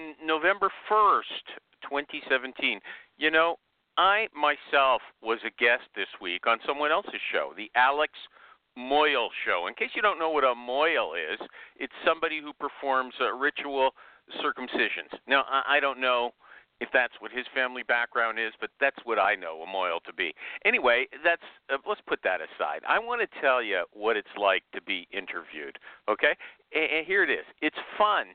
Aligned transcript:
on 0.00 0.26
November 0.26 0.70
1st, 0.90 1.60
2017. 1.82 2.80
You 3.18 3.30
know, 3.30 3.56
I 3.96 4.28
myself 4.34 5.02
was 5.22 5.38
a 5.44 5.50
guest 5.62 5.84
this 5.94 6.08
week 6.20 6.46
on 6.46 6.58
someone 6.66 6.90
else's 6.90 7.20
show, 7.32 7.52
the 7.56 7.70
Alex 7.74 8.12
Moyle 8.76 9.30
Show. 9.44 9.66
In 9.66 9.74
case 9.74 9.90
you 9.94 10.02
don't 10.02 10.18
know 10.18 10.30
what 10.30 10.44
a 10.44 10.54
moyle 10.54 11.12
is, 11.14 11.38
it's 11.76 11.92
somebody 12.06 12.40
who 12.40 12.52
performs 12.52 13.14
uh, 13.20 13.32
ritual 13.32 13.90
circumcisions. 14.42 15.12
Now, 15.26 15.44
I, 15.48 15.76
I 15.76 15.80
don't 15.80 16.00
know 16.00 16.30
if 16.80 16.88
that's 16.94 17.12
what 17.18 17.30
his 17.30 17.44
family 17.54 17.82
background 17.82 18.38
is, 18.38 18.52
but 18.58 18.70
that's 18.80 18.96
what 19.04 19.18
I 19.18 19.34
know 19.34 19.60
a 19.60 19.70
moil 19.70 19.98
to 20.06 20.14
be. 20.14 20.32
Anyway, 20.64 21.06
that's 21.22 21.42
uh, 21.68 21.76
let's 21.86 22.00
put 22.06 22.20
that 22.24 22.40
aside. 22.40 22.80
I 22.88 22.98
want 22.98 23.20
to 23.20 23.40
tell 23.40 23.62
you 23.62 23.84
what 23.92 24.16
it's 24.16 24.32
like 24.40 24.62
to 24.74 24.80
be 24.80 25.06
interviewed. 25.12 25.78
Okay, 26.08 26.32
and, 26.72 26.84
and 26.84 27.06
here 27.06 27.22
it 27.22 27.28
is. 27.28 27.44
It's 27.60 27.76
fun, 27.98 28.26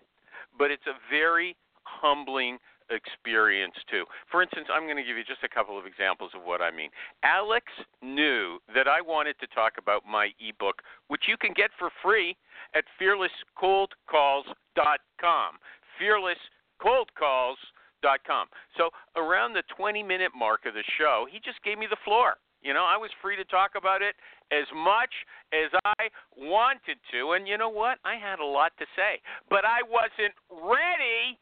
but 0.58 0.72
it's 0.72 0.88
a 0.88 0.98
very 1.10 1.56
humbling 1.84 2.58
experience 2.90 3.76
too. 3.90 4.06
For 4.30 4.42
instance, 4.42 4.68
I'm 4.72 4.84
going 4.84 4.98
to 4.98 5.04
give 5.04 5.18
you 5.18 5.24
just 5.24 5.44
a 5.44 5.50
couple 5.50 5.78
of 5.78 5.86
examples 5.86 6.32
of 6.36 6.42
what 6.44 6.62
I 6.62 6.72
mean. 6.72 6.90
Alex 7.24 7.68
knew 8.02 8.60
that 8.74 8.88
I 8.88 9.02
wanted 9.02 9.38
to 9.40 9.48
talk 9.48 9.74
about 9.78 10.06
my 10.06 10.32
ebook, 10.40 10.82
which 11.08 11.24
you 11.28 11.38
can 11.38 11.54
get 11.56 11.72
for 11.78 11.90
free 12.04 12.36
at 12.74 12.86
fearlesscoldcalls.com. 13.02 15.60
Fearlesscoldcalls.com. 16.02 18.48
So 18.78 18.90
around 19.16 19.54
the 19.54 19.64
20 19.76 20.04
minute 20.04 20.32
mark 20.38 20.66
of 20.66 20.76
the 20.76 20.84
show, 20.98 21.26
he 21.30 21.40
just 21.40 21.64
gave 21.64 21.80
me 21.80 21.88
the 21.90 21.98
floor. 22.04 22.36
You 22.66 22.74
know, 22.74 22.82
I 22.82 22.98
was 22.98 23.14
free 23.22 23.38
to 23.38 23.46
talk 23.46 23.78
about 23.78 24.02
it 24.02 24.18
as 24.50 24.66
much 24.74 25.14
as 25.54 25.70
I 25.86 26.10
wanted 26.34 26.98
to. 27.14 27.38
And 27.38 27.46
you 27.46 27.62
know 27.62 27.70
what? 27.70 28.02
I 28.02 28.18
had 28.18 28.42
a 28.42 28.46
lot 28.46 28.74
to 28.82 28.90
say, 28.98 29.22
but 29.54 29.62
I 29.62 29.86
wasn't 29.86 30.34
ready 30.50 31.38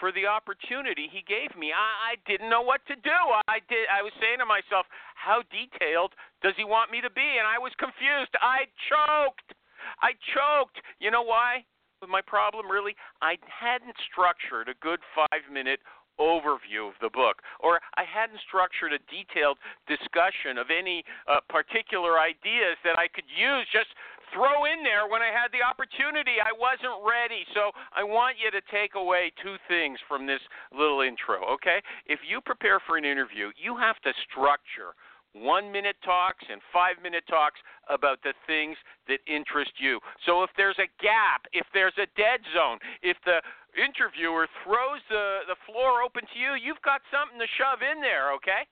for 0.00 0.16
the 0.16 0.24
opportunity 0.24 1.12
he 1.12 1.20
gave 1.28 1.52
me. 1.60 1.76
I, 1.76 2.16
I 2.16 2.20
didn't 2.24 2.48
know 2.48 2.64
what 2.64 2.80
to 2.88 2.96
do. 2.96 3.20
I 3.52 3.60
did. 3.68 3.84
I 3.92 4.00
was 4.00 4.16
saying 4.16 4.40
to 4.40 4.48
myself, 4.48 4.88
how 5.12 5.44
detailed 5.52 6.16
does 6.40 6.56
he 6.56 6.64
want 6.64 6.88
me 6.88 7.04
to 7.04 7.12
be? 7.12 7.36
And 7.36 7.44
I 7.44 7.60
was 7.60 7.76
confused. 7.76 8.32
I 8.40 8.64
choked. 8.88 9.52
I 10.00 10.16
choked. 10.32 10.80
You 11.04 11.12
know 11.12 11.24
why? 11.24 11.68
My 12.08 12.20
problem 12.20 12.68
really, 12.68 12.96
I 13.20 13.40
hadn't 13.48 13.96
structured 14.04 14.68
a 14.68 14.76
good 14.84 15.00
five 15.16 15.48
minute 15.52 15.80
overview 16.18 16.88
of 16.88 16.96
the 17.00 17.10
book, 17.10 17.42
or 17.60 17.80
I 17.96 18.04
hadn't 18.04 18.40
structured 18.46 18.92
a 18.92 19.00
detailed 19.10 19.58
discussion 19.86 20.58
of 20.58 20.68
any 20.72 21.04
uh, 21.28 21.40
particular 21.48 22.18
ideas 22.18 22.76
that 22.84 22.98
I 22.98 23.08
could 23.08 23.28
use 23.28 23.66
just 23.72 23.90
throw 24.34 24.66
in 24.66 24.82
there 24.82 25.06
when 25.06 25.22
I 25.22 25.30
had 25.30 25.54
the 25.54 25.62
opportunity. 25.62 26.42
I 26.42 26.52
wasn't 26.52 26.98
ready. 27.06 27.46
So 27.54 27.70
I 27.94 28.02
want 28.02 28.36
you 28.42 28.50
to 28.50 28.62
take 28.72 28.94
away 28.94 29.32
two 29.42 29.56
things 29.68 29.98
from 30.08 30.26
this 30.26 30.42
little 30.74 31.00
intro, 31.00 31.44
okay? 31.54 31.80
If 32.06 32.20
you 32.26 32.40
prepare 32.40 32.80
for 32.82 32.96
an 32.96 33.04
interview, 33.04 33.52
you 33.54 33.76
have 33.76 33.96
to 34.02 34.12
structure 34.28 34.98
one 35.42 35.70
minute 35.70 35.96
talks 36.04 36.44
and 36.48 36.60
five 36.72 36.96
minute 37.02 37.24
talks 37.28 37.60
about 37.88 38.22
the 38.22 38.32
things 38.46 38.76
that 39.08 39.20
interest 39.26 39.72
you. 39.78 40.00
So 40.24 40.42
if 40.42 40.50
there's 40.56 40.78
a 40.78 40.90
gap, 41.02 41.46
if 41.52 41.66
there's 41.74 41.96
a 41.98 42.08
dead 42.16 42.40
zone, 42.56 42.78
if 43.02 43.16
the 43.24 43.42
interviewer 43.76 44.48
throws 44.64 45.04
the, 45.08 45.44
the 45.46 45.58
floor 45.68 46.02
open 46.02 46.24
to 46.24 46.36
you, 46.38 46.56
you've 46.56 46.82
got 46.82 47.04
something 47.12 47.38
to 47.38 47.48
shove 47.60 47.84
in 47.84 48.00
there, 48.00 48.32
okay? 48.34 48.64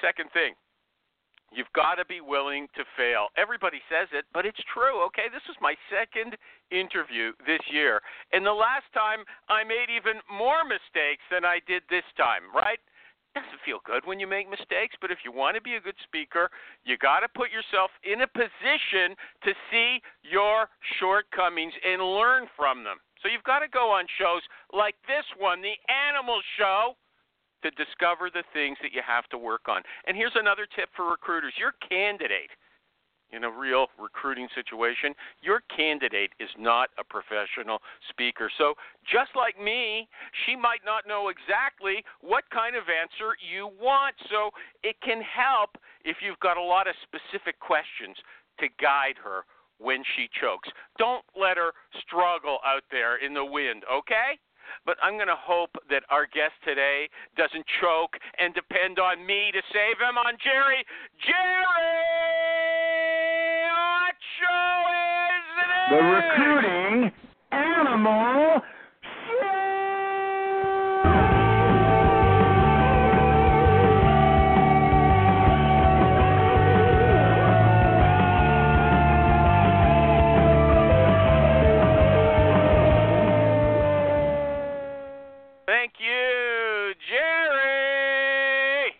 Second 0.00 0.32
thing, 0.32 0.56
You've 1.52 1.72
got 1.76 2.00
to 2.00 2.06
be 2.08 2.24
willing 2.24 2.66
to 2.80 2.82
fail. 2.96 3.28
Everybody 3.36 3.84
says 3.92 4.08
it, 4.16 4.24
but 4.32 4.48
it's 4.48 4.60
true. 4.72 5.04
Okay, 5.12 5.28
this 5.28 5.44
was 5.44 5.56
my 5.60 5.76
second 5.92 6.32
interview 6.72 7.36
this 7.44 7.60
year, 7.68 8.00
and 8.32 8.40
the 8.40 8.56
last 8.56 8.88
time 8.96 9.20
I 9.52 9.60
made 9.60 9.92
even 9.92 10.24
more 10.32 10.64
mistakes 10.64 11.20
than 11.28 11.44
I 11.44 11.60
did 11.68 11.84
this 11.92 12.08
time. 12.16 12.48
Right? 12.56 12.80
Doesn't 13.34 13.64
feel 13.64 13.80
good 13.84 14.04
when 14.04 14.20
you 14.20 14.26
make 14.26 14.50
mistakes, 14.50 14.92
but 15.00 15.10
if 15.10 15.24
you 15.24 15.32
want 15.32 15.56
to 15.56 15.62
be 15.62 15.76
a 15.76 15.80
good 15.80 15.96
speaker, 16.04 16.50
you 16.84 16.98
got 16.98 17.20
to 17.20 17.28
put 17.32 17.48
yourself 17.48 17.90
in 18.04 18.20
a 18.20 18.28
position 18.28 19.16
to 19.44 19.52
see 19.72 20.00
your 20.20 20.68
shortcomings 21.00 21.72
and 21.80 22.02
learn 22.02 22.44
from 22.56 22.84
them. 22.84 23.00
So 23.22 23.32
you've 23.32 23.48
got 23.48 23.60
to 23.60 23.68
go 23.72 23.88
on 23.88 24.04
shows 24.20 24.42
like 24.72 24.96
this 25.08 25.24
one, 25.40 25.62
the 25.62 25.78
Animal 25.88 26.42
Show 26.58 26.92
to 27.62 27.70
discover 27.72 28.28
the 28.28 28.44
things 28.52 28.76
that 28.82 28.92
you 28.92 29.00
have 29.06 29.24
to 29.30 29.38
work 29.38 29.64
on. 29.64 29.80
And 30.06 30.16
here's 30.16 30.34
another 30.34 30.66
tip 30.76 30.90
for 30.94 31.08
recruiters 31.08 31.54
your 31.56 31.72
candidate 31.88 32.50
in 33.32 33.44
a 33.44 33.50
real 33.50 33.86
recruiting 33.98 34.48
situation, 34.54 35.14
your 35.40 35.62
candidate 35.74 36.32
is 36.38 36.50
not 36.58 36.90
a 36.98 37.04
professional 37.04 37.78
speaker. 38.08 38.50
So, 38.58 38.74
just 39.10 39.32
like 39.34 39.60
me, 39.60 40.08
she 40.44 40.54
might 40.54 40.84
not 40.84 41.08
know 41.08 41.28
exactly 41.28 42.04
what 42.20 42.44
kind 42.52 42.76
of 42.76 42.84
answer 42.88 43.34
you 43.40 43.70
want. 43.80 44.14
So, 44.30 44.50
it 44.82 44.96
can 45.02 45.20
help 45.22 45.76
if 46.04 46.18
you've 46.20 46.40
got 46.40 46.56
a 46.56 46.62
lot 46.62 46.86
of 46.86 46.94
specific 47.02 47.58
questions 47.60 48.16
to 48.60 48.68
guide 48.80 49.16
her 49.22 49.44
when 49.78 50.04
she 50.14 50.28
chokes. 50.40 50.68
Don't 50.98 51.24
let 51.34 51.56
her 51.56 51.72
struggle 52.06 52.58
out 52.64 52.84
there 52.90 53.16
in 53.16 53.34
the 53.34 53.44
wind, 53.44 53.82
okay? 53.90 54.38
but 54.86 54.96
I'm 55.02 55.14
going 55.14 55.28
to 55.28 55.38
hope 55.38 55.70
that 55.90 56.02
our 56.10 56.26
guest 56.26 56.54
today 56.64 57.08
doesn't 57.36 57.64
choke 57.80 58.16
and 58.38 58.54
depend 58.54 58.98
on 58.98 59.24
me 59.24 59.50
to 59.52 59.60
save 59.72 59.98
him 60.00 60.16
on 60.18 60.36
Jerry. 60.42 60.84
Jerry! 61.26 62.91
The 65.92 65.98
recruiting 65.98 67.12
animal 67.50 68.62
Thank 85.66 85.92
you, 86.00 86.94
Jerry. 87.06 88.94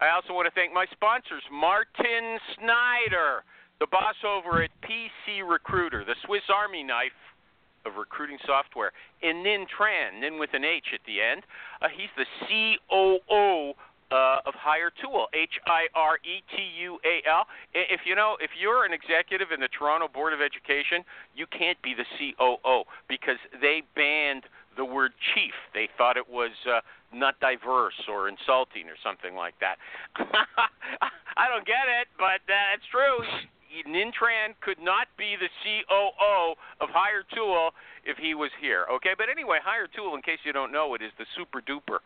I 0.00 0.08
also 0.14 0.32
want 0.32 0.46
to 0.46 0.52
thank 0.54 0.72
my 0.72 0.86
sponsors, 0.90 1.42
Martin 1.52 2.38
Snyder, 2.56 3.44
the 3.84 3.88
boss 3.92 4.16
over 4.24 4.62
at 4.62 4.70
PC 4.80 5.46
Recruiter, 5.46 6.04
the 6.06 6.16
Swiss 6.24 6.48
Army 6.48 6.82
knife 6.82 7.12
of 7.84 7.96
recruiting 8.00 8.38
software, 8.46 8.92
and 9.22 9.44
Ninh 9.44 9.66
Tran, 9.68 10.20
Nin 10.20 10.38
with 10.38 10.48
an 10.54 10.64
H 10.64 10.86
at 10.94 11.00
the 11.04 11.20
end. 11.20 11.42
Uh, 11.82 11.88
he's 11.92 12.08
the 12.16 12.24
COO 12.48 13.76
uh, 14.08 14.48
of 14.48 14.54
Hire 14.56 14.90
Tool, 15.04 15.28
H 15.34 15.60
I 15.66 15.92
R 15.94 16.16
E 16.24 16.40
T 16.48 16.56
U 16.80 16.96
A 17.04 17.28
L. 17.28 17.44
If 17.74 18.00
you 18.06 18.16
know, 18.16 18.38
if 18.40 18.56
you're 18.58 18.86
an 18.86 18.94
executive 18.94 19.52
in 19.52 19.60
the 19.60 19.68
Toronto 19.68 20.08
Board 20.08 20.32
of 20.32 20.40
Education, 20.40 21.04
you 21.36 21.44
can't 21.44 21.76
be 21.82 21.92
the 21.92 22.08
COO 22.16 22.88
because 23.06 23.36
they 23.60 23.82
banned 23.94 24.44
the 24.78 24.84
word 24.84 25.12
chief. 25.36 25.52
They 25.74 25.90
thought 25.98 26.16
it 26.16 26.28
was 26.28 26.56
uh, 26.64 26.80
not 27.12 27.38
diverse 27.38 28.00
or 28.08 28.32
insulting 28.32 28.88
or 28.88 28.96
something 29.04 29.36
like 29.36 29.60
that. 29.60 29.76
I 31.36 31.52
don't 31.52 31.66
get 31.66 31.84
it, 32.00 32.08
but 32.16 32.40
uh, 32.48 32.72
it's 32.72 32.88
true. 32.88 33.20
Ninh 33.82 34.12
Tran 34.14 34.54
could 34.60 34.78
not 34.80 35.08
be 35.18 35.36
the 35.38 35.48
COO 35.62 36.54
of 36.80 36.88
Hire 36.90 37.24
Tool 37.34 37.70
if 38.04 38.16
he 38.18 38.34
was 38.34 38.50
here. 38.60 38.86
Okay, 38.92 39.14
but 39.16 39.28
anyway, 39.28 39.58
Hiretual, 39.64 40.14
in 40.14 40.22
case 40.22 40.38
you 40.44 40.52
don't 40.52 40.70
know, 40.70 40.94
it 40.94 41.02
is 41.02 41.10
the 41.18 41.26
super 41.36 41.60
duper 41.60 41.98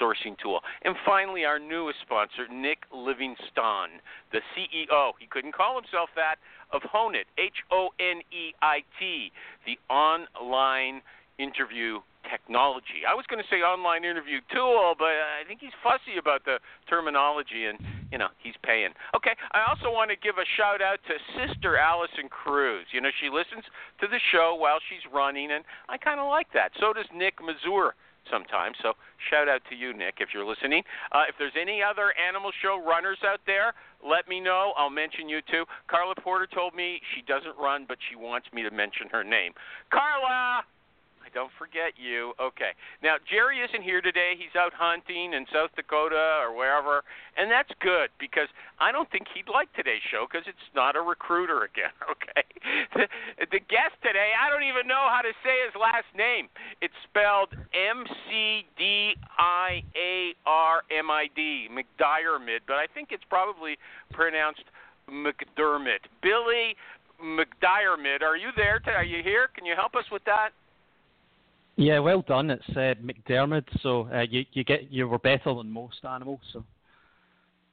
sourcing 0.00 0.38
tool. 0.38 0.60
And 0.84 0.94
finally, 1.04 1.44
our 1.44 1.58
newest 1.58 1.98
sponsor, 2.02 2.46
Nick 2.52 2.84
Livingston, 2.92 3.98
the 4.32 4.40
CEO. 4.54 5.12
He 5.18 5.26
couldn't 5.26 5.54
call 5.54 5.74
himself 5.80 6.10
that 6.16 6.36
of 6.72 6.82
Honeit, 6.82 7.26
H 7.38 7.64
O 7.70 7.90
N 7.98 8.20
E 8.30 8.54
I 8.62 8.82
T, 8.98 9.32
the 9.64 9.78
online 9.92 11.02
interview 11.38 12.00
technology. 12.30 13.06
I 13.08 13.14
was 13.14 13.24
going 13.28 13.42
to 13.42 13.48
say 13.48 13.62
online 13.62 14.04
interview 14.04 14.40
tool, 14.52 14.94
but 14.98 15.14
I 15.14 15.46
think 15.46 15.60
he's 15.60 15.74
fussy 15.82 16.18
about 16.18 16.44
the 16.44 16.58
terminology, 16.90 17.66
and 17.66 17.78
you 18.16 18.18
know, 18.18 18.32
he's 18.40 18.56
paying. 18.64 18.96
Okay, 19.14 19.36
I 19.52 19.68
also 19.68 19.92
want 19.92 20.08
to 20.08 20.16
give 20.16 20.40
a 20.40 20.48
shout 20.56 20.80
out 20.80 21.04
to 21.04 21.20
Sister 21.36 21.76
Allison 21.76 22.32
Cruz. 22.32 22.88
You 22.88 23.04
know, 23.04 23.12
she 23.20 23.28
listens 23.28 23.68
to 24.00 24.08
the 24.08 24.16
show 24.32 24.56
while 24.56 24.80
she's 24.88 25.04
running, 25.12 25.52
and 25.52 25.68
I 25.92 25.98
kind 26.00 26.18
of 26.18 26.24
like 26.24 26.48
that. 26.56 26.72
So 26.80 26.94
does 26.96 27.04
Nick 27.12 27.44
Mazur 27.44 27.92
sometimes. 28.32 28.80
So 28.80 28.96
shout 29.28 29.52
out 29.52 29.60
to 29.68 29.76
you, 29.76 29.92
Nick, 29.92 30.24
if 30.24 30.30
you're 30.32 30.48
listening. 30.48 30.82
Uh, 31.12 31.28
if 31.28 31.36
there's 31.38 31.60
any 31.60 31.84
other 31.84 32.16
animal 32.16 32.56
show 32.64 32.80
runners 32.80 33.20
out 33.20 33.44
there, 33.44 33.76
let 34.00 34.26
me 34.32 34.40
know. 34.40 34.72
I'll 34.80 34.88
mention 34.88 35.28
you 35.28 35.44
too. 35.44 35.68
Carla 35.86 36.14
Porter 36.16 36.48
told 36.48 36.74
me 36.74 37.04
she 37.14 37.20
doesn't 37.20 37.60
run, 37.60 37.84
but 37.86 37.98
she 38.08 38.16
wants 38.16 38.48
me 38.48 38.62
to 38.62 38.72
mention 38.72 39.12
her 39.12 39.24
name. 39.24 39.52
Carla! 39.92 40.64
Don't 41.36 41.52
forget 41.60 41.92
you. 42.00 42.32
Okay. 42.40 42.72
Now 43.04 43.20
Jerry 43.28 43.60
isn't 43.60 43.84
here 43.84 44.00
today. 44.00 44.40
He's 44.40 44.56
out 44.56 44.72
hunting 44.72 45.36
in 45.36 45.44
South 45.52 45.68
Dakota 45.76 46.40
or 46.40 46.56
wherever, 46.56 47.04
and 47.36 47.52
that's 47.52 47.68
good 47.84 48.08
because 48.16 48.48
I 48.80 48.88
don't 48.88 49.04
think 49.12 49.28
he'd 49.36 49.44
like 49.44 49.68
today's 49.76 50.00
show 50.08 50.24
because 50.24 50.48
it's 50.48 50.72
not 50.72 50.96
a 50.96 51.04
recruiter 51.04 51.68
again. 51.68 51.92
Okay. 52.16 52.48
The, 52.96 53.06
the 53.52 53.60
guest 53.60 54.00
today, 54.02 54.32
I 54.32 54.48
don't 54.48 54.64
even 54.64 54.88
know 54.88 55.12
how 55.12 55.20
to 55.20 55.30
say 55.44 55.60
his 55.68 55.76
last 55.76 56.08
name. 56.16 56.48
It's 56.80 56.94
spelled 57.04 57.52
M 57.52 58.06
C 58.26 58.64
D 58.78 59.14
I 59.36 59.82
A 59.92 60.32
R 60.46 60.82
M 60.88 61.10
I 61.10 61.28
D, 61.36 61.68
McDiarmid, 61.68 62.64
but 62.66 62.76
I 62.80 62.86
think 62.92 63.08
it's 63.12 63.24
probably 63.28 63.76
pronounced 64.12 64.64
McDermott. 65.10 66.08
Billy 66.22 66.74
McDiarmid, 67.20 68.22
are 68.22 68.36
you 68.36 68.48
there? 68.56 68.80
Are 68.96 69.04
you 69.04 69.22
here? 69.22 69.48
Can 69.54 69.66
you 69.66 69.74
help 69.76 69.94
us 69.94 70.04
with 70.10 70.24
that? 70.24 70.50
Yeah, 71.76 71.98
well 71.98 72.22
done. 72.22 72.50
It's 72.50 72.64
uh, 72.70 72.94
McDermott, 73.04 73.64
so 73.82 74.08
uh, 74.12 74.22
you 74.22 74.44
you 74.52 74.64
get 74.64 74.90
you 74.90 75.06
were 75.08 75.18
better 75.18 75.54
than 75.54 75.70
most 75.70 76.04
animals. 76.04 76.40
So. 76.52 76.64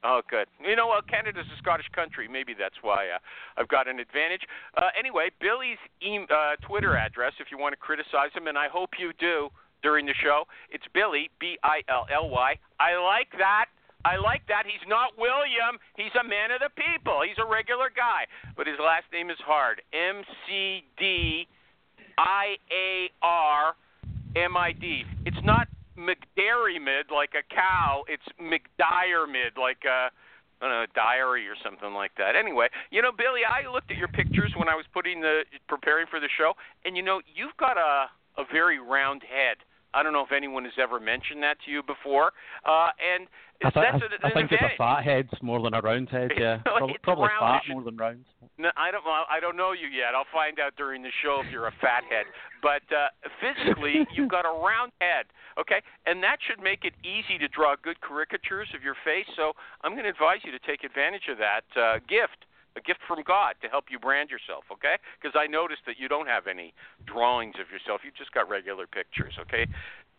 Oh, 0.04 0.22
good. 0.30 0.48
You 0.60 0.76
know, 0.76 0.88
well, 0.88 1.02
Canada's 1.02 1.48
a 1.48 1.58
Scottish 1.60 1.88
country. 1.96 2.28
Maybe 2.28 2.54
that's 2.54 2.76
why 2.82 3.08
uh, 3.08 3.20
I've 3.56 3.70
got 3.70 3.88
an 3.88 4.00
advantage. 4.00 4.42
Uh, 4.76 4.92
anyway, 5.00 5.30
Billy's 5.40 5.80
e- 6.02 6.28
uh, 6.30 6.60
Twitter 6.68 6.98
address, 6.98 7.32
if 7.40 7.48
you 7.50 7.58
want 7.58 7.72
to 7.72 7.78
criticize 7.80 8.36
him, 8.36 8.48
and 8.48 8.58
I 8.58 8.68
hope 8.68 8.90
you 9.00 9.14
do 9.18 9.48
during 9.82 10.06
the 10.06 10.14
show, 10.22 10.44
it's 10.70 10.84
Billy 10.94 11.30
B 11.40 11.58
I 11.64 11.80
L 11.88 12.06
L 12.14 12.28
Y. 12.30 12.60
I 12.82 13.00
like 13.00 13.32
that. 13.38 13.68
I 14.04 14.18
like 14.18 14.44
that. 14.50 14.64
He's 14.66 14.84
not 14.90 15.16
William. 15.18 15.80
He's 15.96 16.12
a 16.20 16.28
man 16.28 16.52
of 16.52 16.60
the 16.60 16.76
people. 16.76 17.22
He's 17.26 17.40
a 17.40 17.48
regular 17.48 17.88
guy, 17.88 18.28
but 18.58 18.68
his 18.68 18.76
last 18.84 19.06
name 19.14 19.30
is 19.30 19.40
hard. 19.40 19.82
M 19.94 20.24
C 20.46 20.84
D 21.00 21.48
I 22.18 22.60
A 22.68 23.08
R 23.22 23.76
M-I-D. 24.36 25.04
It's 25.26 25.38
not 25.44 25.68
McDairy-mid 25.98 27.12
like 27.14 27.32
a 27.38 27.44
cow. 27.54 28.04
It's 28.08 28.24
McDiarmid 28.42 29.58
like 29.60 29.86
a 29.86 30.10
I 30.62 30.68
don't 30.68 30.72
know, 30.72 30.84
a 30.84 30.96
diary 30.96 31.48
or 31.50 31.56
something 31.62 31.94
like 31.94 32.12
that. 32.18 32.38
Anyway, 32.40 32.70
you 32.90 33.02
know, 33.02 33.12
Billy, 33.12 33.42
I 33.44 33.70
looked 33.70 33.92
at 33.92 33.98
your 33.98 34.08
pictures 34.08 34.54
when 34.56 34.70
I 34.70 34.76
was 34.76 34.86
putting 34.94 35.20
the 35.20 35.44
preparing 35.68 36.08
for 36.08 36.22
the 36.22 36.30
show, 36.38 36.54
and 36.86 36.96
you 36.96 37.04
know, 37.04 37.22
you've 37.28 37.56
got 37.58 37.78
a 37.78 38.08
a 38.38 38.46
very 38.52 38.80
round 38.80 39.24
head. 39.24 39.58
I 39.94 40.04
don't 40.04 40.14
know 40.14 40.24
if 40.24 40.32
anyone 40.32 40.64
has 40.66 40.74
ever 40.82 41.00
mentioned 41.00 41.44
that 41.44 41.58
to 41.66 41.72
you 41.72 41.84
before. 41.84 42.32
Uh, 42.66 42.90
and 42.98 43.28
I, 43.64 43.70
th- 43.70 43.86
that's 43.92 44.04
I, 44.24 44.28
I 44.28 44.32
think 44.32 44.52
advantage. 44.52 44.60
it's 44.62 44.74
a 44.76 44.78
fat 44.78 45.04
head 45.04 45.30
more 45.42 45.62
than 45.62 45.74
a 45.74 45.82
round 45.82 46.10
head. 46.10 46.32
Yeah, 46.40 46.58
probably, 46.66 46.96
probably 47.04 47.30
fat 47.40 47.62
more 47.70 47.84
than 47.84 47.96
round. 47.96 48.26
No, 48.58 48.70
I 48.76 48.92
don't. 48.92 49.04
I 49.06 49.40
don't 49.40 49.56
know 49.56 49.72
you 49.72 49.88
yet. 49.88 50.16
I'll 50.16 50.30
find 50.34 50.60
out 50.60 50.76
during 50.76 51.02
the 51.02 51.14
show 51.24 51.42
if 51.46 51.52
you're 51.52 51.68
a 51.68 51.78
fat 51.80 52.04
head. 52.10 52.26
But 52.62 52.84
uh, 52.94 53.08
physically, 53.40 54.06
you've 54.16 54.30
got 54.30 54.46
a 54.46 54.52
round 54.52 54.92
head. 55.00 55.26
Okay, 55.60 55.82
and 56.06 56.22
that 56.24 56.38
should 56.48 56.62
make 56.62 56.84
it 56.84 56.94
easy 57.06 57.38
to 57.40 57.48
draw 57.48 57.76
good 57.82 58.02
caricatures 58.02 58.68
of 58.76 58.84
your 58.84 58.96
face. 59.06 59.28
So 59.38 59.54
I'm 59.84 59.94
going 59.94 60.04
to 60.04 60.10
advise 60.10 60.42
you 60.44 60.52
to 60.52 60.60
take 60.66 60.84
advantage 60.84 61.30
of 61.30 61.38
that 61.38 61.66
uh, 61.80 62.00
gift 62.10 62.46
a 62.76 62.82
gift 62.82 63.00
from 63.08 63.24
God 63.24 63.56
to 63.62 63.68
help 63.68 63.86
you 63.90 64.00
brand 64.00 64.30
yourself, 64.30 64.64
okay? 64.72 64.96
Because 65.22 65.38
I 65.38 65.48
noticed 65.48 65.82
that 65.86 65.96
you 66.00 66.08
don't 66.08 66.28
have 66.28 66.48
any 66.48 66.74
drawings 67.06 67.56
of 67.62 67.70
yourself. 67.72 68.02
You've 68.04 68.18
just 68.18 68.32
got 68.34 68.50
regular 68.50 68.88
pictures, 68.88 69.34
okay? 69.40 69.68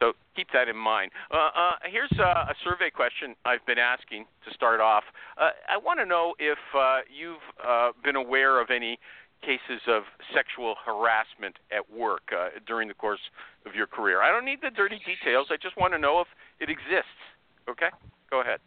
So 0.01 0.13
keep 0.37 0.49
that 0.53 0.69
in 0.69 0.77
mind. 0.77 1.13
Uh, 1.31 1.51
uh, 1.55 1.73
here's 1.91 2.13
a, 2.19 2.51
a 2.51 2.55
survey 2.63 2.91
question 2.91 3.35
I've 3.45 3.65
been 3.67 3.79
asking 3.79 4.27
to 4.47 4.55
start 4.55 4.81
off. 4.81 5.05
Uh, 5.39 5.51
I 5.69 5.79
want 5.79 6.01
to 6.01 6.07
know 6.07 6.35
if 6.39 6.59
uh, 6.77 6.99
you've 7.09 7.45
uh, 7.65 7.91
been 8.03 8.17
aware 8.17 8.61
of 8.61 8.71
any 8.71 8.99
cases 9.43 9.83
of 9.89 10.03
sexual 10.35 10.75
harassment 10.85 11.57
at 11.71 11.85
work 11.93 12.23
uh, 12.33 12.49
during 12.67 12.89
the 12.89 12.95
course 12.95 13.21
of 13.67 13.75
your 13.75 13.87
career. 13.87 14.23
I 14.23 14.31
don't 14.31 14.45
need 14.45 14.61
the 14.63 14.71
dirty 14.71 15.01
details. 15.05 15.49
I 15.51 15.57
just 15.61 15.77
want 15.77 15.93
to 15.93 15.99
know 15.99 16.21
if 16.21 16.29
it 16.61 16.71
exists. 16.71 17.21
Okay? 17.69 17.89
Go 18.31 18.41
ahead. 18.41 18.61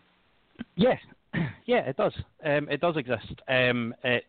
Yes, 0.76 0.98
yeah, 1.68 1.82
it 1.82 1.98
does. 1.98 2.14
Um, 2.44 2.68
it 2.70 2.82
does 2.82 2.98
exist. 2.98 3.42
Um, 3.48 3.94
it 4.04 4.26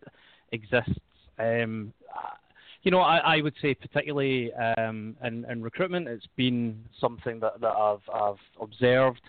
exists. 0.52 1.00
Um, 1.38 1.94
you 2.82 2.90
know, 2.90 3.00
I, 3.00 3.37
I 3.37 3.40
would 3.40 3.55
say 3.62 3.75
particularly 3.75 4.52
um, 4.55 5.17
in, 5.25 5.44
in 5.46 5.62
recruitment, 5.62 6.08
it's 6.08 6.29
been 6.37 6.85
something 7.00 7.40
that, 7.40 7.61
that 7.61 7.75
I've, 7.76 8.00
I've 8.12 8.37
observed 8.61 9.23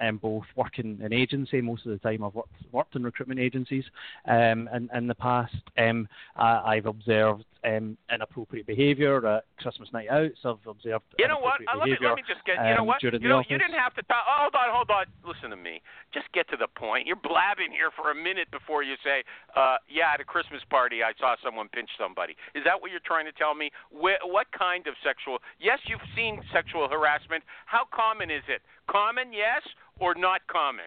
um, 0.00 0.18
both 0.18 0.44
working 0.54 1.00
in 1.02 1.12
agency. 1.12 1.60
Most 1.60 1.86
of 1.86 1.92
the 1.92 1.98
time, 1.98 2.22
I've 2.24 2.34
worked 2.34 2.52
worked 2.72 2.96
in 2.96 3.02
recruitment 3.04 3.40
agencies. 3.40 3.84
Um, 4.26 4.68
and 4.72 4.90
in 4.94 5.06
the 5.06 5.14
past, 5.14 5.54
um, 5.78 6.08
I, 6.36 6.76
I've 6.76 6.86
observed 6.86 7.44
um, 7.66 7.98
inappropriate 8.12 8.66
behaviour 8.66 9.26
at 9.26 9.44
Christmas 9.58 9.90
night 9.92 10.06
outs. 10.08 10.38
I've 10.44 10.62
observed. 10.66 11.04
You 11.18 11.26
know 11.26 11.42
what? 11.42 11.60
Uh, 11.66 11.78
let, 11.78 11.88
me, 11.88 11.98
let 12.00 12.14
me 12.14 12.22
just 12.22 12.44
get. 12.46 12.62
You 12.62 12.78
know 12.78 12.86
um, 12.86 12.86
what? 12.86 13.02
You 13.02 13.10
know, 13.18 13.42
you 13.48 13.58
didn't 13.58 13.76
have 13.76 13.94
to 13.94 14.02
talk. 14.06 14.22
Oh, 14.22 14.46
hold 14.46 14.54
on, 14.54 14.68
hold 14.70 14.90
on. 14.90 15.06
Listen 15.26 15.50
to 15.50 15.58
me. 15.58 15.82
Just 16.14 16.30
get 16.32 16.48
to 16.50 16.56
the 16.56 16.68
point. 16.78 17.06
You're 17.06 17.18
blabbing 17.18 17.74
here 17.74 17.90
for 17.90 18.10
a 18.10 18.14
minute 18.14 18.46
before 18.54 18.82
you 18.82 18.94
say, 19.02 19.24
uh, 19.56 19.76
"Yeah, 19.90 20.14
at 20.14 20.20
a 20.20 20.24
Christmas 20.24 20.62
party, 20.70 21.02
I 21.02 21.10
saw 21.18 21.34
someone 21.42 21.68
pinch 21.68 21.90
somebody." 21.98 22.36
Is 22.54 22.62
that 22.64 22.80
what 22.80 22.90
you're 22.90 23.04
trying 23.04 23.26
to 23.26 23.34
tell 23.34 23.54
me? 23.54 23.70
Wh- 23.90 24.22
what 24.22 24.46
kind 24.56 24.86
of 24.86 24.94
sexual? 25.02 25.42
Yes, 25.58 25.80
you've 25.86 26.06
seen 26.14 26.40
sexual 26.52 26.88
harassment. 26.88 27.42
How 27.66 27.84
common 27.90 28.30
is 28.30 28.46
it? 28.46 28.62
Common, 28.86 29.32
yes, 29.32 29.66
or 29.98 30.14
not 30.14 30.46
common? 30.46 30.86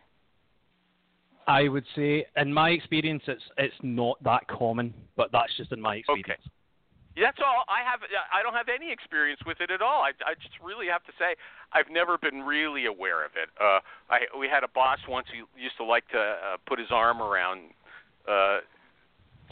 I 1.47 1.67
would 1.67 1.85
say, 1.95 2.25
in 2.37 2.53
my 2.53 2.69
experience, 2.69 3.23
it's 3.27 3.43
it's 3.57 3.75
not 3.81 4.23
that 4.23 4.47
common, 4.47 4.93
but 5.17 5.31
that's 5.31 5.51
just 5.57 5.73
in 5.73 5.81
my 5.81 5.95
experience. 5.95 6.29
Okay. 6.29 6.58
That's 7.19 7.39
all. 7.43 7.67
I 7.67 7.83
have. 7.83 7.99
I 8.31 8.41
don't 8.41 8.55
have 8.55 8.71
any 8.71 8.91
experience 8.91 9.41
with 9.45 9.59
it 9.59 9.69
at 9.69 9.81
all. 9.81 10.01
I, 10.01 10.15
I 10.23 10.33
just 10.39 10.55
really 10.63 10.87
have 10.87 11.03
to 11.03 11.13
say, 11.19 11.35
I've 11.75 11.91
never 11.91 12.17
been 12.17 12.47
really 12.47 12.87
aware 12.87 13.25
of 13.25 13.35
it. 13.35 13.51
Uh, 13.59 13.83
I 14.07 14.25
we 14.37 14.47
had 14.47 14.63
a 14.63 14.71
boss 14.71 14.99
once 15.07 15.27
who 15.27 15.43
used 15.59 15.75
to 15.77 15.85
like 15.85 16.07
to 16.15 16.19
uh, 16.19 16.57
put 16.65 16.79
his 16.79 16.89
arm 16.89 17.21
around. 17.21 17.75
Uh, 18.23 18.63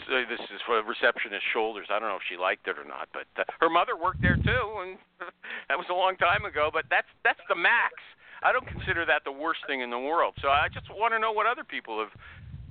so 0.05 0.13
this 0.29 0.39
is 0.53 0.61
for 0.65 0.77
receptionist 0.85 1.43
shoulders. 1.51 1.89
I 1.89 1.97
don't 1.97 2.07
know 2.07 2.21
if 2.21 2.27
she 2.29 2.37
liked 2.37 2.69
it 2.69 2.77
or 2.77 2.85
not, 2.85 3.09
but 3.11 3.25
uh, 3.35 3.43
her 3.59 3.69
mother 3.69 3.97
worked 3.97 4.21
there 4.21 4.38
too, 4.38 4.65
and 4.86 4.97
that 5.67 5.77
was 5.77 5.89
a 5.89 5.97
long 5.97 6.15
time 6.17 6.45
ago. 6.45 6.69
But 6.71 6.86
that's 6.89 7.09
that's 7.24 7.41
the 7.50 7.57
max. 7.57 7.97
I 8.43 8.53
don't 8.53 8.67
consider 8.67 9.05
that 9.05 9.25
the 9.25 9.33
worst 9.33 9.65
thing 9.65 9.81
in 9.81 9.89
the 9.89 9.97
world. 9.97 10.38
So 10.41 10.50
I 10.50 10.69
just 10.69 10.86
want 10.93 11.13
to 11.13 11.19
know 11.19 11.31
what 11.31 11.50
other 11.50 11.63
people 11.63 11.97
have 12.00 12.13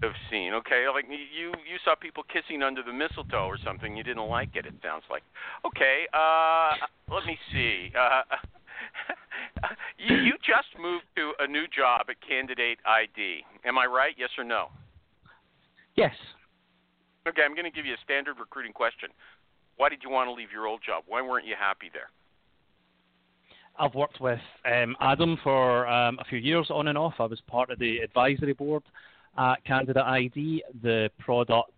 have 0.03 0.13
seen. 0.31 0.53
Okay, 0.53 0.87
like 0.93 1.07
you 1.09 1.49
you 1.49 1.79
saw 1.85 1.95
people 1.95 2.23
kissing 2.25 2.63
under 2.63 2.83
the 2.83 2.93
mistletoe 2.93 3.47
or 3.47 3.59
something. 3.65 3.97
You 3.97 4.03
didn't 4.03 4.29
like 4.29 4.51
it. 4.55 4.67
It 4.67 4.75
sounds 4.83 5.05
like. 5.11 5.23
Okay, 5.65 6.07
uh, 6.13 6.75
let 7.13 7.25
me 7.25 7.39
see. 7.53 7.93
Uh, 7.97 8.23
you, 9.99 10.17
you 10.17 10.33
just 10.45 10.69
moved 10.81 11.05
to 11.17 11.33
a 11.41 11.47
new 11.47 11.65
job 11.75 12.07
at 12.09 12.17
Candidate 12.27 12.79
ID. 12.85 13.43
Am 13.65 13.79
I 13.79 13.87
right? 13.87 14.15
Yes 14.19 14.31
or 14.37 14.45
no? 14.45 14.69
Yes. 15.97 16.15
Okay, 17.27 17.43
I'm 17.43 17.55
going 17.55 17.65
to 17.65 17.75
give 17.75 17.87
you 17.87 17.95
a 17.95 18.05
standard 18.05 18.37
recruiting 18.39 18.73
question. 18.73 19.09
Why 19.77 19.89
did 19.89 20.01
you 20.03 20.11
want 20.11 20.29
to 20.29 20.33
leave 20.33 20.53
your 20.53 20.67
old 20.67 20.81
job? 20.87 21.05
Why 21.07 21.23
weren't 21.23 21.47
you 21.47 21.55
happy 21.59 21.91
there? 21.93 22.09
I've 23.79 23.95
worked 23.95 24.21
with 24.21 24.39
um, 24.65 24.97
Adam 25.01 25.39
for 25.43 25.87
um, 25.87 26.19
a 26.19 26.25
few 26.25 26.39
years 26.39 26.69
on 26.71 26.89
and 26.89 26.97
off. 26.97 27.15
I 27.19 27.25
was 27.25 27.41
part 27.47 27.71
of 27.71 27.79
the 27.79 27.99
advisory 27.99 28.55
board 28.55 28.83
at 29.39 29.65
Candidate 29.65 30.03
ID. 30.03 30.63
The 30.83 31.11
product 31.19 31.73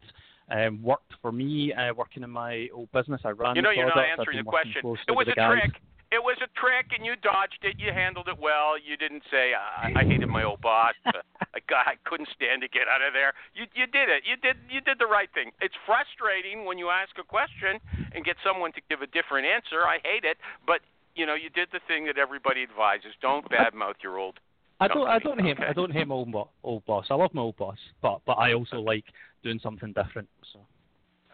um, 0.51 0.83
worked 0.83 1.13
for 1.21 1.33
me 1.33 1.73
uh, 1.75 1.93
working 1.95 2.23
in 2.23 2.31
my 2.31 2.69
old 2.75 2.91
business. 2.93 3.21
I 3.25 3.31
ran 3.31 3.57
You 3.57 3.63
know, 3.63 3.71
the 3.71 3.77
you're 3.77 3.91
product. 3.91 4.09
not 4.19 4.21
answering 4.21 4.39
the 4.39 4.49
question. 4.51 4.83
It 5.09 5.13
was 5.13 5.29
a 5.29 5.35
guys. 5.35 5.61
trick. 5.61 5.83
It 6.11 6.25
was 6.25 6.41
a 6.41 6.49
trick, 6.59 6.97
and 6.97 7.05
you 7.05 7.17
dodged 7.21 7.61
it. 7.61 7.77
You 7.77 7.93
handled 7.93 8.29
it 8.33 8.39
well. 8.41 8.81
You 8.81 8.97
didn't 8.97 9.25
say, 9.31 9.53
"I, 9.53 9.93
I 9.95 10.05
hated 10.09 10.29
my 10.29 10.43
old 10.43 10.63
boss. 10.63 10.95
I, 11.05 11.61
got, 11.69 11.85
I 11.87 12.01
couldn't 12.09 12.31
stand 12.33 12.63
to 12.65 12.69
get 12.69 12.89
out 12.89 13.05
of 13.05 13.13
there." 13.13 13.35
You, 13.53 13.69
you 13.77 13.85
did 13.87 14.09
it. 14.09 14.25
You 14.25 14.37
did, 14.41 14.57
you 14.73 14.81
did 14.81 14.97
the 14.99 15.07
right 15.07 15.29
thing. 15.37 15.53
It's 15.61 15.77
frustrating 15.85 16.65
when 16.65 16.79
you 16.79 16.89
ask 16.89 17.13
a 17.21 17.25
question 17.29 17.77
and 18.17 18.25
get 18.25 18.37
someone 18.41 18.73
to 18.73 18.81
give 18.89 19.03
a 19.03 19.07
different 19.13 19.45
answer. 19.45 19.85
I 19.85 20.01
hate 20.01 20.25
it, 20.25 20.39
but 20.67 20.81
you 21.15 21.27
know, 21.27 21.35
you 21.35 21.51
did 21.51 21.69
the 21.77 21.81
thing 21.87 22.07
that 22.07 22.17
everybody 22.17 22.63
advises. 22.63 23.13
Don't 23.21 23.45
badmouth 23.51 24.01
your 24.03 24.17
old. 24.17 24.41
I 24.81 24.89
don't. 24.89 25.09
I 25.09 25.19
don't 25.19 25.41
hate. 25.41 25.57
Okay. 25.59 25.67
I 25.69 25.73
don't 25.73 25.93
hate 25.93 26.07
my 26.07 26.15
old, 26.15 26.31
bo- 26.31 26.51
old 26.63 26.85
boss. 26.87 27.07
I 27.11 27.15
love 27.15 27.35
my 27.35 27.43
old 27.43 27.57
boss, 27.57 27.79
but 28.01 28.21
but 28.27 28.35
I 28.35 28.53
also 28.53 28.77
like 28.77 29.05
doing 29.43 29.59
something 29.63 29.93
different. 29.93 30.29
So 30.53 30.61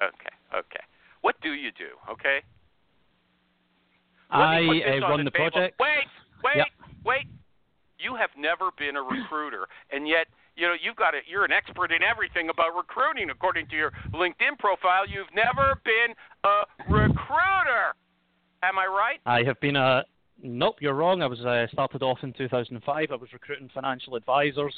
Okay, 0.02 0.34
okay. 0.58 0.84
What 1.20 1.36
do 1.42 1.50
you 1.52 1.70
do? 1.72 1.96
Okay. 2.10 2.40
I 4.30 4.60
me 4.60 4.66
put 4.66 4.74
this 4.74 5.02
uh, 5.02 5.08
run 5.08 5.24
the, 5.24 5.30
table. 5.30 5.50
project. 5.50 5.78
Wait, 5.78 6.06
wait, 6.42 6.56
Yep. 6.56 6.66
wait. 7.04 7.26
You 7.98 8.16
have 8.16 8.30
never 8.36 8.70
been 8.78 8.96
a 8.96 9.02
recruiter, 9.02 9.66
and 9.92 10.08
yet 10.08 10.26
you 10.56 10.66
know 10.66 10.74
you've 10.82 10.96
got 10.96 11.14
it. 11.14 11.24
You're 11.28 11.44
an 11.44 11.52
expert 11.52 11.92
in 11.92 12.02
everything 12.02 12.48
about 12.48 12.74
recruiting, 12.76 13.30
according 13.30 13.66
to 13.68 13.76
your 13.76 13.92
LinkedIn 14.12 14.58
profile. 14.58 15.06
You've 15.06 15.32
never 15.34 15.76
been 15.84 16.14
a 16.44 16.64
recruiter. 16.90 17.94
Am 18.62 18.78
I 18.78 18.86
right? 18.86 19.20
I 19.26 19.42
have 19.44 19.60
been 19.60 19.76
a. 19.76 20.04
Nope, 20.46 20.76
you're 20.80 20.92
wrong. 20.92 21.22
I 21.22 21.26
was 21.26 21.40
uh, 21.40 21.66
started 21.72 22.02
off 22.02 22.18
in 22.22 22.34
2005. 22.34 23.08
I 23.10 23.14
was 23.14 23.32
recruiting 23.32 23.70
financial 23.72 24.14
advisors, 24.14 24.74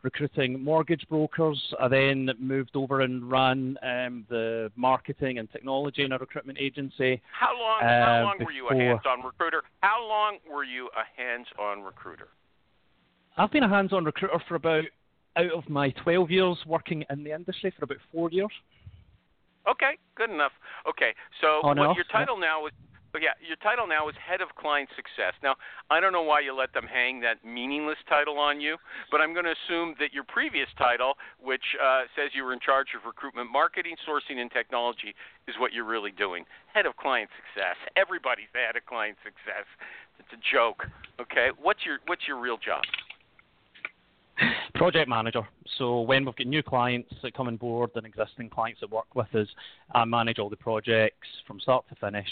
recruiting 0.00 0.64
mortgage 0.64 1.06
brokers. 1.10 1.62
I 1.78 1.88
then 1.88 2.30
moved 2.38 2.70
over 2.74 3.02
and 3.02 3.30
ran 3.30 3.76
um, 3.82 4.24
the 4.30 4.72
marketing 4.74 5.38
and 5.38 5.52
technology 5.52 6.04
in 6.04 6.12
a 6.12 6.18
recruitment 6.18 6.58
agency. 6.58 7.20
How 7.38 7.52
long? 7.52 7.82
Uh, 7.82 8.06
how 8.06 8.22
long 8.22 8.36
were 8.42 8.52
you 8.52 8.68
a 8.68 8.74
hands-on 8.74 9.22
recruiter? 9.22 9.62
How 9.82 10.02
long 10.02 10.38
were 10.50 10.64
you 10.64 10.88
a 10.96 11.20
hands-on 11.20 11.82
recruiter? 11.82 12.28
I've 13.36 13.50
been 13.50 13.64
a 13.64 13.68
hands-on 13.68 14.06
recruiter 14.06 14.42
for 14.48 14.54
about 14.54 14.84
out 15.36 15.52
of 15.52 15.68
my 15.68 15.90
12 16.02 16.30
years 16.30 16.56
working 16.66 17.04
in 17.10 17.22
the 17.22 17.32
industry 17.32 17.70
for 17.78 17.84
about 17.84 17.98
four 18.10 18.30
years. 18.30 18.50
Okay, 19.68 19.98
good 20.16 20.30
enough. 20.30 20.52
Okay, 20.88 21.14
so 21.42 21.60
what 21.62 21.76
your 21.76 22.04
yeah. 22.10 22.18
title 22.18 22.38
now 22.38 22.66
is 22.66 22.72
yeah, 23.20 23.36
your 23.44 23.60
title 23.60 23.86
now 23.86 24.08
is 24.08 24.16
head 24.16 24.40
of 24.40 24.48
client 24.56 24.88
success. 24.96 25.36
Now, 25.42 25.56
I 25.90 26.00
don't 26.00 26.12
know 26.12 26.22
why 26.24 26.40
you 26.40 26.56
let 26.56 26.72
them 26.72 26.88
hang 26.88 27.20
that 27.20 27.44
meaningless 27.44 28.00
title 28.08 28.38
on 28.38 28.60
you, 28.60 28.78
but 29.10 29.20
I'm 29.20 29.34
going 29.34 29.44
to 29.44 29.52
assume 29.52 29.94
that 30.00 30.14
your 30.16 30.24
previous 30.24 30.68
title, 30.78 31.20
which 31.36 31.76
uh, 31.76 32.08
says 32.16 32.32
you 32.32 32.42
were 32.42 32.54
in 32.54 32.60
charge 32.60 32.96
of 32.96 33.04
recruitment, 33.04 33.52
marketing, 33.52 33.96
sourcing, 34.08 34.40
and 34.40 34.50
technology, 34.50 35.12
is 35.46 35.54
what 35.58 35.74
you're 35.74 35.84
really 35.84 36.10
doing. 36.10 36.44
Head 36.72 36.86
of 36.86 36.96
client 36.96 37.28
success. 37.36 37.76
Everybody's 37.96 38.48
the 38.54 38.64
head 38.64 38.76
of 38.76 38.86
client 38.86 39.18
success. 39.20 39.68
It's 40.18 40.32
a 40.32 40.40
joke. 40.40 40.88
Okay, 41.20 41.50
what's 41.60 41.84
your 41.84 41.98
what's 42.06 42.22
your 42.26 42.40
real 42.40 42.56
job? 42.56 42.80
Project 44.74 45.08
manager. 45.08 45.42
So 45.78 46.00
when 46.00 46.24
we've 46.24 46.34
got 46.34 46.46
new 46.46 46.62
clients 46.62 47.12
that 47.22 47.34
come 47.34 47.48
on 47.48 47.56
board 47.56 47.90
and 47.94 48.06
existing 48.06 48.48
clients 48.48 48.80
that 48.80 48.90
work 48.90 49.14
with 49.14 49.32
us, 49.34 49.46
I 49.94 50.04
manage 50.04 50.38
all 50.38 50.48
the 50.48 50.56
projects 50.56 51.28
from 51.46 51.60
start 51.60 51.84
to 51.90 51.94
finish. 51.96 52.26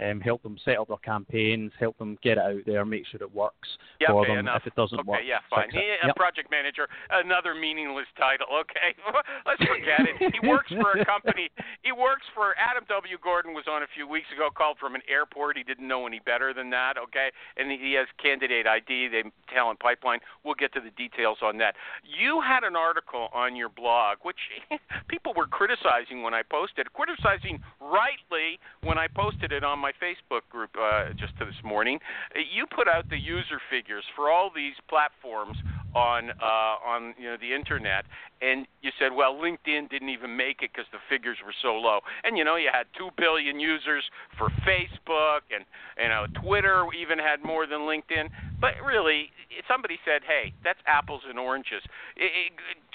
Um, 0.00 0.20
help 0.20 0.42
them 0.42 0.56
set 0.64 0.78
up 0.78 0.88
their 0.88 0.96
campaigns, 0.98 1.72
help 1.78 1.98
them 1.98 2.16
get 2.22 2.38
it 2.38 2.44
out 2.44 2.62
there, 2.64 2.84
make 2.86 3.06
sure 3.06 3.20
it 3.22 3.34
works 3.34 3.68
Yeah, 4.00 4.08
for 4.08 4.22
okay, 4.22 4.30
them. 4.30 4.38
enough. 4.40 4.62
If 4.64 4.68
it 4.68 4.74
doesn't 4.76 4.98
okay, 5.00 5.08
work, 5.08 5.20
yeah, 5.26 5.40
fine. 5.50 5.68
He, 5.70 5.78
a 5.78 6.06
Yep. 6.06 6.16
project 6.16 6.50
manager, 6.50 6.88
another 7.10 7.54
meaningless 7.54 8.06
title. 8.16 8.46
Okay, 8.60 8.94
let's 9.46 9.62
forget 9.62 10.00
it. 10.08 10.32
He 10.32 10.48
works 10.48 10.72
for 10.72 10.92
a 10.98 11.04
company. 11.14 11.50
He 11.82 11.92
works 11.92 12.24
for 12.34 12.56
Adam 12.56 12.84
W. 12.88 13.18
Gordon 13.22 13.52
was 13.52 13.64
on 13.68 13.82
a 13.82 13.86
few 13.94 14.06
weeks 14.08 14.26
ago. 14.34 14.48
Called 14.50 14.78
from 14.78 14.94
an 14.94 15.02
airport. 15.08 15.56
He 15.58 15.62
didn't 15.64 15.86
know 15.86 16.06
any 16.06 16.20
better 16.20 16.54
than 16.54 16.70
that. 16.70 16.96
Okay, 16.96 17.28
and 17.56 17.70
he 17.70 17.92
has 17.94 18.06
candidate 18.22 18.66
ID, 18.66 19.08
the 19.08 19.30
talent 19.52 19.80
pipeline. 19.80 20.20
We'll 20.44 20.54
get 20.54 20.72
to 20.74 20.80
the 20.80 20.90
details 20.90 21.38
on 21.42 21.58
that. 21.58 21.74
You 22.04 22.40
had 22.40 22.64
an 22.64 22.76
article 22.76 23.28
on 23.34 23.54
your 23.54 23.68
blog, 23.68 24.18
which 24.22 24.38
people 25.08 25.34
were 25.36 25.46
criticizing 25.46 26.22
when 26.22 26.32
I 26.34 26.42
posted, 26.42 26.92
criticizing 26.94 27.60
rightly 27.80 28.58
when 28.82 28.96
I 28.98 29.06
posted 29.08 29.52
it 29.52 29.62
on 29.64 29.78
my 29.78 29.89
Facebook 30.02 30.42
group 30.50 30.70
uh, 30.78 31.10
just 31.18 31.32
this 31.38 31.54
morning. 31.64 31.98
You 32.34 32.66
put 32.66 32.88
out 32.88 33.08
the 33.08 33.18
user 33.18 33.60
figures 33.70 34.04
for 34.14 34.30
all 34.30 34.50
these 34.54 34.74
platforms 34.88 35.56
on 35.94 36.30
uh, 36.30 36.76
on 36.86 37.14
you 37.18 37.26
know 37.30 37.36
the 37.40 37.52
internet, 37.54 38.04
and 38.40 38.66
you 38.82 38.90
said, 38.98 39.12
well, 39.12 39.34
LinkedIn 39.34 39.90
didn't 39.90 40.08
even 40.08 40.36
make 40.36 40.62
it 40.62 40.70
because 40.72 40.86
the 40.92 41.02
figures 41.10 41.38
were 41.44 41.54
so 41.62 41.74
low. 41.74 42.00
And 42.24 42.38
you 42.38 42.44
know, 42.44 42.56
you 42.56 42.70
had 42.72 42.86
two 42.96 43.10
billion 43.18 43.58
users 43.58 44.04
for 44.38 44.48
Facebook, 44.62 45.50
and 45.50 45.64
you 45.98 46.08
know, 46.08 46.26
Twitter 46.42 46.86
even 46.94 47.18
had 47.18 47.42
more 47.42 47.66
than 47.66 47.80
LinkedIn. 47.80 48.30
But 48.60 48.78
really, 48.84 49.30
somebody 49.66 49.98
said, 50.04 50.22
hey, 50.22 50.52
that's 50.62 50.80
apples 50.86 51.22
and 51.28 51.38
oranges. 51.38 51.82
It, 52.16 52.30
it, 52.30 52.52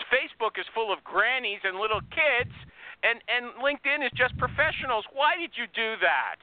Facebook 0.08 0.60
is 0.60 0.66
full 0.74 0.94
of 0.94 1.04
grannies 1.04 1.60
and 1.64 1.78
little 1.78 2.02
kids, 2.14 2.54
and 3.04 3.20
and 3.28 3.54
LinkedIn 3.60 4.06
is 4.06 4.12
just 4.16 4.38
professionals. 4.38 5.06
Why 5.12 5.36
did 5.36 5.52
you 5.60 5.68
do 5.76 6.00
that? 6.00 6.40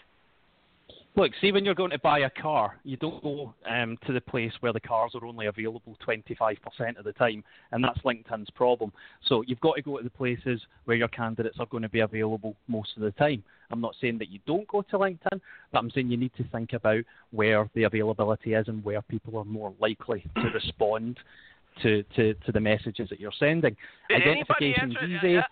Look, 1.14 1.32
see, 1.42 1.52
when 1.52 1.62
you're 1.62 1.74
going 1.74 1.90
to 1.90 1.98
buy 1.98 2.20
a 2.20 2.30
car, 2.30 2.78
you 2.84 2.96
don't 2.96 3.22
go 3.22 3.52
um, 3.68 3.98
to 4.06 4.14
the 4.14 4.20
place 4.20 4.52
where 4.60 4.72
the 4.72 4.80
cars 4.80 5.12
are 5.14 5.26
only 5.26 5.44
available 5.44 5.94
25% 6.06 6.56
of 6.98 7.04
the 7.04 7.12
time, 7.12 7.44
and 7.70 7.84
that's 7.84 7.98
LinkedIn's 7.98 8.48
problem. 8.50 8.90
So 9.28 9.42
you've 9.46 9.60
got 9.60 9.76
to 9.76 9.82
go 9.82 9.98
to 9.98 10.04
the 10.04 10.08
places 10.08 10.62
where 10.86 10.96
your 10.96 11.08
candidates 11.08 11.58
are 11.60 11.66
going 11.66 11.82
to 11.82 11.90
be 11.90 12.00
available 12.00 12.56
most 12.66 12.96
of 12.96 13.02
the 13.02 13.10
time. 13.12 13.44
I'm 13.70 13.80
not 13.82 13.94
saying 14.00 14.18
that 14.18 14.30
you 14.30 14.38
don't 14.46 14.66
go 14.68 14.80
to 14.80 14.98
LinkedIn, 14.98 15.40
but 15.70 15.78
I'm 15.78 15.90
saying 15.90 16.10
you 16.10 16.16
need 16.16 16.32
to 16.38 16.44
think 16.44 16.72
about 16.72 17.04
where 17.30 17.68
the 17.74 17.82
availability 17.82 18.54
is 18.54 18.68
and 18.68 18.82
where 18.82 19.02
people 19.02 19.36
are 19.36 19.44
more 19.44 19.74
likely 19.80 20.24
to 20.36 20.48
respond 20.54 21.18
to, 21.82 22.02
to, 22.16 22.32
to 22.34 22.52
the 22.52 22.60
messages 22.60 23.10
that 23.10 23.20
you're 23.20 23.32
sending. 23.38 23.76
Did 24.08 24.22
anybody 24.22 24.74
Identification's 24.74 24.96
answer? 24.98 25.26
easy. 25.26 25.36
Uh, 25.36 25.42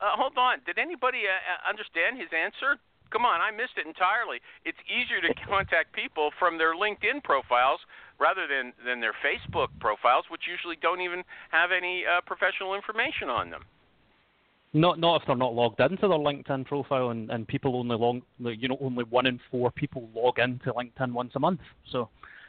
uh, 0.00 0.04
hold 0.16 0.36
on. 0.36 0.58
Did 0.66 0.78
anybody 0.78 1.22
uh, 1.24 1.32
uh, 1.32 1.70
understand 1.70 2.18
his 2.18 2.28
answer? 2.36 2.78
Come 3.10 3.24
on, 3.24 3.40
I 3.40 3.50
missed 3.50 3.78
it 3.78 3.86
entirely. 3.86 4.38
It's 4.64 4.78
easier 4.86 5.20
to 5.22 5.32
contact 5.48 5.92
people 5.92 6.30
from 6.38 6.58
their 6.58 6.74
LinkedIn 6.74 7.22
profiles 7.22 7.80
rather 8.18 8.46
than 8.46 8.72
than 8.84 9.00
their 9.00 9.14
Facebook 9.24 9.68
profiles, 9.80 10.24
which 10.30 10.42
usually 10.48 10.76
don't 10.80 11.00
even 11.00 11.22
have 11.50 11.70
any 11.70 12.04
uh, 12.04 12.20
professional 12.26 12.74
information 12.74 13.28
on 13.28 13.50
them. 13.50 13.62
Not 14.72 14.98
not 14.98 15.22
if 15.22 15.26
they're 15.26 15.36
not 15.36 15.54
logged 15.54 15.80
into 15.80 16.08
their 16.08 16.18
LinkedIn 16.18 16.66
profile, 16.66 17.10
and, 17.10 17.30
and 17.30 17.46
people 17.46 17.76
only 17.76 17.96
log, 17.96 18.22
you 18.38 18.68
know, 18.68 18.78
only 18.80 19.04
one 19.04 19.26
in 19.26 19.40
four 19.50 19.70
people 19.70 20.08
log 20.14 20.38
into 20.38 20.72
LinkedIn 20.72 21.12
once 21.12 21.32
a 21.36 21.40
month. 21.40 21.60
So, 21.90 22.08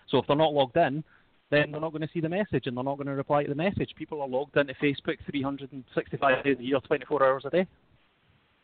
so 0.09 0.17
if 0.17 0.27
they're 0.27 0.35
not 0.35 0.53
logged 0.53 0.75
in, 0.75 1.03
then 1.49 1.71
they're 1.71 1.79
not 1.79 1.91
going 1.91 2.01
to 2.01 2.09
see 2.13 2.19
the 2.19 2.29
message, 2.29 2.67
and 2.67 2.75
they're 2.75 2.83
not 2.83 2.97
going 2.97 3.07
to 3.07 3.13
reply 3.13 3.43
to 3.43 3.49
the 3.49 3.55
message. 3.55 3.91
People 3.95 4.21
are 4.21 4.27
logged 4.27 4.57
into 4.57 4.73
Facebook 4.75 5.17
365 5.29 6.43
days 6.43 6.57
a 6.59 6.63
year, 6.63 6.79
24 6.79 7.25
hours 7.25 7.43
a 7.45 7.49
day. 7.49 7.67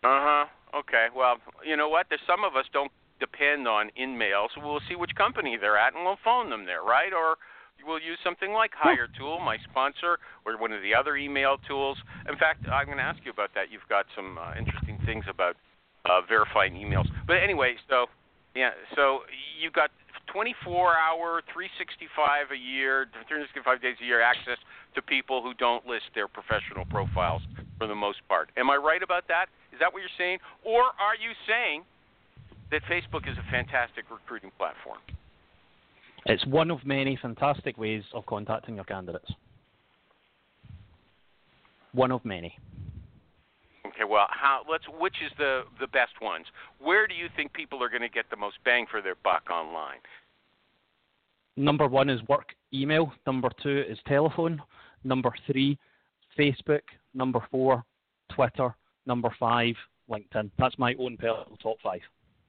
Uh 0.03 0.19
huh. 0.19 0.45
Okay. 0.75 1.07
Well, 1.15 1.37
you 1.65 1.77
know 1.77 1.89
what? 1.89 2.07
There's 2.09 2.21
some 2.27 2.43
of 2.43 2.55
us 2.55 2.65
don't 2.73 2.91
depend 3.19 3.67
on 3.67 3.89
InMail, 3.99 4.47
so 4.53 4.61
we'll 4.61 4.81
see 4.89 4.95
which 4.95 5.15
company 5.15 5.57
they're 5.59 5.77
at, 5.77 5.93
and 5.95 6.03
we'll 6.03 6.19
phone 6.23 6.49
them 6.49 6.65
there, 6.65 6.83
right? 6.83 7.13
Or 7.13 7.37
we'll 7.85 8.01
use 8.01 8.17
something 8.23 8.51
like 8.51 8.71
Hire 8.73 9.07
Tool, 9.17 9.39
my 9.39 9.57
sponsor, 9.69 10.19
or 10.45 10.57
one 10.57 10.73
of 10.73 10.81
the 10.81 10.93
other 10.93 11.15
email 11.15 11.57
tools. 11.67 11.97
In 12.27 12.37
fact, 12.37 12.67
I'm 12.67 12.85
going 12.85 12.97
to 12.97 13.03
ask 13.03 13.19
you 13.23 13.31
about 13.31 13.51
that. 13.55 13.71
You've 13.71 13.87
got 13.87 14.05
some 14.15 14.37
uh, 14.37 14.57
interesting 14.57 14.99
things 15.05 15.25
about 15.29 15.55
uh, 16.05 16.21
verifying 16.27 16.73
emails. 16.73 17.05
But 17.27 17.37
anyway, 17.37 17.75
so 17.89 18.07
yeah, 18.55 18.71
so 18.95 19.21
you've 19.61 19.73
got 19.73 19.91
24 20.31 20.95
hour, 20.97 21.41
365 21.53 22.51
a 22.51 22.57
year, 22.57 23.07
365 23.27 23.81
days 23.81 23.95
a 24.01 24.05
year 24.05 24.21
access 24.21 24.57
to 24.95 25.01
people 25.01 25.41
who 25.41 25.53
don't 25.53 25.85
list 25.85 26.05
their 26.15 26.27
professional 26.27 26.85
profiles 26.85 27.41
for 27.83 27.87
the 27.87 27.95
most 27.95 28.19
part. 28.29 28.49
Am 28.55 28.69
I 28.69 28.77
right 28.77 29.03
about 29.03 29.27
that? 29.27 29.47
Is 29.73 29.79
that 29.81 29.91
what 29.91 29.99
you're 29.99 30.17
saying? 30.17 30.39
Or 30.63 30.83
are 30.83 31.17
you 31.19 31.31
saying 31.45 31.83
that 32.71 32.81
Facebook 32.83 33.29
is 33.29 33.37
a 33.37 33.51
fantastic 33.51 34.05
recruiting 34.09 34.51
platform? 34.57 34.99
It's 36.25 36.45
one 36.45 36.71
of 36.71 36.85
many 36.85 37.19
fantastic 37.21 37.77
ways 37.77 38.03
of 38.13 38.25
contacting 38.25 38.75
your 38.75 38.85
candidates. 38.85 39.29
One 41.91 42.13
of 42.13 42.23
many. 42.23 42.57
Okay, 43.85 44.05
well, 44.09 44.27
how 44.29 44.61
let's 44.71 44.85
which 44.97 45.15
is 45.23 45.31
the 45.37 45.63
the 45.81 45.87
best 45.87 46.13
ones? 46.21 46.45
Where 46.79 47.05
do 47.05 47.13
you 47.13 47.27
think 47.35 47.51
people 47.51 47.83
are 47.83 47.89
going 47.89 48.01
to 48.01 48.09
get 48.09 48.29
the 48.29 48.37
most 48.37 48.55
bang 48.63 48.85
for 48.89 49.01
their 49.01 49.15
buck 49.23 49.49
online? 49.51 49.99
Number 51.57 51.87
one 51.87 52.09
is 52.09 52.21
work 52.29 52.55
email. 52.73 53.11
Number 53.27 53.49
two 53.61 53.83
is 53.89 53.97
telephone. 54.07 54.61
Number 55.03 55.33
three, 55.45 55.77
Facebook. 56.39 56.81
Number 57.13 57.39
four, 57.51 57.83
Twitter. 58.33 58.75
Number 59.05 59.29
five, 59.39 59.75
LinkedIn. 60.09 60.51
That's 60.57 60.77
my 60.77 60.95
own 60.99 61.17
personal 61.17 61.57
top 61.61 61.77
five. 61.83 62.01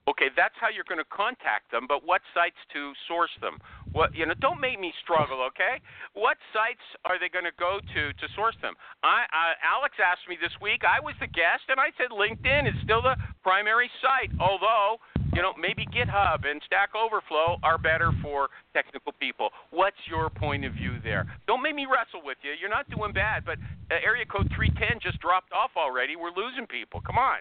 Okay, 0.05 0.29
that's 0.37 0.53
how 0.61 0.69
you're 0.69 0.85
going 0.85 1.01
to 1.01 1.09
contact 1.09 1.73
them, 1.73 1.89
but 1.89 2.05
what 2.05 2.21
sites 2.29 2.61
to 2.77 2.93
source 3.09 3.33
them? 3.41 3.57
What 3.89 4.13
you 4.13 4.29
know, 4.29 4.37
don't 4.37 4.61
make 4.61 4.77
me 4.79 4.93
struggle, 5.01 5.41
okay? 5.49 5.81
What 6.13 6.37
sites 6.53 6.85
are 7.09 7.17
they 7.17 7.25
going 7.25 7.49
to 7.49 7.57
go 7.57 7.81
to 7.81 8.01
to 8.13 8.25
source 8.37 8.53
them? 8.61 8.77
I, 9.01 9.25
I 9.33 9.57
Alex 9.65 9.97
asked 9.97 10.29
me 10.29 10.37
this 10.37 10.53
week. 10.61 10.85
I 10.85 11.01
was 11.01 11.17
the 11.17 11.25
guest, 11.25 11.65
and 11.73 11.81
I 11.81 11.89
said 11.97 12.13
LinkedIn 12.13 12.69
is 12.69 12.77
still 12.85 13.01
the 13.01 13.17
primary 13.41 13.89
site, 13.97 14.29
although 14.37 15.01
you 15.33 15.41
know 15.41 15.53
maybe 15.59 15.85
GitHub 15.87 16.45
and 16.45 16.61
Stack 16.65 16.89
Overflow 16.95 17.57
are 17.63 17.77
better 17.77 18.11
for 18.21 18.49
technical 18.73 19.13
people. 19.19 19.49
What's 19.71 19.97
your 20.07 20.29
point 20.29 20.65
of 20.65 20.73
view 20.73 20.97
there? 21.03 21.25
Don't 21.47 21.61
make 21.61 21.75
me 21.75 21.85
wrestle 21.85 22.25
with 22.25 22.37
you. 22.43 22.51
You're 22.59 22.69
not 22.69 22.89
doing 22.89 23.13
bad, 23.13 23.43
but 23.45 23.57
uh, 23.91 23.95
area 24.03 24.25
code 24.25 24.51
310 24.55 24.99
just 25.01 25.19
dropped 25.19 25.51
off 25.51 25.71
already. 25.77 26.15
We're 26.15 26.35
losing 26.35 26.67
people. 26.67 27.01
Come 27.01 27.17
on. 27.17 27.39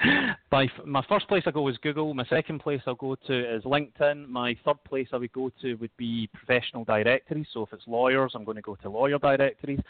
My, 0.50 0.66
my 0.86 1.04
first 1.08 1.28
place 1.28 1.42
I 1.46 1.50
go 1.50 1.68
is 1.68 1.76
Google. 1.82 2.14
My 2.14 2.24
second 2.26 2.60
place 2.60 2.80
I'll 2.86 2.94
go 2.94 3.16
to 3.26 3.56
is 3.56 3.64
LinkedIn. 3.64 4.28
My 4.28 4.56
third 4.64 4.82
place 4.84 5.08
I 5.12 5.16
would 5.16 5.32
go 5.32 5.50
to 5.60 5.74
would 5.74 5.90
be 5.96 6.28
professional 6.32 6.84
directories. 6.84 7.46
So 7.52 7.62
if 7.62 7.72
it's 7.72 7.82
lawyers, 7.86 8.32
I'm 8.34 8.44
going 8.44 8.56
to 8.56 8.62
go 8.62 8.76
to 8.76 8.88
lawyer 8.88 9.18
directories. 9.18 9.80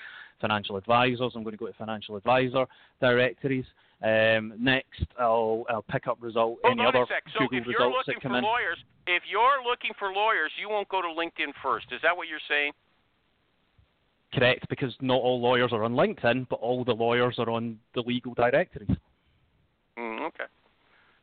Financial 0.40 0.76
advisors, 0.76 1.32
I'm 1.34 1.42
going 1.42 1.52
to 1.52 1.58
go 1.58 1.66
to 1.66 1.72
financial 1.74 2.16
advisor 2.16 2.66
directories. 3.00 3.66
Um, 4.00 4.54
next, 4.58 5.04
I'll, 5.18 5.64
I'll 5.68 5.82
pick 5.82 6.06
up 6.06 6.18
result 6.20 6.58
Hold 6.62 6.78
any 6.78 6.86
other. 6.86 7.04
So 7.34 7.40
Google 7.40 7.58
if 7.58 7.66
you're 7.66 7.78
results 7.80 8.06
looking 8.06 8.14
that 8.14 8.22
for 8.22 8.28
come 8.28 8.36
in. 8.36 8.44
lawyers, 8.44 8.78
if 9.06 9.22
you're 9.28 9.62
looking 9.68 9.90
for 9.98 10.12
lawyers, 10.12 10.52
you 10.60 10.68
won't 10.68 10.88
go 10.88 11.02
to 11.02 11.08
LinkedIn 11.08 11.52
first. 11.62 11.86
Is 11.90 12.00
that 12.02 12.16
what 12.16 12.28
you're 12.28 12.44
saying? 12.48 12.72
correct 14.34 14.68
because 14.68 14.94
not 15.00 15.16
all 15.16 15.40
lawyers 15.40 15.72
are 15.72 15.84
on 15.84 15.94
LinkedIn, 15.94 16.46
but 16.50 16.56
all 16.60 16.84
the 16.84 16.92
lawyers 16.92 17.36
are 17.38 17.48
on 17.48 17.78
the 17.94 18.02
legal 18.02 18.34
directories. 18.34 18.90
Mm, 19.98 20.20
okay. 20.28 20.44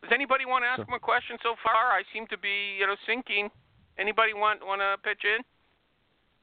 Does 0.01 0.11
anybody 0.11 0.45
want 0.45 0.63
to 0.63 0.67
ask 0.67 0.79
So- 0.79 0.83
him 0.89 0.93
a 0.93 0.99
question 0.99 1.37
so 1.43 1.55
far? 1.63 1.91
I 1.91 2.03
seem 2.11 2.25
to 2.27 2.37
be, 2.37 2.75
you 2.79 2.87
know, 2.87 2.95
sinking. 3.05 3.51
Anybody 3.97 4.33
want 4.33 4.65
want 4.65 4.81
to 4.81 4.97
pitch 5.07 5.23
in? 5.23 5.43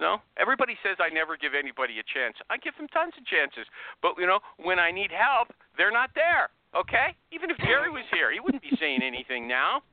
No. 0.02 0.18
Everybody 0.34 0.74
says 0.82 0.98
I 0.98 1.14
never 1.14 1.38
give 1.38 1.54
anybody 1.54 2.02
a 2.02 2.06
chance. 2.10 2.34
I 2.50 2.58
give 2.58 2.74
them 2.74 2.90
tons 2.90 3.14
of 3.14 3.22
chances, 3.22 3.70
but 4.02 4.18
you 4.18 4.26
know, 4.26 4.42
when 4.58 4.82
I 4.82 4.90
need 4.90 5.14
help, 5.14 5.54
they're 5.78 5.94
not 5.94 6.10
there. 6.18 6.50
Okay. 6.74 7.14
Even 7.30 7.54
if 7.54 7.56
Jerry 7.62 7.86
was 7.86 8.02
here, 8.10 8.34
he 8.34 8.42
wouldn't 8.42 8.66
be 8.66 8.74
saying 8.82 8.98
anything 9.06 9.46
now. 9.46 9.86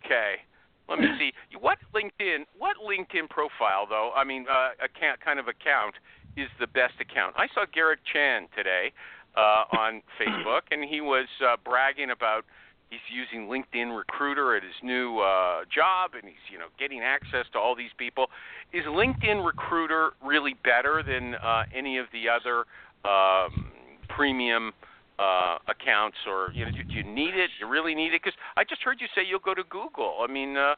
Okay. 0.00 0.40
Let 0.88 1.00
me 1.00 1.08
see. 1.18 1.32
What 1.60 1.78
LinkedIn? 1.94 2.48
What 2.56 2.76
LinkedIn 2.80 3.28
profile 3.28 3.84
though? 3.88 4.10
I 4.16 4.24
mean, 4.24 4.46
uh, 4.48 4.72
account 4.80 5.20
kind 5.20 5.38
of 5.38 5.48
account 5.48 5.96
is 6.36 6.48
the 6.58 6.66
best 6.66 6.96
account. 7.00 7.36
I 7.36 7.46
saw 7.52 7.64
Garrett 7.72 8.00
Chan 8.10 8.48
today 8.56 8.92
uh, 9.36 9.64
on 9.76 10.00
Facebook, 10.20 10.64
and 10.70 10.84
he 10.84 11.00
was 11.00 11.28
uh, 11.44 11.56
bragging 11.64 12.10
about 12.10 12.44
he's 12.94 13.16
using 13.16 13.48
LinkedIn 13.48 13.96
Recruiter 13.96 14.56
at 14.56 14.62
his 14.62 14.74
new 14.82 15.18
uh, 15.18 15.64
job, 15.74 16.12
and 16.14 16.24
he's 16.24 16.44
you 16.50 16.58
know 16.58 16.66
getting 16.78 17.00
access 17.00 17.46
to 17.52 17.58
all 17.58 17.74
these 17.74 17.92
people. 17.98 18.26
Is 18.72 18.84
LinkedIn 18.84 19.44
Recruiter 19.44 20.12
really 20.24 20.54
better 20.62 21.02
than 21.02 21.34
uh, 21.34 21.64
any 21.74 21.98
of 21.98 22.06
the 22.12 22.28
other 22.28 22.64
um, 23.04 23.72
premium 24.08 24.72
uh, 25.18 25.58
accounts, 25.68 26.16
or 26.26 26.50
you 26.54 26.64
know, 26.64 26.70
do, 26.70 26.82
do 26.84 26.94
you 26.94 27.04
need 27.04 27.34
it? 27.34 27.50
Do 27.58 27.66
you 27.66 27.68
really 27.68 27.94
need 27.94 28.14
it? 28.14 28.22
Because 28.22 28.38
I 28.56 28.64
just 28.64 28.82
heard 28.82 28.98
you 29.00 29.06
say 29.14 29.22
you'll 29.28 29.40
go 29.40 29.54
to 29.54 29.64
Google. 29.64 30.18
I 30.22 30.30
mean, 30.30 30.56
uh, 30.56 30.74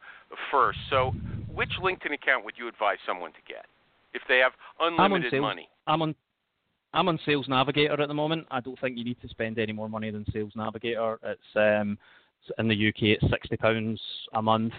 first. 0.51 0.79
So, 0.91 1.13
which 1.53 1.71
LinkedIn 1.83 2.13
account 2.13 2.45
would 2.45 2.55
you 2.57 2.69
advise 2.69 2.99
someone 3.07 3.33
to 3.33 3.43
get 3.47 3.67
if 4.15 4.23
they 4.29 4.39
have 4.39 4.53
I'm 4.81 4.95
on 4.95 5.13
unlimited 5.13 5.41
money? 5.41 5.69
I'm 5.87 6.03
on. 6.03 6.15
I'm 6.97 7.09
on 7.09 7.21
Sales 7.27 7.47
Navigator 7.47 8.01
at 8.01 8.09
the 8.09 8.15
moment. 8.15 8.47
I 8.51 8.61
don't 8.61 8.81
think 8.81 8.97
you 8.97 9.05
need 9.05 9.21
to 9.21 9.29
spend 9.29 9.59
any 9.59 9.73
more 9.73 9.87
money 9.87 10.11
than 10.11 10.25
Sales 10.33 10.53
Navigator. 10.57 11.19
It's 11.23 11.41
um, 11.55 11.99
in 12.59 12.69
the 12.69 12.89
UK 12.89 13.19
it's 13.21 13.31
sixty 13.31 13.59
pounds 13.59 14.01
a 14.33 14.41
month. 14.41 14.73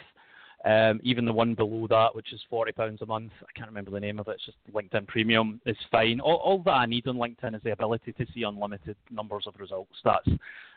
Um, 0.65 0.99
even 1.03 1.25
the 1.25 1.31
one 1.31 1.53
below 1.53 1.85
that, 1.87 2.15
which 2.15 2.33
is 2.33 2.41
forty 2.49 2.71
pounds 2.71 3.03
a 3.03 3.05
month, 3.05 3.31
I 3.43 3.51
can't 3.55 3.69
remember 3.69 3.91
the 3.91 3.99
name 3.99 4.17
of 4.17 4.27
it. 4.29 4.37
It's 4.37 4.45
just 4.47 4.57
LinkedIn 4.73 5.05
Premium 5.05 5.61
is 5.67 5.77
fine. 5.91 6.19
All, 6.19 6.37
all 6.37 6.63
that 6.63 6.71
I 6.71 6.87
need 6.87 7.07
on 7.07 7.17
LinkedIn 7.17 7.55
is 7.55 7.61
the 7.63 7.73
ability 7.73 8.13
to 8.13 8.25
see 8.33 8.41
unlimited 8.41 8.95
numbers 9.11 9.43
of 9.45 9.53
results. 9.59 9.93
That's 10.03 10.27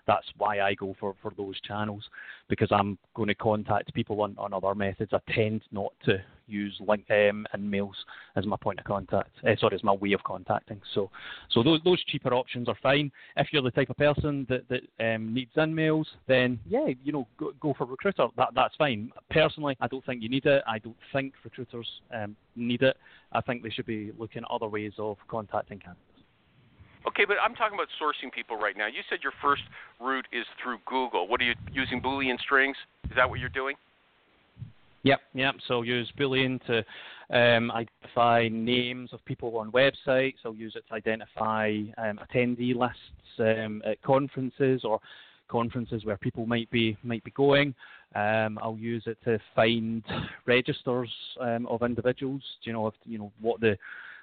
that's 0.07 0.27
why 0.37 0.61
I 0.61 0.75
go 0.75 0.95
for, 0.99 1.15
for 1.23 1.33
those 1.37 1.61
channels 1.61 2.03
because 2.49 2.69
I'm 2.71 2.99
going 3.15 3.29
to 3.29 3.35
contact 3.35 3.95
people 3.95 4.21
on, 4.23 4.35
on 4.39 4.53
other 4.53 4.75
methods. 4.75 5.13
I 5.13 5.21
tend 5.33 5.63
not 5.73 5.93
to 6.05 6.19
use 6.47 6.79
LinkedIn 6.81 7.45
InMails 7.57 7.95
as 8.37 8.45
my 8.47 8.57
point 8.57 8.81
of 8.81 8.85
contact. 8.85 9.31
Uh, 9.47 9.55
sorry, 9.59 9.77
as 9.77 9.85
my 9.85 9.93
way 9.93 10.13
of 10.13 10.23
contacting. 10.25 10.81
So 10.95 11.11
so 11.51 11.63
those 11.63 11.81
those 11.85 12.03
cheaper 12.05 12.35
options 12.35 12.69
are 12.69 12.77
fine. 12.83 13.11
If 13.37 13.49
you're 13.53 13.63
the 13.63 13.71
type 13.71 13.91
of 13.91 13.97
person 13.97 14.47
that 14.49 14.69
that 14.69 15.15
um, 15.15 15.33
needs 15.33 15.53
InMails, 15.57 16.07
then 16.27 16.59
yeah, 16.67 16.89
you 17.03 17.13
know, 17.13 17.27
go, 17.39 17.53
go 17.61 17.75
for 17.77 17.87
recruiter. 17.87 18.27
That 18.37 18.49
that's 18.55 18.75
fine. 18.77 19.11
Personally, 19.31 19.77
I 19.81 19.87
don't 19.87 20.05
think 20.05 20.23
you 20.23 20.29
need 20.29 20.47
it. 20.47 20.63
I 20.67 20.79
don't 20.79 20.97
think 21.13 21.35
recruiters 21.45 21.89
um, 22.13 22.37
need 22.57 22.83
it. 22.83 22.97
I 23.33 23.41
think 23.41 23.63
they 23.63 23.71
should 23.71 23.87
be 23.87 24.13
looking 24.19 24.43
at 24.43 24.51
other 24.51 24.69
ways 24.69 24.93
of 24.99 25.17
contacting 25.29 25.79
candidates. 25.79 26.20
Okay, 27.07 27.25
but 27.27 27.37
I'm 27.43 27.55
talking 27.55 27.77
about 27.77 27.89
sourcing 28.01 28.33
people 28.33 28.57
right 28.57 28.77
now. 28.77 28.87
You 28.87 29.01
said 29.09 29.21
your 29.23 29.33
first 29.41 29.63
route 30.01 30.27
is 30.33 30.45
through 30.63 30.79
Google. 30.87 31.29
What 31.29 31.41
are 31.41 31.45
you 31.45 31.55
using 31.73 32.01
Boolean 32.01 32.39
strings? 32.41 32.77
Is 33.05 33.17
that 33.17 33.29
what 33.29 33.41
you're 33.41 33.49
doing? 33.49 33.77
Yep, 35.03 35.21
yep. 35.35 35.55
So 35.67 35.75
I'll 35.77 35.85
use 35.85 36.13
Boolean 36.19 36.61
to 36.67 36.85
um, 37.35 37.71
identify 37.71 38.49
names 38.53 39.13
of 39.13 39.25
people 39.25 39.57
on 39.57 39.73
websites. 39.73 40.35
I'll 40.45 40.55
use 40.55 40.75
it 40.77 40.85
to 40.89 40.95
identify 40.95 41.71
um, 41.97 42.19
attendee 42.19 42.77
lists 42.77 42.99
um, 43.39 43.83
at 43.87 44.01
conferences 44.03 44.83
or 44.85 45.01
conferences 45.49 46.05
where 46.05 46.19
people 46.19 46.47
might 46.47 46.71
be 46.71 46.97
might 47.03 47.25
be 47.25 47.31
going. 47.31 47.75
Um, 48.15 48.59
I'll 48.63 48.79
use 48.79 49.05
it 49.07 49.19
to 49.25 49.39
find 49.55 50.05
registers 50.47 51.11
um, 51.41 51.67
of 51.67 51.83
individuals. 51.83 52.43
Do 52.63 52.71
you 52.71 52.75
know 52.75 52.87
if 52.89 52.95
you 53.07 53.19
know 53.19 53.33
what 53.41 53.61
the 53.61 53.79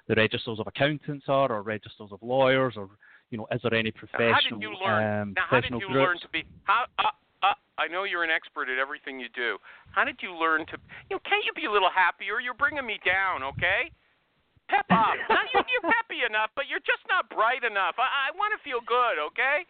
the 0.08 0.14
registers 0.16 0.58
of 0.58 0.66
accountants 0.66 1.26
are, 1.28 1.52
or 1.52 1.62
registers 1.62 2.08
of 2.10 2.18
lawyers, 2.22 2.74
or 2.76 2.88
you 3.30 3.36
know, 3.36 3.46
is 3.52 3.60
there 3.62 3.74
any 3.74 3.92
professional 3.92 4.32
how 4.32 4.40
did 4.40 4.60
you 4.60 4.72
learn? 4.72 5.02
um, 5.04 5.32
now, 5.36 5.44
how 5.48 5.60
did 5.60 5.70
you 5.70 5.84
groups? 5.84 5.94
learn 5.94 6.18
to 6.24 6.28
be? 6.32 6.44
How? 6.64 6.88
Uh, 6.98 7.12
uh, 7.44 7.54
I 7.78 7.86
know 7.86 8.02
you're 8.02 8.24
an 8.24 8.34
expert 8.34 8.66
at 8.66 8.80
everything 8.80 9.20
you 9.20 9.28
do. 9.30 9.60
How 9.92 10.02
did 10.02 10.18
you 10.24 10.34
learn 10.34 10.66
to? 10.72 10.76
You 11.12 11.20
know, 11.20 11.22
can't 11.22 11.44
you 11.44 11.52
be 11.54 11.68
a 11.68 11.72
little 11.72 11.92
happier? 11.92 12.40
You're 12.40 12.58
bringing 12.58 12.82
me 12.82 12.98
down, 13.04 13.44
okay? 13.54 13.92
Pep 14.66 14.88
up. 14.90 15.14
now, 15.28 15.44
you, 15.54 15.60
you're 15.62 15.86
peppy 15.86 16.26
enough, 16.26 16.50
but 16.56 16.66
you're 16.66 16.82
just 16.82 17.04
not 17.06 17.30
bright 17.30 17.62
enough. 17.62 17.94
I, 18.00 18.32
I 18.32 18.34
want 18.34 18.56
to 18.56 18.60
feel 18.66 18.82
good, 18.82 19.22
okay? 19.30 19.68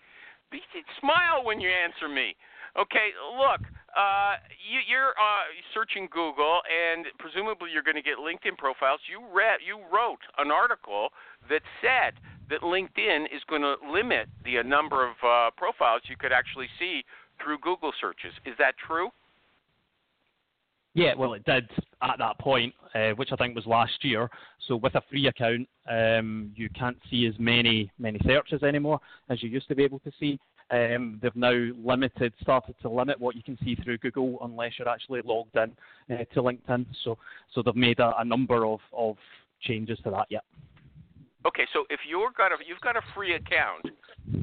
Be, 0.49 0.65
smile 0.97 1.45
when 1.45 1.61
you 1.61 1.69
answer 1.69 2.09
me. 2.09 2.33
Okay, 2.79 3.11
look, 3.35 3.61
uh, 3.99 4.39
you, 4.63 4.79
you're 4.87 5.11
uh, 5.19 5.51
searching 5.75 6.07
Google, 6.13 6.61
and 6.71 7.07
presumably 7.19 7.71
you're 7.73 7.83
going 7.83 7.99
to 7.99 8.03
get 8.03 8.19
LinkedIn 8.19 8.57
profiles. 8.57 9.01
You 9.11 9.27
read, 9.35 9.59
you 9.67 9.83
wrote 9.93 10.23
an 10.39 10.53
article 10.53 11.09
that 11.51 11.63
said 11.83 12.15
that 12.51 12.61
LinkedIn 12.61 13.25
is 13.35 13.43
going 13.51 13.63
to 13.63 13.75
limit 13.91 14.29
the 14.45 14.59
uh, 14.59 14.63
number 14.63 15.05
of 15.05 15.17
uh, 15.27 15.51
profiles 15.57 16.03
you 16.09 16.17
could 16.17 16.33
actually 16.33 16.69
see 16.79 17.03
through 17.43 17.59
Google 17.59 17.93
searches. 18.01 18.33
Is 18.47 18.55
that 18.59 18.75
true? 18.87 19.11
Yeah, 20.95 21.15
well, 21.17 21.35
it 21.35 21.45
did 21.45 21.69
at 22.03 22.19
that 22.19 22.39
point, 22.39 22.75
uh, 22.95 23.11
which 23.11 23.31
I 23.33 23.37
think 23.37 23.55
was 23.55 23.67
last 23.67 24.05
year. 24.05 24.31
So 24.67 24.77
with 24.77 24.95
a 24.95 25.03
free 25.11 25.27
account, 25.27 25.69
um, 25.89 26.53
you 26.57 26.69
can't 26.71 26.97
see 27.11 27.27
as 27.27 27.35
many 27.39 27.91
many 27.99 28.19
searches 28.25 28.63
anymore 28.63 29.01
as 29.29 29.43
you 29.43 29.49
used 29.49 29.69
to 29.69 29.75
be 29.75 29.85
able 29.85 30.01
to 30.01 30.11
see. 30.19 30.39
Um, 30.71 31.19
they've 31.23 31.35
now 31.35 31.71
limited, 31.83 32.35
started 32.43 32.75
to 32.83 32.91
limit 32.91 33.19
what 33.19 33.35
you 33.35 33.43
can 33.43 33.59
see 33.65 33.75
through 33.75 33.99
Google 33.99 34.39
unless 34.43 34.73
you're 34.79 34.89
actually 34.89 35.23
logged 35.25 35.57
in 35.57 35.73
uh, 36.15 36.25
to 36.35 36.43
LinkedIn. 36.43 36.87
So, 37.05 37.17
so 37.55 37.63
they've 37.63 37.75
made 37.75 38.01
a, 38.01 38.13
a 38.19 38.25
number 38.25 38.67
of, 38.67 38.81
of 38.93 39.17
changes 39.63 39.99
to 40.05 40.11
that. 40.11 40.27
Yeah. 40.29 40.41
Okay, 41.47 41.67
so 41.73 41.85
if 41.89 42.01
you're 42.07 42.31
got 42.37 42.53
a 42.53 42.57
you've 42.67 42.81
got 42.81 42.97
a 42.97 43.01
free 43.15 43.35
account, 43.35 43.87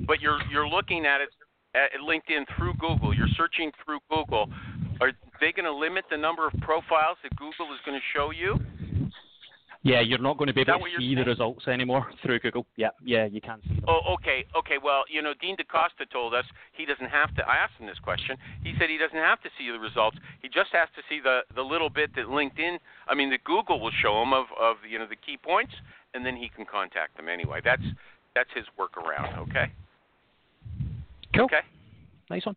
but 0.07 0.21
you're 0.21 0.39
you're 0.49 0.67
looking 0.67 1.05
at 1.05 1.21
it 1.21 1.29
at 1.75 1.91
LinkedIn 2.01 2.45
through 2.57 2.73
Google, 2.75 3.13
you're 3.13 3.27
searching 3.35 3.71
through 3.83 3.99
Google, 4.09 4.49
are 5.01 5.11
they 5.41 5.51
going 5.51 5.65
to 5.65 5.73
limit 5.73 6.05
the 6.09 6.17
number 6.17 6.47
of 6.47 6.53
profiles 6.61 7.17
that 7.21 7.35
Google 7.35 7.73
is 7.73 7.79
going 7.85 7.99
to 7.99 8.05
show 8.13 8.31
you? 8.31 8.57
Yeah, 9.85 10.01
you're 10.01 10.17
not 10.17 10.39
going 10.39 10.47
to 10.47 10.53
be 10.53 10.61
able 10.61 10.79
to 10.79 10.89
you're 10.89 10.99
see 10.99 11.13
the 11.13 11.23
results 11.23 11.67
anymore 11.67 12.09
through 12.23 12.39
Google. 12.39 12.65
Yeah, 12.75 12.89
yeah, 13.03 13.25
you 13.25 13.39
can 13.39 13.61
see 13.69 13.75
them. 13.75 13.85
Oh, 13.87 14.15
okay, 14.15 14.43
okay. 14.57 14.77
Well, 14.83 15.03
you 15.13 15.21
know, 15.21 15.33
Dean 15.39 15.55
DaCosta 15.55 16.07
told 16.11 16.33
us 16.33 16.43
he 16.73 16.87
doesn't 16.87 17.05
have 17.05 17.35
to. 17.35 17.47
I 17.47 17.57
asked 17.57 17.77
him 17.77 17.85
this 17.85 17.99
question. 17.99 18.35
He 18.63 18.73
said 18.79 18.89
he 18.89 18.97
doesn't 18.97 19.15
have 19.15 19.39
to 19.43 19.49
see 19.59 19.69
the 19.69 19.77
results. 19.77 20.17
He 20.41 20.49
just 20.49 20.71
has 20.73 20.89
to 20.95 21.03
see 21.07 21.19
the 21.21 21.41
the 21.53 21.61
little 21.61 21.91
bit 21.91 22.09
that 22.15 22.25
LinkedIn, 22.25 22.79
I 23.07 23.13
mean, 23.13 23.29
that 23.29 23.43
Google 23.43 23.79
will 23.79 23.93
show 24.01 24.23
him 24.23 24.33
of 24.33 24.47
of 24.59 24.77
you 24.89 24.97
know 24.97 25.05
the 25.05 25.15
key 25.21 25.37
points, 25.37 25.73
and 26.15 26.25
then 26.25 26.35
he 26.35 26.49
can 26.49 26.65
contact 26.65 27.15
them 27.15 27.29
anyway. 27.29 27.61
That's 27.63 27.85
that's 28.33 28.49
his 28.55 28.65
workaround. 28.79 29.37
Okay. 29.49 29.71
Cool. 31.35 31.45
Okay. 31.45 31.61
Nice 32.31 32.45
one. 32.47 32.55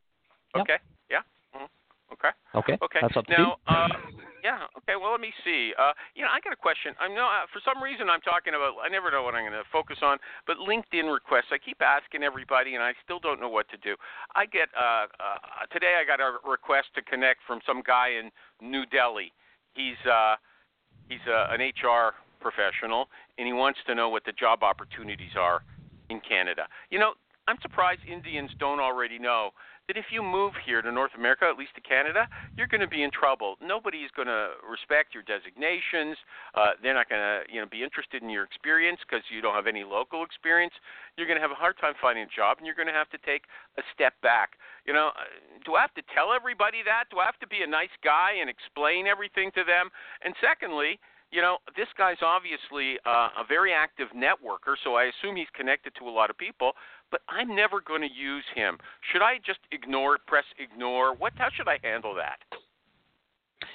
Yep. 0.56 0.62
Okay. 0.62 0.78
Yeah. 1.10 1.20
Mhm. 1.54 1.68
Okay. 2.14 2.32
Okay. 2.54 2.78
Okay. 2.80 2.98
That's 3.02 3.16
up 3.18 3.26
to 3.26 3.32
now, 3.32 3.56
you. 3.68 4.27
Yeah. 4.42 4.66
Okay. 4.82 4.96
Well, 4.98 5.12
let 5.12 5.20
me 5.20 5.32
see. 5.44 5.72
Uh, 5.78 5.92
you 6.14 6.22
know, 6.22 6.32
I 6.32 6.40
got 6.40 6.52
a 6.52 6.60
question. 6.60 6.94
I 7.00 7.08
know 7.08 7.26
uh, 7.26 7.46
for 7.52 7.60
some 7.64 7.82
reason 7.82 8.08
I'm 8.10 8.22
talking 8.22 8.54
about. 8.54 8.78
I 8.82 8.88
never 8.88 9.10
know 9.10 9.22
what 9.22 9.34
I'm 9.34 9.42
going 9.42 9.58
to 9.58 9.66
focus 9.70 9.98
on, 10.02 10.18
but 10.46 10.58
LinkedIn 10.58 11.10
requests. 11.10 11.50
I 11.50 11.58
keep 11.58 11.82
asking 11.82 12.22
everybody, 12.22 12.74
and 12.74 12.82
I 12.82 12.92
still 13.04 13.18
don't 13.18 13.40
know 13.40 13.48
what 13.48 13.68
to 13.70 13.78
do. 13.78 13.96
I 14.34 14.46
get 14.46 14.68
uh, 14.76 15.10
uh, 15.18 15.66
today. 15.72 15.98
I 16.00 16.04
got 16.06 16.20
a 16.20 16.38
request 16.48 16.94
to 16.96 17.02
connect 17.02 17.40
from 17.46 17.60
some 17.66 17.82
guy 17.84 18.18
in 18.18 18.30
New 18.60 18.86
Delhi. 18.86 19.32
He's 19.74 19.98
uh, 20.06 20.36
he's 21.08 21.24
uh, 21.26 21.54
an 21.54 21.60
HR 21.60 22.14
professional, 22.40 23.08
and 23.38 23.46
he 23.46 23.52
wants 23.52 23.78
to 23.86 23.94
know 23.94 24.08
what 24.08 24.24
the 24.24 24.32
job 24.32 24.62
opportunities 24.62 25.34
are 25.38 25.62
in 26.10 26.20
Canada. 26.20 26.66
You 26.90 26.98
know, 26.98 27.12
I'm 27.46 27.56
surprised 27.62 28.00
Indians 28.10 28.50
don't 28.58 28.80
already 28.80 29.18
know 29.18 29.50
that 29.88 29.96
if 29.96 30.12
you 30.12 30.22
move 30.22 30.52
here 30.64 30.84
to 30.84 30.92
North 30.92 31.16
America, 31.16 31.48
at 31.48 31.56
least 31.56 31.74
to 31.74 31.80
Canada, 31.80 32.28
you're 32.56 32.68
going 32.68 32.84
to 32.84 32.92
be 32.92 33.02
in 33.02 33.10
trouble. 33.10 33.56
Nobody 33.64 34.04
is 34.04 34.12
going 34.14 34.28
to 34.28 34.52
respect 34.60 35.16
your 35.16 35.24
designations. 35.24 36.14
Uh, 36.52 36.76
they're 36.84 36.92
not 36.92 37.08
going 37.08 37.24
to, 37.24 37.48
you 37.48 37.58
know, 37.58 37.66
be 37.66 37.82
interested 37.82 38.22
in 38.22 38.28
your 38.28 38.44
experience 38.44 39.00
because 39.00 39.24
you 39.32 39.40
don't 39.40 39.56
have 39.56 39.66
any 39.66 39.82
local 39.88 40.22
experience. 40.22 40.76
You're 41.16 41.26
going 41.26 41.40
to 41.40 41.42
have 41.42 41.50
a 41.50 41.58
hard 41.58 41.80
time 41.80 41.96
finding 42.04 42.28
a 42.28 42.32
job, 42.36 42.60
and 42.60 42.68
you're 42.68 42.76
going 42.76 42.92
to 42.92 42.94
have 42.94 43.08
to 43.16 43.20
take 43.24 43.48
a 43.80 43.82
step 43.96 44.12
back. 44.20 44.60
You 44.84 44.92
know, 44.92 45.08
uh, 45.16 45.24
do 45.64 45.74
I 45.74 45.80
have 45.80 45.96
to 45.96 46.04
tell 46.12 46.36
everybody 46.36 46.84
that? 46.84 47.08
Do 47.10 47.18
I 47.18 47.24
have 47.24 47.40
to 47.40 47.48
be 47.48 47.64
a 47.64 47.66
nice 47.66 47.92
guy 48.04 48.36
and 48.36 48.52
explain 48.52 49.08
everything 49.08 49.48
to 49.56 49.64
them? 49.64 49.88
And 50.20 50.36
secondly, 50.44 51.00
you 51.30 51.42
know, 51.42 51.58
this 51.76 51.88
guy's 51.96 52.20
obviously 52.24 52.96
uh, 53.04 53.28
a 53.36 53.44
very 53.46 53.72
active 53.72 54.08
networker, 54.16 54.80
so 54.82 54.94
I 54.96 55.12
assume 55.12 55.36
he's 55.36 55.50
connected 55.52 55.92
to 56.00 56.08
a 56.08 56.12
lot 56.12 56.30
of 56.30 56.38
people. 56.38 56.72
But 57.10 57.22
I'm 57.28 57.54
never 57.54 57.80
going 57.80 58.02
to 58.02 58.12
use 58.12 58.44
him. 58.54 58.78
Should 59.12 59.22
I 59.22 59.38
just 59.44 59.60
ignore, 59.72 60.18
press 60.26 60.44
ignore? 60.58 61.14
What? 61.14 61.32
How 61.36 61.48
should 61.54 61.68
I 61.68 61.78
handle 61.82 62.14
that? 62.14 62.38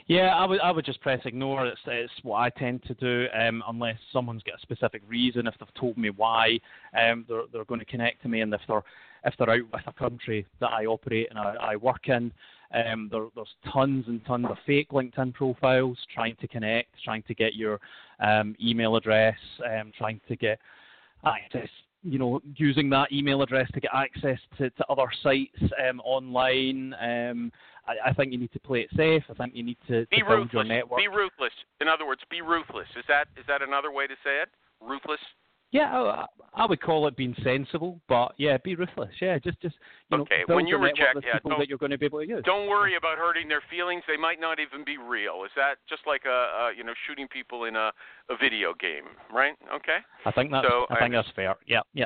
Yeah, 0.08 0.36
I 0.36 0.46
would 0.46 0.60
I 0.60 0.72
would 0.72 0.86
just 0.86 1.02
press 1.02 1.22
ignore. 1.26 1.65
It's 1.65 1.80
it's 1.88 2.12
what 2.24 2.38
I 2.38 2.50
tend 2.50 2.84
to 2.84 2.93
do, 2.96 3.28
um, 3.34 3.63
unless 3.67 3.98
someone's 4.12 4.43
got 4.43 4.56
a 4.56 4.62
specific 4.62 5.02
reason. 5.08 5.48
If 5.48 5.56
they've 5.60 5.74
told 5.76 5.98
me 5.98 6.10
why, 6.10 6.60
um, 7.00 7.26
they're 7.28 7.43
they're 7.52 7.65
going 7.65 7.80
to 7.80 7.86
connect 7.86 8.22
to 8.24 8.28
me, 8.28 8.41
and 8.41 8.54
if 8.54 8.62
they're 8.67 8.84
if 9.26 9.34
they're 9.38 9.50
out 9.50 9.72
with 9.72 9.88
a 9.88 9.93
country 9.93 10.46
that 10.60 10.72
I 10.72 10.86
operate 10.86 11.28
and 11.30 11.39
I, 11.39 11.56
I 11.62 11.76
work 11.78 12.10
in, 12.10 12.32
um, 12.74 13.08
there, 13.10 13.28
there's 13.36 13.56
tons 13.72 14.06
and 14.08 14.24
tons 14.26 14.48
of 14.50 14.58
fake 14.65 14.89
LinkedIn 14.89 15.34
profiles 15.34 15.98
trying 16.13 16.36
to 16.41 16.48
connect, 16.48 16.89
trying 17.04 17.24
to 17.24 17.34
get 17.34 17.56
your 17.56 17.80
um, 18.19 18.56
email 18.62 18.98
address, 18.98 19.38
um, 19.65 19.93
trying 19.98 20.19
to 20.28 20.36
get 20.36 20.60
access 21.26 21.69
you 22.03 22.19
know, 22.19 22.41
using 22.57 22.89
that 22.89 23.11
email 23.11 23.41
address 23.41 23.69
to 23.73 23.79
get 23.79 23.91
access 23.93 24.37
to, 24.57 24.69
to 24.69 24.85
other 24.89 25.07
sites 25.21 25.57
um, 25.87 26.01
online. 26.01 26.93
Um, 26.99 27.51
I, 27.87 28.09
I, 28.09 28.13
think 28.13 28.31
you 28.31 28.37
need 28.37 28.51
to 28.53 28.59
play 28.59 28.81
it 28.81 28.89
safe. 28.95 29.23
I 29.29 29.33
think 29.33 29.55
you 29.55 29.63
need 29.63 29.77
to, 29.87 30.05
be 30.11 30.19
to 30.19 30.25
build 30.25 30.39
ruthless. 30.39 30.53
your 30.53 30.63
network. 30.63 30.99
Be 30.99 31.07
ruthless. 31.07 31.53
In 31.81 31.87
other 31.87 32.05
words, 32.05 32.21
be 32.29 32.41
ruthless. 32.41 32.87
Is 32.97 33.05
that 33.07 33.27
is 33.37 33.45
that 33.47 33.61
another 33.61 33.91
way 33.91 34.07
to 34.07 34.15
say 34.23 34.41
it? 34.41 34.49
Ruthless. 34.81 35.19
Yeah, 35.73 35.89
I, 35.91 36.25
I 36.53 36.65
would 36.67 36.79
call 36.81 37.07
it 37.07 37.17
being 37.17 37.36
sensible, 37.43 37.99
but 38.07 38.33
yeah, 38.38 38.57
be 38.63 38.75
ruthless. 38.75 39.09
Yeah, 39.19 39.39
just 39.39 39.59
just 39.59 39.75
you 40.12 40.19
okay. 40.19 40.45
know, 40.47 40.55
when 40.55 40.67
you 40.67 40.77
reject, 40.77 41.25
yeah, 41.25 41.39
people 41.41 41.57
that 41.57 41.67
you're 41.67 41.79
going 41.79 41.91
to 41.91 41.97
be 41.97 42.05
able 42.05 42.19
to 42.19 42.27
use. 42.27 42.43
Don't 42.45 42.69
worry 42.69 42.95
about 42.95 43.17
hurting 43.17 43.47
their 43.47 43.63
feelings. 43.71 44.03
They 44.07 44.15
might 44.15 44.39
not 44.39 44.59
even 44.59 44.86
be 44.86 44.97
real. 44.97 45.41
Is 45.43 45.51
that 45.55 45.81
just 45.89 46.03
like 46.05 46.25
a, 46.25 46.29
a 46.29 46.71
you 46.77 46.83
know 46.83 46.93
shooting 47.07 47.27
people 47.27 47.65
in 47.65 47.75
a 47.75 47.91
a 48.29 48.38
video 48.39 48.75
game, 48.79 49.17
right? 49.33 49.55
Okay. 49.73 49.97
I 50.25 50.31
think 50.31 50.51
that's 50.51 50.67
so, 50.67 50.86
I 50.91 50.99
think 50.99 51.13
that's 51.13 51.27
fair. 51.36 51.55
Yeah, 51.65 51.81
yeah. 51.95 52.05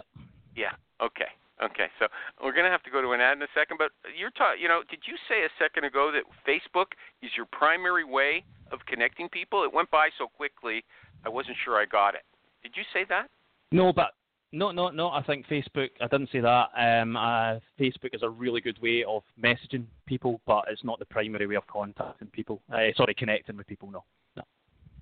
Yeah. 0.55 0.71
Okay. 1.03 1.27
Okay. 1.61 1.87
So 1.99 2.07
we're 2.41 2.53
going 2.53 2.65
to 2.65 2.71
have 2.71 2.83
to 2.83 2.89
go 2.89 3.01
to 3.01 3.11
an 3.11 3.19
ad 3.19 3.35
in 3.35 3.43
a 3.43 3.51
second, 3.53 3.75
but 3.77 3.91
you're 4.17 4.31
talking. 4.31 4.63
You 4.63 4.69
know, 4.69 4.79
did 4.89 5.03
you 5.03 5.19
say 5.27 5.43
a 5.43 5.51
second 5.59 5.83
ago 5.83 6.09
that 6.15 6.23
Facebook 6.47 6.95
is 7.21 7.31
your 7.35 7.47
primary 7.51 8.05
way 8.05 8.45
of 8.71 8.79
connecting 8.87 9.27
people? 9.27 9.65
It 9.65 9.73
went 9.73 9.91
by 9.91 10.07
so 10.17 10.27
quickly, 10.27 10.85
I 11.25 11.29
wasn't 11.29 11.57
sure 11.65 11.75
I 11.75 11.83
got 11.83 12.15
it. 12.15 12.23
Did 12.63 12.71
you 12.79 12.83
say 12.93 13.03
that? 13.09 13.27
No, 13.71 13.91
but 13.91 14.11
no, 14.51 14.71
no, 14.71 14.89
no. 14.89 15.09
I 15.09 15.21
think 15.23 15.45
Facebook. 15.47 15.89
I 15.99 16.07
didn't 16.07 16.29
say 16.31 16.39
that. 16.39 16.69
Um, 16.77 17.17
uh, 17.17 17.59
Facebook 17.79 18.13
is 18.13 18.23
a 18.23 18.29
really 18.29 18.61
good 18.61 18.81
way 18.81 19.03
of 19.03 19.23
messaging 19.41 19.85
people, 20.05 20.39
but 20.45 20.65
it's 20.69 20.83
not 20.83 20.99
the 20.99 21.05
primary 21.05 21.47
way 21.47 21.55
of 21.55 21.67
contacting 21.67 22.29
people. 22.29 22.61
Uh, 22.71 22.87
sorry, 22.95 23.13
connecting 23.13 23.57
with 23.57 23.67
people. 23.67 23.91
No, 23.91 24.03
no. 24.35 24.43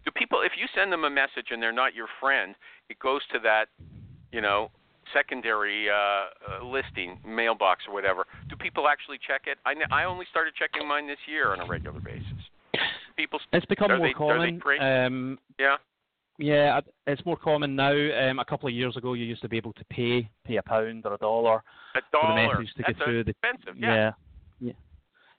Do 0.04 0.12
people, 0.12 0.42
if 0.42 0.54
you 0.58 0.66
send 0.76 0.92
them 0.92 1.04
a 1.04 1.10
message 1.10 1.48
and 1.52 1.62
they're 1.62 1.72
not 1.72 1.94
your 1.94 2.08
friend, 2.20 2.56
it 2.90 2.98
goes 3.00 3.22
to 3.34 3.40
that, 3.40 3.66
you 4.32 4.42
know, 4.42 4.70
secondary 5.14 5.88
uh, 5.90 5.94
uh, 5.94 6.66
listing, 6.66 7.20
mailbox 7.26 7.84
or 7.88 7.94
whatever. 7.94 8.26
Do 8.50 8.56
people 8.56 8.88
actually 8.88 9.20
check 9.26 9.44
it? 9.46 9.58
I, 9.66 9.74
I 9.92 10.06
only 10.06 10.26
started 10.32 10.54
checking 10.56 10.88
mine 10.88 11.08
this 11.08 11.20
year 11.28 11.54
on 11.54 11.60
a 11.60 11.66
regular 11.66 12.00
basis. 12.00 12.24
People. 13.16 13.40
It's 13.54 13.66
become 13.68 13.90
more 13.98 14.08
they, 14.08 14.14
common. 14.14 14.62
Um, 14.82 15.40
yeah. 15.58 15.78
Yeah, 16.38 16.82
it's 17.08 17.26
more 17.26 17.38
common 17.38 17.76
now. 17.76 17.92
Um, 17.92 18.40
a 18.40 18.46
couple 18.46 18.68
of 18.68 18.76
years 18.76 18.98
ago, 18.98 19.14
you 19.14 19.26
used 19.26 19.42
to 19.42 19.50
be 19.50 19.58
able 19.58 19.74
to 19.74 19.86
pay 19.86 20.30
pay 20.44 20.58
a 20.58 20.64
pound 20.64 21.06
or 21.06 21.14
a 21.14 21.18
dollar 21.18 21.64
a 21.96 22.02
dollar. 22.12 22.22
for 22.22 22.58
the 22.58 22.60
message 22.60 22.74
to 22.76 22.84
That's 22.86 22.98
get 22.98 23.06
through. 23.06 23.20
Expensive. 23.22 23.78
Yeah. 23.78 23.96
yeah. 23.96 24.12
yeah. 24.60 24.74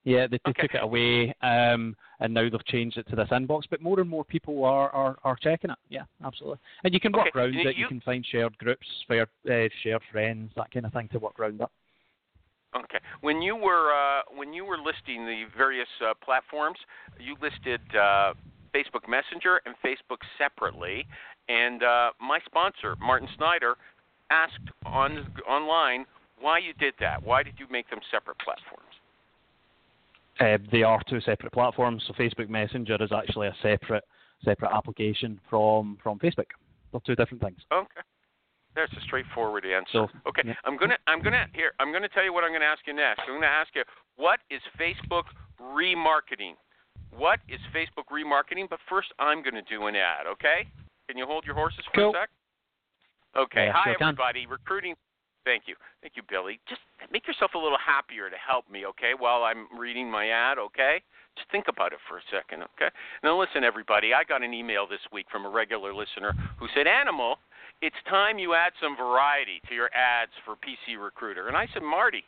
Yeah, 0.05 0.29
they, 0.29 0.39
they 0.45 0.51
okay. 0.51 0.63
took 0.63 0.75
it 0.75 0.85
away, 0.85 1.35
um, 1.43 1.97
and 2.21 2.33
now 2.33 2.49
they've 2.49 2.65
changed 2.67 2.97
it 2.97 3.09
to 3.09 3.17
this 3.17 3.29
inbox. 3.31 3.63
But 3.69 3.83
more 3.83 3.99
and 3.99 4.09
more 4.09 4.25
people 4.25 4.65
are, 4.65 4.89
are, 4.91 5.17
are 5.25 5.37
checking 5.43 5.71
it. 5.71 5.79
Yeah, 5.89 6.05
absolutely. 6.25 6.61
And 6.85 6.95
you 6.95 7.01
can 7.01 7.11
work 7.11 7.27
okay. 7.27 7.39
around 7.41 7.55
you, 7.55 7.69
it. 7.69 7.77
You 7.77 7.89
can 7.89 8.01
find 8.03 8.25
shared 8.25 8.57
groups, 8.59 8.87
shared, 9.09 9.29
uh, 9.51 9.69
shared 9.83 10.03
friends, 10.13 10.53
that 10.55 10.71
kind 10.71 10.87
of 10.87 10.93
thing 10.93 11.09
to 11.11 11.19
work 11.19 11.41
around 11.41 11.59
that. 11.59 11.71
Okay. 12.77 12.99
When 13.21 13.43
you 13.43 13.57
were 13.57 13.93
uh, 13.93 14.21
when 14.37 14.53
you 14.53 14.65
were 14.65 14.77
listing 14.77 15.27
the 15.27 15.45
various 15.57 15.89
uh, 16.01 16.15
platforms, 16.25 16.79
you 17.19 17.35
listed 17.43 17.81
uh, 17.97 18.35
Facebook 18.77 19.09
Messenger 19.09 19.61
and 19.65 19.75
Facebook 19.85 20.19
separately. 20.39 21.07
And 21.49 21.83
uh, 21.83 22.11
my 22.21 22.39
sponsor, 22.45 22.97
Martin 23.01 23.29
Snyder, 23.37 23.77
asked 24.31 24.69
on 24.85 25.27
online 25.49 26.05
why 26.41 26.59
you 26.59 26.73
did 26.75 26.95
that. 27.01 27.23
Why 27.23 27.43
did 27.43 27.55
you 27.59 27.67
make 27.71 27.89
them 27.89 28.01
separate 28.11 28.37
platforms? 28.39 28.83
Uh, 30.39 30.59
they 30.71 30.83
are 30.83 31.01
two 31.09 31.21
separate 31.21 31.53
platforms. 31.53 32.03
So 32.07 32.13
Facebook 32.15 32.49
Messenger 32.49 33.03
is 33.03 33.11
actually 33.13 33.49
a 33.49 33.57
separate 33.63 34.05
separate 34.45 34.71
application 34.75 35.41
from 35.49 35.97
from 36.03 36.19
Facebook. 36.19 36.51
They're 36.93 37.01
two 37.07 37.15
different 37.15 37.43
things. 37.43 37.59
Okay. 37.73 38.03
That's 38.75 38.93
a 38.93 39.01
straightforward 39.07 39.65
answer. 39.65 39.89
So, 39.93 40.09
okay, 40.29 40.43
yeah. 40.45 40.53
I'm 40.65 40.77
gonna 40.77 40.99
I'm 41.07 41.23
gonna 41.23 41.47
here 41.55 41.73
I'm 41.81 41.93
gonna 41.93 42.11
tell 42.11 42.23
you 42.23 42.35
what 42.35 42.45
I'm 42.45 42.53
gonna 42.53 42.67
ask 42.67 42.87
you 42.87 42.93
next. 42.93 43.23
I'm 43.27 43.37
gonna 43.37 43.47
ask 43.47 43.75
you 43.75 43.83
what 44.17 44.41
is 44.51 44.61
Facebook 44.79 45.25
remarketing? 45.59 46.53
What 47.15 47.41
is 47.49 47.61
Facebook 47.75 48.09
remarketing? 48.13 48.69
But 48.69 48.81
first, 48.89 49.09
I'm 49.19 49.43
gonna 49.43 49.63
do 49.69 49.87
an 49.87 49.97
ad. 49.97 50.27
Okay? 50.27 50.69
Can 51.09 51.17
you 51.17 51.27
hold 51.27 51.45
your 51.45 51.55
horses 51.55 51.85
for 51.93 52.01
cool. 52.01 52.11
a 52.11 52.23
sec? 52.23 52.31
Okay. 53.37 53.67
Yeah, 53.67 53.73
Hi 53.75 53.85
sure 53.93 53.97
everybody. 54.01 54.43
Can. 54.43 54.51
Recruiting. 54.51 54.95
Thank 55.45 55.65
you. 55.67 55.77
Thank 56.03 56.17
you, 56.17 56.23
Billy. 56.29 56.59
Just 56.69 56.81
make 57.13 57.27
yourself 57.27 57.55
a 57.55 57.59
little 57.59 57.79
happier 57.79 58.29
to 58.29 58.37
help 58.37 58.69
me, 58.69 58.85
okay, 58.87 59.13
while 59.17 59.45
I'm 59.45 59.71
reading 59.79 60.11
my 60.11 60.27
ad, 60.29 60.59
okay? 60.59 60.99
Just 61.39 61.49
think 61.53 61.67
about 61.69 61.93
it 61.93 62.01
for 62.09 62.19
a 62.19 62.27
second, 62.35 62.67
okay? 62.75 62.91
Now, 63.23 63.39
listen, 63.39 63.63
everybody. 63.63 64.11
I 64.13 64.25
got 64.25 64.43
an 64.43 64.53
email 64.53 64.89
this 64.89 65.05
week 65.13 65.27
from 65.31 65.47
a 65.47 65.49
regular 65.49 65.95
listener 65.95 66.35
who 66.59 66.67
said, 66.75 66.89
Animal, 66.89 67.39
it's 67.81 67.97
time 68.09 68.41
you 68.41 68.55
add 68.55 68.73
some 68.83 68.97
variety 68.97 69.63
to 69.69 69.75
your 69.75 69.91
ads 69.95 70.33
for 70.45 70.57
PC 70.57 70.99
Recruiter. 70.99 71.47
And 71.47 71.57
I 71.57 71.69
said, 71.73 71.83
Marty, 71.83 72.25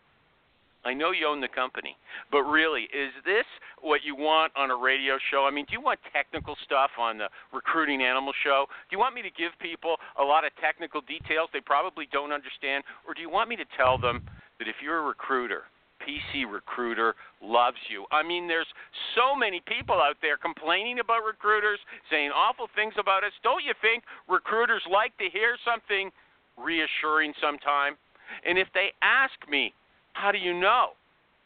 I 0.89 0.95
know 0.95 1.13
you 1.13 1.29
own 1.29 1.41
the 1.41 1.53
company, 1.53 1.97
but 2.33 2.43
really, 2.45 2.89
is 2.89 3.13
this 3.25 3.45
what 3.81 4.01
you 4.03 4.17
want 4.17 4.53
on 4.57 4.71
a 4.71 4.77
radio 4.77 5.19
show? 5.31 5.45
I 5.45 5.53
mean, 5.53 5.67
do 5.69 5.75
you 5.77 5.81
want 5.85 6.01
technical 6.13 6.57
stuff 6.65 6.91
on 6.99 7.19
the 7.19 7.29
recruiting 7.53 8.01
animal 8.01 8.33
show? 8.43 8.65
Do 8.89 8.97
you 8.97 8.99
want 8.99 9.15
me 9.15 9.21
to 9.21 9.31
give 9.31 9.53
people 9.61 9.97
a 10.19 10.25
lot 10.25 10.45
of 10.49 10.53
technical 10.65 11.03
details 11.03 11.53
they 11.53 11.61
probably 11.61 12.09
don't 12.11 12.33
understand? 12.33 12.85
Or 13.07 13.13
do 13.13 13.21
you 13.21 13.29
want 13.29 13.51
me 13.51 13.57
to 13.57 13.69
tell 13.77 13.99
them 13.99 14.25
that 14.59 14.67
if 14.67 14.77
you're 14.83 14.99
a 14.99 15.07
recruiter, 15.07 15.69
PC 16.01 16.51
Recruiter 16.51 17.15
loves 17.43 17.77
you. 17.91 18.07
I 18.11 18.23
mean, 18.23 18.49
there's 18.49 18.71
so 19.15 19.37
many 19.37 19.61
people 19.67 19.97
out 19.97 20.17
there 20.23 20.39
complaining 20.39 21.01
about 21.01 21.27
recruiters, 21.27 21.79
saying 22.11 22.31
awful 22.31 22.69
things 22.75 22.95
about 22.99 23.25
us. 23.25 23.33
Don't 23.43 23.65
you 23.65 23.75
think 23.83 24.05
recruiters 24.29 24.83
like 24.91 25.13
to 25.19 25.29
hear 25.29 25.59
something 25.67 26.11
reassuring 26.57 27.35
sometime? 27.43 27.99
And 28.47 28.59
if 28.59 28.69
they 28.73 28.93
ask 29.03 29.37
me, 29.51 29.75
how 30.19 30.33
do 30.33 30.39
you 30.39 30.53
know 30.53 30.99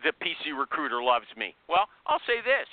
that 0.02 0.18
PC 0.18 0.58
Recruiter 0.58 1.02
loves 1.02 1.26
me? 1.36 1.54
Well, 1.68 1.86
I'll 2.06 2.24
say 2.26 2.40
this. 2.40 2.66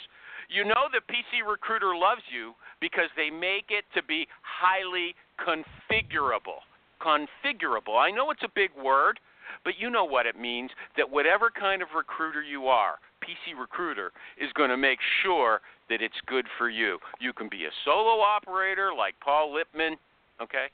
You 0.50 0.64
know 0.64 0.88
that 0.94 1.04
PC 1.12 1.46
Recruiter 1.48 1.94
loves 1.96 2.24
you 2.32 2.54
because 2.80 3.12
they 3.16 3.30
make 3.30 3.66
it 3.70 3.84
to 3.94 4.02
be 4.02 4.26
highly 4.42 5.14
configurable. 5.38 6.64
Configurable. 7.04 8.00
I 8.00 8.12
know 8.12 8.32
it's 8.32 8.44
a 8.44 8.56
big 8.56 8.72
word, 8.82 9.20
but 9.64 9.74
you 9.78 9.90
know 9.90 10.06
what 10.06 10.26
it 10.26 10.40
means 10.40 10.72
that 10.98 11.10
whatever 11.10 11.52
kind 11.52 11.82
of 11.82 11.90
recruiter 11.96 12.42
you 12.42 12.68
are, 12.68 12.96
PC 13.22 13.60
Recruiter 13.60 14.12
is 14.42 14.50
going 14.54 14.70
to 14.70 14.78
make 14.78 15.00
sure 15.22 15.60
that 15.90 16.02
it's 16.02 16.16
good 16.26 16.46
for 16.58 16.70
you. 16.70 16.98
You 17.20 17.34
can 17.34 17.50
be 17.50 17.66
a 17.66 17.74
solo 17.84 18.22
operator 18.22 18.92
like 18.98 19.16
Paul 19.22 19.54
Lipman, 19.54 19.96
okay? 20.42 20.68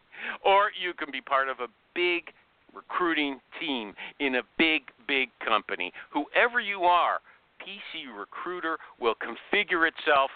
Or 0.45 0.69
you 0.79 0.93
can 0.93 1.11
be 1.11 1.21
part 1.21 1.49
of 1.49 1.59
a 1.59 1.67
big 1.95 2.31
recruiting 2.75 3.39
team 3.59 3.93
in 4.19 4.35
a 4.35 4.41
big, 4.57 4.83
big 5.07 5.29
company. 5.45 5.93
Whoever 6.11 6.59
you 6.59 6.83
are, 6.83 7.19
PC 7.61 8.05
Recruiter 8.15 8.77
will 8.99 9.15
configure 9.15 9.87
itself 9.87 10.29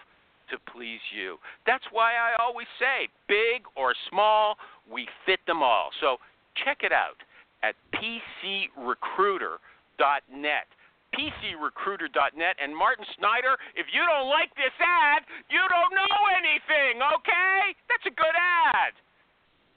to 0.49 0.57
please 0.71 1.01
you. 1.13 1.37
That's 1.65 1.83
why 1.91 2.13
I 2.13 2.35
always 2.41 2.67
say, 2.79 3.09
big 3.27 3.63
or 3.75 3.93
small, 4.09 4.57
we 4.91 5.07
fit 5.25 5.39
them 5.45 5.61
all. 5.61 5.91
So 6.01 6.17
check 6.65 6.79
it 6.81 6.91
out 6.91 7.21
at 7.61 7.75
PCRecruiter.net. 7.93 10.67
PCRecruiter.net. 11.09 12.55
And 12.61 12.75
Martin 12.75 13.05
Snyder, 13.17 13.57
if 13.75 13.87
you 13.93 14.05
don't 14.05 14.29
like 14.29 14.53
this 14.55 14.73
ad, 14.79 15.23
you 15.49 15.59
don't 15.69 15.93
know 15.93 16.27
anything, 16.37 17.01
okay? 17.01 17.75
That's 17.89 18.05
a 18.05 18.11
good 18.13 18.35
ad. 18.37 18.93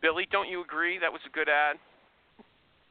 Billy, 0.00 0.26
don't 0.30 0.48
you 0.48 0.62
agree 0.62 0.98
that 0.98 1.12
was 1.12 1.22
a 1.26 1.30
good 1.30 1.48
ad? 1.48 1.78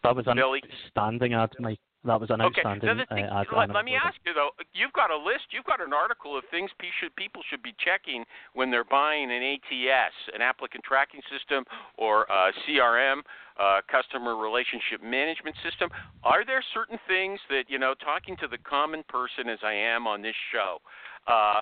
That 0.04 0.16
was 0.16 0.26
an 0.28 0.38
Billy. 0.38 0.62
outstanding 0.66 1.34
ad, 1.34 1.52
Mike. 1.60 1.80
That 2.04 2.20
was 2.20 2.32
an 2.32 2.42
okay. 2.42 2.66
outstanding 2.66 2.98
Now, 2.98 3.06
thing, 3.14 3.26
uh, 3.26 3.42
ad. 3.42 3.48
let, 3.56 3.70
let 3.70 3.86
me 3.86 3.94
ask 3.94 4.18
you 4.26 4.34
though. 4.34 4.50
You've 4.74 4.94
got 4.94 5.12
a 5.12 5.18
list. 5.18 5.54
You've 5.54 5.66
got 5.66 5.82
an 5.86 5.94
article 5.94 6.36
of 6.36 6.44
things 6.50 6.72
people 7.16 7.44
should 7.50 7.62
be 7.62 7.76
checking 7.78 8.26
when 8.54 8.72
they're 8.72 8.84
buying 8.84 9.30
an 9.30 9.44
ATS, 9.44 10.16
an 10.34 10.42
applicant 10.42 10.84
tracking 10.84 11.22
system, 11.30 11.64
or 11.98 12.24
a 12.24 12.52
CRM, 12.66 13.22
uh, 13.60 13.82
customer 13.86 14.36
relationship 14.36 15.04
management 15.04 15.56
system. 15.62 15.90
Are 16.24 16.44
there 16.44 16.64
certain 16.74 16.98
things 17.08 17.40
that 17.50 17.70
you 17.70 17.78
know, 17.78 17.94
talking 18.02 18.36
to 18.38 18.48
the 18.48 18.58
common 18.58 19.04
person 19.08 19.48
as 19.48 19.60
I 19.62 19.74
am 19.74 20.08
on 20.08 20.24
this 20.24 20.38
show, 20.52 20.82
uh, 21.28 21.62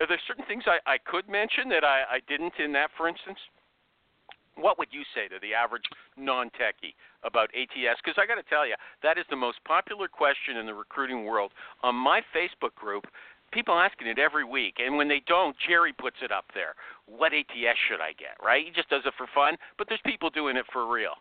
are 0.00 0.06
there 0.08 0.20
certain 0.26 0.44
things 0.46 0.64
I, 0.66 0.78
I 0.86 0.98
could 0.98 1.28
mention 1.28 1.68
that 1.70 1.84
I, 1.84 2.02
I 2.08 2.18
didn't 2.28 2.54
in 2.62 2.72
that, 2.72 2.90
for 2.96 3.08
instance? 3.08 3.38
What 4.56 4.78
would 4.78 4.88
you 4.90 5.02
say 5.14 5.28
to 5.28 5.40
the 5.40 5.54
average 5.54 5.84
non 6.16 6.50
techie 6.50 6.94
about 7.24 7.50
ATS? 7.54 8.00
Because 8.04 8.18
I 8.18 8.26
got 8.26 8.36
to 8.36 8.48
tell 8.48 8.66
you, 8.66 8.74
that 9.02 9.18
is 9.18 9.24
the 9.30 9.36
most 9.36 9.58
popular 9.64 10.08
question 10.08 10.56
in 10.56 10.66
the 10.66 10.74
recruiting 10.74 11.24
world. 11.24 11.52
On 11.82 11.94
my 11.94 12.20
Facebook 12.34 12.74
group, 12.74 13.06
people 13.52 13.74
asking 13.74 14.08
it 14.08 14.18
every 14.18 14.44
week, 14.44 14.76
and 14.78 14.96
when 14.96 15.08
they 15.08 15.22
don't, 15.26 15.56
Jerry 15.68 15.92
puts 15.92 16.16
it 16.22 16.32
up 16.32 16.46
there. 16.54 16.74
What 17.06 17.32
ATS 17.32 17.78
should 17.88 18.00
I 18.00 18.12
get? 18.18 18.36
Right? 18.44 18.64
He 18.66 18.72
just 18.72 18.88
does 18.90 19.02
it 19.06 19.14
for 19.16 19.26
fun, 19.34 19.56
but 19.78 19.88
there's 19.88 20.00
people 20.04 20.30
doing 20.30 20.56
it 20.56 20.66
for 20.72 20.92
real. 20.92 21.14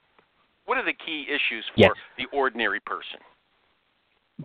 What 0.65 0.77
are 0.77 0.85
the 0.85 0.93
key 0.93 1.25
issues 1.29 1.65
for 1.73 1.81
Yes. 1.81 1.91
the 2.17 2.25
ordinary 2.35 2.79
person? 2.79 3.19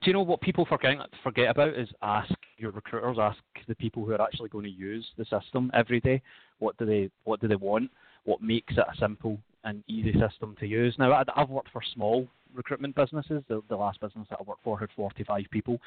do 0.03 0.11
you 0.11 0.13
know 0.13 0.23
what 0.23 0.41
people 0.41 0.65
forget 0.67 0.97
forget 1.23 1.49
about 1.49 1.69
is 1.69 1.89
ask 2.03 2.33
your 2.57 2.73
recruiters, 2.73 3.17
ask 3.21 3.39
the 3.69 3.75
people 3.77 4.05
who 4.05 4.13
are 4.13 4.21
actually 4.21 4.49
going 4.49 4.65
to 4.65 4.71
use 4.71 5.07
the 5.17 5.25
system 5.27 5.71
every 5.75 6.01
day. 6.01 6.21
What 6.59 6.77
do 6.79 6.85
they 6.85 7.11
what 7.25 7.41
do 7.41 7.49
they 7.49 7.57
want? 7.57 7.91
What 8.25 8.43
makes 8.43 8.75
it 8.75 8.85
a 8.91 8.97
simple 8.99 9.39
and 9.65 9.83
easy 9.89 10.13
system 10.19 10.57
to 10.61 10.67
use? 10.67 10.95
Now, 10.99 11.13
I- 11.13 11.25
I've 11.37 11.51
worked 11.51 11.71
for 11.71 11.83
small 11.95 12.29
recruitment 12.55 12.95
businesses. 12.95 13.43
The, 13.49 13.63
the 13.69 13.77
last 13.77 14.01
business 14.01 14.27
that 14.31 14.39
I 14.41 14.43
worked 14.45 14.63
for 14.63 14.79
had 14.79 14.91
45 14.97 15.45
people, 15.51 15.81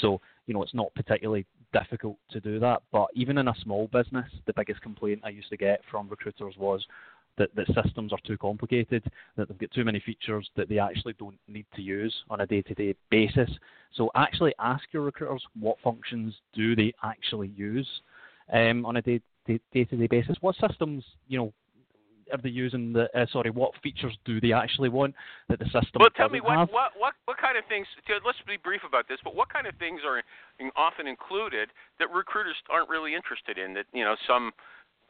so 0.00 0.20
you 0.46 0.54
know 0.54 0.62
it's 0.62 0.74
not 0.74 0.94
particularly 0.94 1.44
difficult 1.72 2.16
to 2.30 2.40
do 2.40 2.58
that. 2.60 2.82
But 2.92 3.08
even 3.14 3.38
in 3.38 3.48
a 3.48 3.54
small 3.62 3.88
business, 3.88 4.26
the 4.46 4.52
biggest 4.54 4.80
complaint 4.82 5.22
I 5.24 5.30
used 5.30 5.50
to 5.50 5.56
get 5.56 5.80
from 5.90 6.08
recruiters 6.08 6.54
was 6.58 6.84
that, 7.38 7.54
that 7.56 7.66
systems 7.82 8.12
are 8.12 8.18
too 8.26 8.36
complicated, 8.36 9.02
that 9.36 9.48
they've 9.48 9.58
got 9.58 9.70
too 9.72 9.84
many 9.84 10.00
features 10.00 10.48
that 10.56 10.68
they 10.68 10.78
actually 10.78 11.14
don't 11.14 11.38
need 11.48 11.66
to 11.74 11.82
use 11.82 12.14
on 12.30 12.40
a 12.40 12.46
day-to-day 12.46 12.94
basis. 13.10 13.50
So 13.94 14.10
actually 14.14 14.54
ask 14.58 14.84
your 14.92 15.02
recruiters 15.02 15.42
what 15.58 15.76
functions 15.82 16.34
do 16.54 16.76
they 16.76 16.92
actually 17.02 17.48
use 17.56 17.88
um, 18.52 18.84
on 18.84 18.96
a 18.96 19.02
day, 19.02 19.20
day, 19.46 19.60
day-to-day 19.72 20.06
basis. 20.08 20.36
What 20.40 20.56
systems, 20.56 21.04
you 21.28 21.38
know, 21.38 21.52
are 22.32 22.38
they 22.42 22.48
using? 22.48 22.92
The 22.92 23.08
uh, 23.18 23.26
sorry, 23.32 23.50
what 23.50 23.72
features 23.82 24.16
do 24.24 24.40
they 24.40 24.52
actually 24.52 24.88
want 24.88 25.14
that 25.48 25.58
the 25.58 25.66
system 25.66 26.00
Well, 26.00 26.10
tell 26.16 26.28
me 26.28 26.40
what, 26.40 26.72
what 26.72 26.92
what 26.96 27.14
what 27.26 27.38
kind 27.38 27.56
of 27.56 27.64
things. 27.68 27.86
Let's 28.24 28.38
be 28.46 28.56
brief 28.56 28.80
about 28.86 29.08
this. 29.08 29.18
But 29.22 29.34
what 29.34 29.52
kind 29.52 29.66
of 29.66 29.74
things 29.76 30.00
are 30.04 30.22
often 30.76 31.06
included 31.06 31.70
that 31.98 32.10
recruiters 32.10 32.56
aren't 32.70 32.88
really 32.88 33.14
interested 33.14 33.58
in? 33.58 33.74
That 33.74 33.86
you 33.92 34.04
know 34.04 34.16
some 34.26 34.52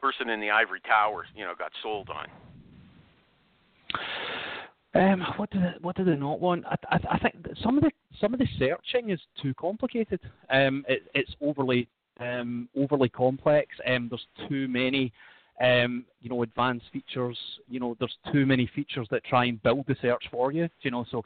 person 0.01 0.29
in 0.29 0.39
the 0.39 0.51
ivory 0.51 0.81
tower 0.81 1.25
you 1.35 1.45
know 1.45 1.53
got 1.57 1.71
sold 1.81 2.09
on. 2.09 2.27
Um, 4.95 5.25
what 5.37 5.49
do 5.49 5.59
they, 5.59 5.73
what 5.81 5.95
do 5.95 6.03
they 6.03 6.15
not 6.15 6.39
want? 6.39 6.65
I, 6.65 6.75
I, 6.91 6.99
I 7.13 7.19
think 7.19 7.35
some 7.63 7.77
of 7.77 7.83
the 7.83 7.91
some 8.19 8.33
of 8.33 8.39
the 8.39 8.47
searching 8.59 9.09
is 9.09 9.19
too 9.41 9.53
complicated. 9.55 10.19
Um, 10.51 10.85
it, 10.87 11.03
it's 11.15 11.31
overly 11.41 11.87
um, 12.19 12.69
overly 12.77 13.09
complex. 13.09 13.69
Um, 13.87 14.07
there's 14.09 14.27
too 14.49 14.67
many 14.67 15.11
um, 15.61 16.05
you 16.21 16.29
know 16.29 16.41
advanced 16.43 16.85
features. 16.91 17.37
You 17.69 17.79
know, 17.79 17.95
there's 17.99 18.15
too 18.31 18.45
many 18.45 18.69
features 18.75 19.07
that 19.11 19.23
try 19.25 19.45
and 19.45 19.61
build 19.63 19.85
the 19.87 19.95
search 20.01 20.23
for 20.31 20.51
you. 20.51 20.69
You 20.81 20.91
know, 20.91 21.05
so 21.11 21.23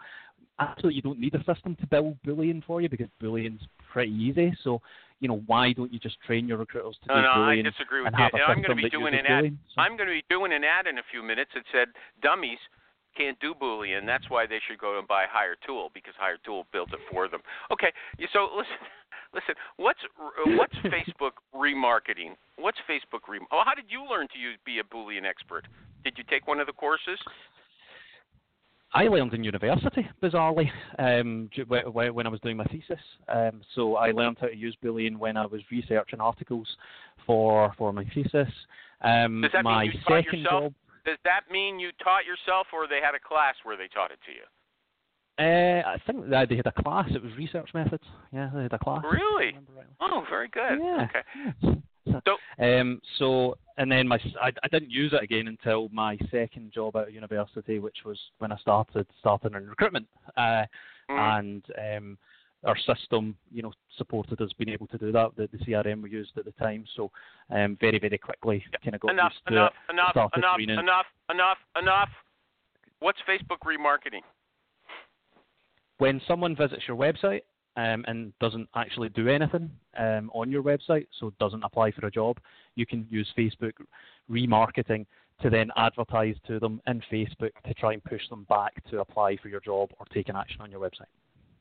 actually 0.60 0.96
you 0.96 1.02
don't 1.02 1.20
need 1.20 1.36
a 1.36 1.44
system 1.44 1.76
to 1.80 1.88
build 1.88 2.18
Boolean 2.26 2.63
for 2.66 2.82
you 2.82 2.90
because 2.90 3.08
Boolean's 3.22 3.62
pretty 3.92 4.12
easy. 4.12 4.54
So 4.63 4.82
you 5.20 5.28
know, 5.28 5.42
why 5.48 5.74
don't 5.74 5.92
you 5.92 5.98
just 6.00 6.18
train 6.28 6.48
your 6.48 6.58
recruiters 6.58 6.96
to 7.04 7.08
No, 7.08 7.16
do 7.16 7.22
no, 7.22 7.30
I 7.30 7.56
Boolean 7.56 7.63
disagree 7.72 8.04
with 8.04 8.13
you. 8.13 8.20
have 8.24 8.34
a 8.34 8.38
And 8.38 8.44
I'm 8.46 8.62
going 8.62 8.78
to 8.78 8.84
be 8.84 8.90
doing 8.90 9.13
an 9.16 9.26
ad. 9.26 9.44
Boolean? 9.46 9.58
So- 9.74 9.82
I'm 9.82 9.98
going 9.98 10.08
to 10.10 10.13
be 10.13 10.24
doing 10.30 10.54
an 10.54 10.63
ad 10.63 10.86
in 10.86 11.00
a 11.00 11.04
few 11.10 11.24
minutes 11.24 11.52
that 11.56 11.63
said 11.72 11.88
dummies 12.22 12.60
can't 13.18 13.40
do 13.40 13.56
Boolean. 13.56 14.06
That's 14.06 14.30
why 14.30 14.46
they 14.46 14.60
should 14.68 14.78
go 14.78 15.00
and 15.00 15.08
buy 15.08 15.26
Hire 15.28 15.56
Tool 15.66 15.90
because 15.96 16.13
Hiretual 16.20 16.68
built 16.72 16.94
it 16.94 17.00
for 17.12 17.28
them. 17.28 17.42
Okay, 17.72 17.92
so 18.32 18.48
listen, 18.56 18.78
listen. 19.34 19.56
What's 19.78 20.00
what's 20.58 20.76
Facebook 20.86 21.36
remarketing? 21.56 22.36
What's 22.58 22.78
Facebook 22.90 23.28
re? 23.28 23.40
Oh, 23.52 23.62
how 23.66 23.74
did 23.76 23.86
you 23.90 24.06
learn 24.10 24.28
to 24.34 24.40
use 24.40 24.58
be 24.66 24.80
a 24.80 24.84
Boolean 24.84 25.26
expert? 25.26 25.66
Did 26.04 26.18
you 26.18 26.24
take 26.30 26.48
one 26.48 26.60
of 26.60 26.68
the 26.68 26.74
courses? 26.74 27.20
I 28.94 29.04
learned 29.10 29.34
in 29.34 29.44
university, 29.44 30.08
bizarrely, 30.24 30.70
um, 30.98 31.50
ju- 31.54 31.66
wh- 31.70 31.90
wh- 31.92 32.16
when 32.16 32.26
I 32.26 32.30
was 32.30 32.40
doing 32.40 32.56
my 32.56 32.63
thesis. 32.66 33.00
Um, 33.28 33.62
so 33.76 33.96
I 33.98 34.12
learned 34.12 34.38
how 34.40 34.48
to 34.48 34.56
use 34.56 34.78
Boolean 34.84 35.18
when 35.18 35.36
I 35.36 35.46
was 35.46 35.62
researching 35.70 36.22
articles 36.22 36.68
for 37.26 37.74
for 37.78 37.92
my 37.92 38.06
thesis. 38.16 38.48
Um, 39.02 39.42
Does 39.42 39.52
that 39.52 39.66
mean 39.66 39.74
my 39.74 39.84
you 39.84 39.92
taught 40.08 40.24
yourself? 40.26 40.63
job, 40.63 40.74
Does 41.06 41.18
that 41.26 41.42
mean 41.52 41.80
you 41.80 41.92
taught 42.02 42.26
yourself, 42.26 42.68
or 42.74 42.88
they 42.88 43.02
had 43.04 43.13
a 43.13 43.20
class 43.20 43.56
where 43.63 43.76
they 43.78 43.88
taught 43.90 44.12
it 44.12 44.20
to 44.26 44.32
you? 44.32 44.46
Uh, 45.39 45.43
I 45.88 45.97
think 46.06 46.30
they 46.30 46.56
had 46.56 46.65
a 46.67 46.71
class. 46.84 47.10
It 47.13 47.21
was 47.23 47.32
research 47.38 47.69
methods. 47.73 48.04
Yeah, 48.34 48.50
they 48.54 48.63
had 48.63 48.73
a 48.73 48.80
class. 48.80 49.04
Really? 49.12 49.56
Oh, 50.02 50.23
very 50.30 50.47
good. 50.50 50.80
Yeah. 50.82 51.08
Okay. 51.10 51.82
So- 52.26 52.38
um, 52.63 53.02
so 53.19 53.58
and 53.78 53.91
then 53.91 54.08
my 54.08 54.17
I, 54.41 54.52
I 54.63 54.67
didn't 54.71 54.89
use 54.91 55.12
it 55.13 55.21
again 55.21 55.47
until 55.50 55.89
my 55.91 56.17
second 56.32 56.71
job 56.71 56.95
out 56.95 57.10
of 57.10 57.13
university, 57.13 57.80
which 57.80 57.97
was 58.06 58.17
when 58.39 58.52
I 58.52 58.58
started 58.58 59.06
started 59.19 59.54
in 59.54 59.67
recruitment. 59.67 60.08
Uh, 60.36 60.65
Mm. 61.10 61.39
and 61.39 61.63
um, 61.97 62.17
our 62.65 62.76
system, 62.80 63.34
you 63.50 63.62
know, 63.62 63.71
supported 63.97 64.41
us 64.41 64.50
being 64.58 64.67
able 64.73 64.88
to 64.88 64.97
do 64.97 65.10
that. 65.13 65.30
The, 65.38 65.47
the 65.54 65.58
CRM 65.63 66.02
we 66.04 66.10
used 66.10 66.38
at 66.38 66.43
the 66.43 66.52
time, 66.52 66.84
so 66.97 67.10
um, 67.50 67.78
very 67.80 67.97
very 67.97 68.17
quickly 68.17 68.62
kind 68.84 68.93
of 68.93 69.00
got 69.00 69.12
enough, 69.12 69.32
used 69.32 69.47
to 69.47 69.54
enough, 69.54 69.73
it. 69.88 69.93
enough, 69.93 70.12
started 70.12 70.39
enough, 70.39 70.60
enough, 70.60 71.06
enough, 71.32 71.58
enough. 71.80 72.10
What's 73.00 73.19
Facebook 73.30 73.60
remarketing? 73.65 74.19
When 75.98 76.22
someone 76.28 76.56
visits 76.56 76.84
your 76.88 76.98
website 76.98 77.42
um, 77.76 78.06
and 78.08 78.34
doesn't 78.40 78.68
actually 78.76 79.10
do 79.10 79.28
anything 79.28 79.72
um, 79.98 80.30
on 80.34 80.52
your 80.52 80.64
website, 80.64 81.08
so 81.20 81.34
doesn't 81.40 81.64
apply 81.64 81.92
for 81.92 82.06
a 82.06 82.12
job, 82.12 82.38
you 82.76 82.86
can 82.86 83.08
use 83.10 83.28
Facebook 83.38 83.74
remarketing 84.30 85.06
to 85.42 85.50
then 85.50 85.70
advertise 85.76 86.36
to 86.48 86.60
them 86.60 86.82
in 86.88 87.02
Facebook 87.12 87.52
to 87.66 87.74
try 87.76 87.94
and 87.94 88.04
push 88.04 88.28
them 88.30 88.46
back 88.50 88.74
to 88.90 89.00
apply 89.00 89.38
for 89.38 89.50
your 89.50 89.60
job 89.60 89.90
or 90.00 90.06
take 90.14 90.30
an 90.30 90.36
action 90.36 90.62
on 90.62 90.72
your 90.72 90.80
website. 90.80 91.12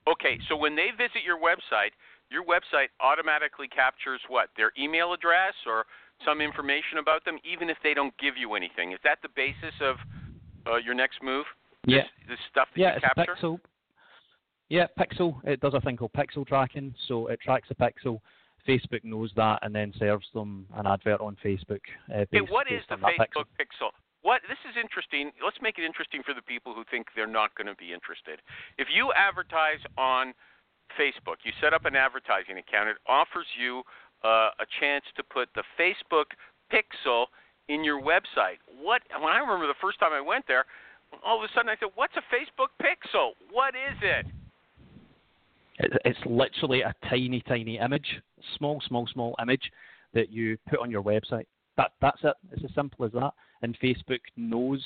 Okay, 0.08 0.38
so 0.48 0.56
when 0.56 0.76
they 0.76 0.88
visit 0.96 1.22
your 1.24 1.36
website, 1.36 1.90
your 2.30 2.44
website 2.44 2.88
automatically 3.00 3.68
captures 3.68 4.20
what? 4.28 4.48
Their 4.56 4.70
email 4.78 5.12
address 5.12 5.54
or 5.66 5.84
some 6.24 6.40
information 6.40 6.98
about 6.98 7.24
them, 7.24 7.38
even 7.44 7.68
if 7.68 7.76
they 7.82 7.92
don't 7.92 8.16
give 8.18 8.36
you 8.36 8.54
anything. 8.54 8.92
Is 8.92 8.98
that 9.04 9.18
the 9.22 9.28
basis 9.34 9.74
of 9.82 9.96
uh, 10.66 10.76
your 10.76 10.94
next 10.94 11.22
move? 11.22 11.44
Yeah. 11.86 12.02
This, 12.28 12.38
this 12.38 12.38
stuff 12.50 12.68
that 12.74 12.80
Yeah, 12.80 12.94
you 12.94 13.00
capture? 13.00 13.36
Pixel. 13.36 13.60
Yeah, 14.68 14.86
Pixel. 14.98 15.36
It 15.44 15.60
does 15.60 15.74
a 15.74 15.80
thing 15.80 15.96
called 15.96 16.12
pixel 16.12 16.46
tracking, 16.46 16.94
so 17.06 17.28
it 17.28 17.40
tracks 17.40 17.68
a 17.70 17.74
pixel. 17.74 18.20
Facebook 18.66 19.04
knows 19.04 19.30
that 19.36 19.60
and 19.62 19.72
then 19.74 19.92
serves 19.96 20.26
them 20.34 20.66
an 20.74 20.86
advert 20.86 21.20
on 21.20 21.36
Facebook. 21.44 21.80
Uh, 22.10 22.26
Okay, 22.26 22.40
based, 22.40 22.50
what 22.52 22.66
is 22.70 22.82
the 22.88 22.96
Facebook 22.96 23.46
pixel. 23.60 23.60
pixel? 23.60 23.90
What 24.22 24.42
this 24.48 24.58
is 24.68 24.74
interesting. 24.74 25.30
Let's 25.44 25.58
make 25.62 25.78
it 25.78 25.84
interesting 25.84 26.22
for 26.26 26.34
the 26.34 26.42
people 26.42 26.74
who 26.74 26.82
think 26.90 27.06
they're 27.14 27.30
not 27.30 27.54
going 27.54 27.68
to 27.68 27.76
be 27.76 27.92
interested. 27.92 28.42
If 28.76 28.88
you 28.90 29.12
advertise 29.14 29.78
on 29.96 30.34
Facebook, 30.98 31.46
you 31.46 31.52
set 31.60 31.72
up 31.72 31.84
an 31.84 31.94
advertising 31.94 32.58
account. 32.58 32.88
It 32.88 32.96
offers 33.06 33.46
you 33.54 33.82
uh, 34.24 34.50
a 34.58 34.66
chance 34.80 35.04
to 35.14 35.22
put 35.22 35.48
the 35.54 35.62
Facebook 35.78 36.34
pixel 36.74 37.26
in 37.68 37.84
your 37.84 38.02
website. 38.02 38.58
What? 38.66 39.02
When 39.14 39.30
I 39.30 39.38
remember 39.38 39.68
the 39.68 39.78
first 39.80 40.00
time 40.00 40.10
I 40.12 40.20
went 40.20 40.44
there, 40.48 40.64
all 41.24 41.38
of 41.38 41.44
a 41.44 41.52
sudden 41.54 41.70
I 41.70 41.76
said, 41.78 41.94
"What's 41.94 42.14
a 42.18 42.26
Facebook 42.34 42.74
pixel? 42.82 43.38
What 43.52 43.74
is 43.78 43.98
it?" 44.02 44.26
It- 45.78 46.00
It's 46.04 46.24
literally 46.26 46.82
a 46.82 46.94
tiny, 47.08 47.40
tiny 47.42 47.78
image, 47.78 48.20
small, 48.56 48.80
small, 48.82 49.06
small 49.08 49.34
image 49.40 49.70
that 50.12 50.30
you 50.30 50.56
put 50.68 50.80
on 50.80 50.90
your 50.90 51.02
website. 51.02 51.46
That 51.76 51.92
that's 52.00 52.22
it. 52.24 52.34
It's 52.52 52.64
as 52.64 52.74
simple 52.74 53.04
as 53.04 53.12
that. 53.12 53.34
And 53.62 53.78
Facebook 53.78 54.20
knows 54.36 54.82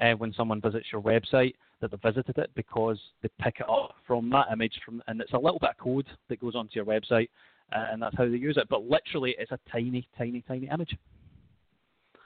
uh, 0.00 0.12
when 0.12 0.32
someone 0.32 0.60
visits 0.60 0.92
your 0.92 1.02
website 1.02 1.54
that 1.80 1.90
they 1.90 1.96
visited 1.96 2.38
it 2.38 2.50
because 2.54 3.00
they 3.22 3.28
pick 3.40 3.56
it 3.60 3.68
up 3.68 3.96
from 4.06 4.30
that 4.30 4.46
image 4.52 4.78
from, 4.84 5.02
and 5.08 5.20
it's 5.20 5.32
a 5.32 5.38
little 5.38 5.58
bit 5.58 5.70
of 5.70 5.76
code 5.78 6.06
that 6.28 6.40
goes 6.40 6.54
onto 6.54 6.74
your 6.76 6.84
website, 6.84 7.28
uh, 7.72 7.86
and 7.90 8.00
that's 8.00 8.16
how 8.16 8.24
they 8.24 8.36
use 8.36 8.56
it. 8.56 8.68
But 8.68 8.84
literally, 8.84 9.34
it's 9.38 9.50
a 9.52 9.58
tiny, 9.70 10.06
tiny, 10.16 10.42
tiny 10.42 10.68
image. 10.68 10.96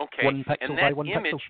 Okay. 0.00 0.24
One 0.26 0.44
pixel 0.44 0.70
and 0.70 0.76
by 0.76 0.92
one 0.92 1.08
image, 1.08 1.32
pixel. 1.34 1.40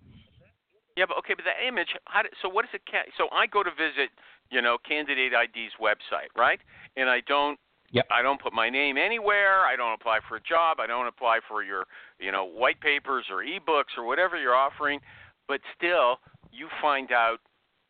Yeah, 0.96 1.04
but 1.08 1.16
okay, 1.18 1.34
but 1.34 1.44
the 1.44 1.66
image. 1.66 1.88
How 2.06 2.22
do, 2.22 2.28
so 2.42 2.48
what 2.48 2.64
is 2.64 2.70
it? 2.74 2.82
ca- 2.90 3.10
So 3.16 3.28
I 3.32 3.46
go 3.46 3.62
to 3.62 3.70
visit, 3.70 4.10
you 4.50 4.60
know, 4.60 4.76
Candidate 4.86 5.32
ID's 5.32 5.72
website, 5.80 6.28
right? 6.36 6.60
And 6.96 7.08
I 7.08 7.20
don't. 7.26 7.58
Yep. 7.92 8.06
I 8.10 8.22
don't 8.22 8.40
put 8.40 8.54
my 8.54 8.70
name 8.70 8.96
anywhere. 8.96 9.66
I 9.66 9.76
don't 9.76 9.92
apply 9.92 10.20
for 10.26 10.36
a 10.36 10.40
job. 10.40 10.80
I 10.80 10.86
don't 10.86 11.06
apply 11.06 11.40
for 11.46 11.62
your, 11.62 11.84
you 12.18 12.32
know, 12.32 12.42
white 12.46 12.80
papers 12.80 13.26
or 13.30 13.44
ebooks 13.44 13.98
or 13.98 14.04
whatever 14.04 14.38
you're 14.40 14.54
offering. 14.56 14.98
But 15.46 15.60
still, 15.76 16.16
you 16.50 16.68
find 16.80 17.12
out, 17.12 17.40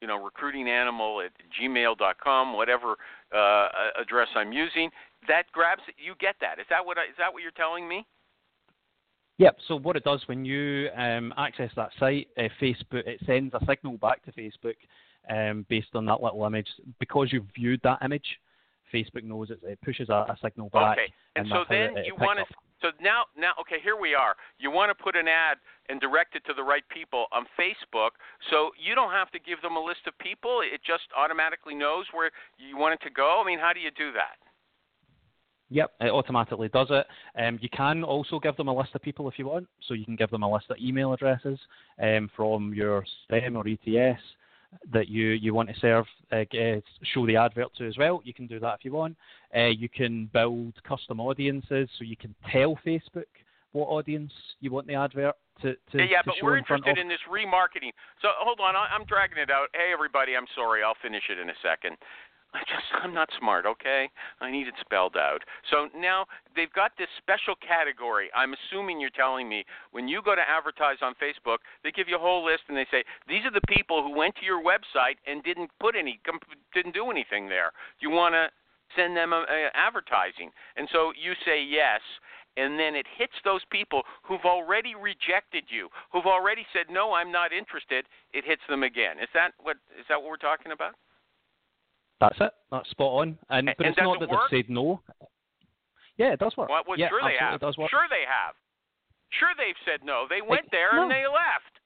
you 0.01 0.09
know, 0.09 0.21
recruiting 0.21 0.69
animal 0.69 1.21
at 1.21 1.31
gmail.com, 1.61 2.53
whatever 2.57 2.97
uh, 3.33 3.69
address 4.01 4.27
I'm 4.35 4.53
using. 4.53 4.91
That 5.29 5.45
grabs. 5.53 5.83
You 5.99 6.15
get 6.19 6.35
that. 6.41 6.59
Is 6.59 6.67
that 6.69 6.85
what? 6.85 6.99
I, 6.99 7.03
is 7.03 7.17
that 7.19 7.33
what 7.33 7.43
you're 7.43 7.53
telling 7.53 7.89
me? 7.89 8.05
Yep. 9.39 9.57
So 9.67 9.77
what 9.79 9.97
it 9.97 10.05
does 10.05 10.23
when 10.27 10.45
you 10.45 10.89
um, 10.97 11.33
access 11.37 11.71
that 11.77 11.91
site, 11.99 12.29
uh, 12.39 12.43
Facebook, 12.61 13.07
it 13.07 13.21
sends 13.27 13.55
a 13.55 13.61
signal 13.67 13.97
back 13.99 14.25
to 14.25 14.33
Facebook 14.33 14.77
um, 15.29 15.67
based 15.69 15.89
on 15.95 16.05
that 16.07 16.23
little 16.23 16.45
image. 16.45 16.69
Because 17.01 17.33
you've 17.33 17.47
viewed 17.55 17.81
that 17.83 17.99
image, 18.05 18.27
Facebook 18.93 19.25
knows 19.25 19.51
it, 19.51 19.59
it 19.63 19.81
pushes 19.83 20.09
a, 20.11 20.13
a 20.29 20.37
signal 20.43 20.69
back. 20.69 20.99
Okay. 20.99 21.13
And, 21.37 21.47
and 21.47 21.53
so 21.53 21.65
then 21.69 21.97
it- 21.97 21.99
it 21.99 22.07
you 22.07 22.15
want 22.17 22.39
to. 22.39 22.55
So 22.83 22.91
now, 23.01 23.27
now, 23.39 23.53
okay, 23.61 23.79
here 23.81 23.95
we 23.95 24.13
are. 24.13 24.35
You 24.59 24.73
want 24.73 24.91
to 24.91 24.99
put 25.01 25.15
an 25.15 25.29
ad 25.29 25.59
and 25.89 26.01
direct 26.01 26.35
it 26.35 26.43
to 26.47 26.53
the 26.53 26.65
right 26.65 26.83
people 26.91 27.27
on 27.31 27.47
Facebook, 27.55 28.19
so 28.51 28.73
you 28.77 28.97
don't 28.97 29.13
have 29.13 29.31
to 29.31 29.39
give 29.39 29.63
them 29.63 29.77
a 29.77 29.81
list 29.81 30.01
of 30.09 30.19
people. 30.19 30.63
It 30.67 30.81
just 30.85 31.05
automatically 31.17 31.77
knows 31.77 32.07
where 32.11 32.33
you 32.59 32.77
want 32.77 32.95
it 32.99 33.01
to 33.07 33.11
go. 33.11 33.41
I 33.41 33.47
mean, 33.47 33.61
how 33.61 33.73
do 33.73 33.79
you 33.79 33.93
do 33.95 34.11
that? 34.19 34.35
Yep, 35.73 35.93
it 36.01 36.11
automatically 36.11 36.69
does 36.69 36.89
it. 36.91 37.07
Um, 37.43 37.59
you 37.63 37.71
can 37.71 38.05
also 38.05 38.39
give 38.39 38.57
them 38.57 38.69
a 38.69 38.77
list 38.77 38.91
of 38.95 39.01
people 39.01 39.27
if 39.29 39.39
you 39.39 39.47
want. 39.47 39.67
So 39.89 39.95
you 39.95 40.05
can 40.05 40.17
give 40.17 40.31
them 40.31 40.43
a 40.43 40.53
list 40.53 40.67
of 40.71 40.77
email 40.79 41.15
addresses 41.15 41.59
um, 42.01 42.31
from 42.37 42.75
your 42.75 43.05
STEM 43.25 43.57
or 43.57 43.65
ATS 43.67 44.21
that 44.93 45.09
you, 45.09 45.29
you 45.29 45.55
want 45.55 45.69
to 45.69 45.75
serve, 45.81 46.05
uh, 46.31 46.45
show 47.15 47.27
the 47.27 47.37
advert 47.37 47.75
to 47.77 47.87
as 47.87 47.97
well. 47.97 48.21
You 48.25 48.35
can 48.35 48.47
do 48.47 48.61
that 48.61 48.75
if 48.79 48.85
you 48.85 48.93
want. 48.93 49.17
Uh, 49.57 49.67
you 49.67 49.89
can 49.89 50.29
build 50.33 50.75
custom 50.87 51.21
audiences, 51.21 51.89
so 51.99 52.05
you 52.05 52.17
can 52.17 52.35
tell 52.51 52.79
Facebook 52.87 53.29
what 53.73 53.87
audience 53.87 54.33
you 54.61 54.71
want 54.71 54.87
the 54.87 54.95
advert 54.95 55.35
to, 55.63 55.75
to 55.93 56.05
yeah, 56.05 56.21
to 56.21 56.27
but 56.27 56.35
show 56.41 56.45
we're 56.47 56.57
in 56.57 56.65
interested 56.65 56.93
of. 56.93 56.99
in 56.99 57.09
this 57.09 57.21
remarketing. 57.31 57.93
So 58.21 58.29
hold 58.41 58.61
on, 58.61 58.75
I'm 58.77 59.07
dragging 59.07 59.39
it 59.39 59.51
out. 59.51 59.69
Hey, 59.73 59.93
everybody, 59.93 60.37
I'm 60.37 60.49
sorry. 60.55 60.83
I'll 60.83 60.97
finish 61.03 61.23
it 61.31 61.39
in 61.39 61.49
a 61.49 61.59
second. 61.63 61.97
I 62.55 62.61
just 62.61 62.85
I'm 63.03 63.15
not 63.15 63.29
smart, 63.39 63.67
okay? 63.67 64.11
I 64.41 64.51
need 64.51 64.69
it 64.69 64.75
spelled 64.81 65.17
out. 65.17 65.43
So 65.71 65.89
now 65.97 66.27
they've 66.55 66.73
got 66.73 66.93
this 66.99 67.09
special 67.19 67.55
category. 67.57 68.31
I'm 68.35 68.55
assuming 68.55 69.01
you're 69.01 69.11
telling 69.11 69.49
me 69.49 69.65
when 69.91 70.09
you 70.09 70.23
go 70.23 70.35
to 70.35 70.43
advertise 70.43 70.99
on 71.03 71.15
Facebook, 71.15 71.59
they 71.83 71.91
give 71.91 72.09
you 72.09 72.17
a 72.17 72.21
whole 72.21 72.45
list 72.45 72.63
and 72.69 72.77
they 72.77 72.87
say 72.91 73.05
these 73.29 73.45
are 73.45 73.51
the 73.51 73.67
people 73.69 74.03
who 74.03 74.17
went 74.17 74.35
to 74.37 74.45
your 74.45 74.63
website 74.63 75.17
and 75.27 75.43
didn't 75.43 75.71
put 75.81 75.97
any 75.97 76.21
didn't 76.75 76.95
do 76.95 77.11
anything 77.11 77.49
there. 77.49 77.73
Do 78.01 78.09
you 78.09 78.15
want 78.15 78.35
to 78.35 78.49
send 78.97 79.17
them 79.17 79.33
a, 79.33 79.45
a 79.49 79.71
advertising? 79.75 80.51
And 80.77 80.89
so 80.93 81.13
you 81.17 81.33
say 81.45 81.63
yes 81.63 82.01
and 82.57 82.79
then 82.79 82.95
it 82.95 83.07
hits 83.17 83.33
those 83.45 83.63
people 83.71 84.03
who've 84.23 84.45
already 84.45 84.95
rejected 84.95 85.65
you, 85.69 85.89
who've 86.13 86.27
already 86.27 86.67
said 86.73 86.93
no, 86.93 87.15
I'm 87.15 87.33
not 87.33 87.53
interested. 87.53 88.05
It 88.35 88.45
hits 88.45 88.63
them 88.69 88.83
again. 88.83 89.19
Is 89.19 89.33
that 89.35 89.53
what 89.63 89.77
is 89.99 90.05
that 90.09 90.21
what 90.21 90.29
we're 90.29 90.37
talking 90.37 90.73
about? 90.73 90.95
That's 92.23 92.41
it. 92.41 92.53
That's 92.71 92.89
spot 92.91 93.21
on. 93.21 93.39
And, 93.51 93.69
And- 93.69 93.77
but 93.77 93.87
it's 93.87 93.99
not 93.99 94.17
it 94.17 94.21
that 94.21 94.31
work? 94.31 94.51
they've 94.51 94.65
said 94.65 94.71
no. 94.71 95.01
Yeah, 96.17 96.33
it 96.33 96.39
does 96.39 96.57
work. 96.57 96.69
Well, 96.69 96.83
well 96.87 96.99
yeah, 96.99 97.09
sure 97.09 97.21
they 97.25 97.35
have. 97.39 97.61
does 97.61 97.77
work. 97.77 97.91
Sure 97.91 98.07
they 98.09 98.23
have. 98.29 98.55
Sure 99.31 99.49
they've 99.57 99.75
said 99.85 100.05
no. 100.07 100.27
They 100.29 100.41
went 100.41 100.71
there 100.71 100.95
no. 100.95 101.03
and 101.03 101.11
they 101.11 101.25
left. 101.27 101.81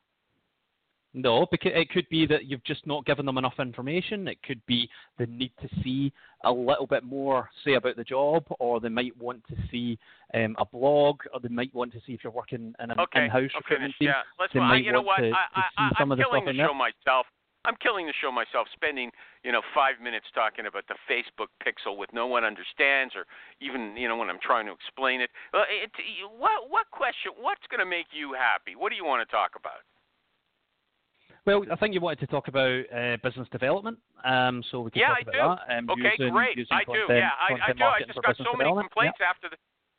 No, 1.15 1.47
because 1.51 1.73
it 1.75 1.89
could 1.89 2.07
be 2.11 2.27
that 2.27 2.45
you've 2.45 2.65
just 2.65 2.87
not 2.87 3.07
given 3.07 3.25
them 3.25 3.39
enough 3.39 3.55
information. 3.59 4.29
It 4.29 4.43
could 4.43 4.61
be 4.67 4.91
the 5.19 5.25
need 5.25 5.53
to 5.63 5.69
see 5.83 6.13
a 6.45 6.53
little 6.53 6.87
bit 6.87 7.05
more, 7.05 7.49
say, 7.65 7.75
about 7.75 7.97
the 7.97 8.05
job, 8.05 8.45
or 8.59 8.81
they 8.81 8.91
might 8.91 9.17
want 9.17 9.43
to 9.49 9.55
see 9.71 9.99
um, 10.35 10.55
a 10.59 10.67
blog, 10.67 11.21
or 11.33 11.41
they 11.41 11.49
might 11.49 11.75
want 11.75 11.93
to 11.95 12.01
see 12.07 12.13
if 12.13 12.23
you're 12.23 12.33
working 12.35 12.75
in 12.83 12.91
an 12.91 13.01
Okay, 13.01 13.25
in-house 13.25 13.49
I'll 13.55 13.61
recruitment 13.61 13.95
finish. 13.95 13.99
team. 13.99 14.09
Yeah, 14.09 14.23
let's. 14.39 14.55
might 14.55 14.85
you 14.85 14.93
know 14.93 15.01
what? 15.01 15.17
to- 15.19 15.29
I, 15.29 15.31
to 15.31 15.37
I, 15.55 15.61
see 15.63 15.75
I, 15.79 15.89
some 15.89 15.95
I'm 16.01 16.13
of 16.13 16.19
the 16.19 16.25
killing 16.25 16.43
stuff 16.43 16.55
the 16.55 16.61
in 16.61 16.67
show 16.69 16.75
myself. 16.75 17.27
I'm 17.67 17.75
killing 17.83 18.07
the 18.07 18.15
show 18.23 18.31
myself, 18.31 18.71
spending 18.73 19.11
you 19.43 19.51
know 19.51 19.61
five 19.75 19.99
minutes 19.99 20.27
talking 20.33 20.71
about 20.71 20.87
the 20.87 20.95
Facebook 21.11 21.51
pixel 21.59 21.99
with 21.99 22.09
no 22.15 22.27
one 22.31 22.47
understands, 22.47 23.19
or 23.19 23.27
even 23.61 23.99
you 23.99 24.07
know 24.07 24.17
when 24.17 24.31
I'm 24.31 24.41
trying 24.41 24.67
to 24.67 24.73
explain 24.73 25.21
it. 25.21 25.31
Well, 25.53 25.67
it 25.67 25.91
what 26.39 26.71
what 26.71 26.87
question? 26.95 27.35
What's 27.35 27.67
going 27.67 27.83
to 27.83 27.91
make 27.91 28.07
you 28.15 28.33
happy? 28.39 28.79
What 28.79 28.91
do 28.91 28.97
you 28.97 29.05
want 29.05 29.27
to 29.27 29.31
talk 29.35 29.59
about? 29.59 29.83
Well, 31.47 31.63
I 31.71 31.79
think 31.79 31.95
you 31.95 32.03
wanted 32.03 32.19
to 32.27 32.31
talk 32.31 32.49
about 32.49 32.83
uh, 32.91 33.19
business 33.23 33.47
development, 33.55 33.99
um, 34.27 34.67
so 34.71 34.83
we 34.83 34.91
can 34.91 34.99
Yeah, 34.99 35.15
talk 35.15 35.19
I 35.19 35.31
about 35.31 35.59
that. 35.71 35.79
Um, 35.79 35.91
Okay, 35.95 36.19
using, 36.19 36.35
great. 36.35 36.59
Using 36.59 36.75
I 36.75 36.83
do. 36.83 37.07
Yeah, 37.07 37.31
I, 37.39 37.71
I 37.71 37.73
do. 37.73 37.87
I 37.87 38.03
just 38.03 38.19
got 38.19 38.35
so 38.43 38.55
many 38.59 38.71
complaints 38.75 39.19
after 39.23 39.51
the. 39.51 39.59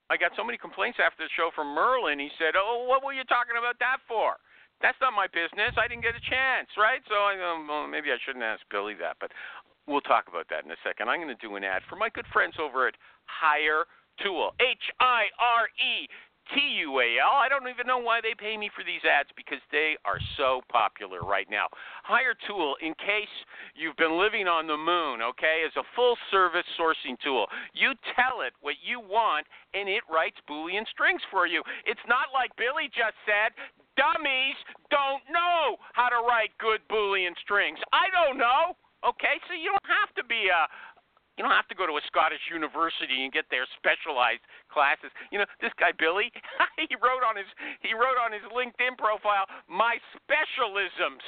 I 0.09 0.15
got 0.15 0.31
so 0.39 0.43
many 0.43 0.55
complaints 0.55 0.99
after 1.03 1.23
the 1.23 1.31
show 1.35 1.51
from 1.55 1.75
Merlin. 1.75 2.19
He 2.19 2.31
said, 2.39 2.55
"Oh, 2.55 2.87
what 2.87 3.03
were 3.03 3.11
you 3.11 3.23
talking 3.27 3.55
about 3.59 3.79
that 3.79 3.99
for? 4.07 4.35
That's 4.81 4.97
not 5.01 5.13
my 5.13 5.25
business. 5.27 5.73
I 5.77 5.87
didn't 5.87 6.05
get 6.05 6.13
a 6.13 6.25
chance, 6.29 6.69
right? 6.77 7.01
So 7.09 7.15
I, 7.15 7.33
um, 7.41 7.67
well, 7.67 7.87
maybe 7.87 8.13
I 8.13 8.17
shouldn't 8.21 8.45
ask 8.45 8.61
Billy 8.69 8.93
that, 9.01 9.17
but 9.19 9.31
we'll 9.87 10.05
talk 10.05 10.27
about 10.27 10.45
that 10.49 10.65
in 10.65 10.71
a 10.71 10.79
second. 10.85 11.09
I'm 11.09 11.21
going 11.21 11.33
to 11.33 11.41
do 11.41 11.55
an 11.55 11.63
ad 11.63 11.81
for 11.89 11.95
my 11.95 12.09
good 12.09 12.27
friends 12.31 12.55
over 12.61 12.87
at 12.87 12.95
Hire 13.25 13.85
Tool. 14.21 14.53
H 14.61 14.85
I 14.99 15.29
R 15.41 15.65
E 15.81 16.05
T 16.53 16.61
U 16.87 16.99
A 17.01 17.19
L. 17.19 17.35
I 17.35 17.49
don't 17.49 17.67
even 17.67 17.87
know 17.87 17.97
why 17.97 18.21
they 18.21 18.31
pay 18.37 18.55
me 18.55 18.69
for 18.71 18.83
these 18.83 19.03
ads 19.03 19.29
because 19.35 19.59
they 19.71 19.97
are 20.05 20.19
so 20.37 20.61
popular 20.71 21.21
right 21.21 21.47
now. 21.49 21.67
Hire 22.03 22.35
Tool, 22.47 22.75
in 22.81 22.93
case 22.95 23.33
you've 23.75 23.97
been 23.97 24.17
living 24.17 24.47
on 24.47 24.67
the 24.67 24.77
moon, 24.77 25.21
okay, 25.21 25.65
is 25.65 25.75
a 25.75 25.83
full 25.95 26.15
service 26.31 26.65
sourcing 26.79 27.19
tool. 27.19 27.47
You 27.73 27.93
tell 28.15 28.41
it 28.45 28.53
what 28.61 28.75
you 28.85 28.99
want 28.99 29.45
and 29.73 29.89
it 29.89 30.03
writes 30.07 30.37
Boolean 30.49 30.87
strings 30.87 31.21
for 31.31 31.47
you. 31.47 31.61
It's 31.85 32.03
not 32.07 32.31
like 32.33 32.55
Billy 32.55 32.87
just 32.93 33.17
said, 33.27 33.51
dummies 33.97 34.55
don't 34.93 35.25
know 35.27 35.75
how 35.93 36.07
to 36.07 36.21
write 36.23 36.53
good 36.61 36.79
Boolean 36.87 37.35
strings. 37.41 37.81
I 37.91 38.07
don't 38.13 38.37
know. 38.37 38.77
Okay, 39.03 39.41
so 39.49 39.53
you 39.53 39.73
don't 39.73 39.91
have 39.91 40.13
to 40.15 40.23
be 40.23 40.49
a 40.49 40.69
you 41.37 41.45
don't 41.45 41.53
have 41.53 41.69
to 41.69 41.77
go 41.77 41.85
to 41.85 41.93
a 42.01 42.03
Scottish 42.09 42.41
university 42.49 43.21
and 43.21 43.29
get 43.29 43.45
their 43.53 43.69
specialized 43.77 44.41
classes. 44.73 45.13
You 45.29 45.37
know, 45.37 45.49
this 45.61 45.69
guy 45.77 45.93
Billy, 45.93 46.33
he 46.81 46.97
wrote 46.97 47.21
on 47.21 47.37
his 47.37 47.49
he 47.85 47.93
wrote 47.93 48.17
on 48.17 48.33
his 48.33 48.41
LinkedIn 48.49 48.97
profile 48.97 49.45
my 49.69 50.01
specialisms. 50.17 51.21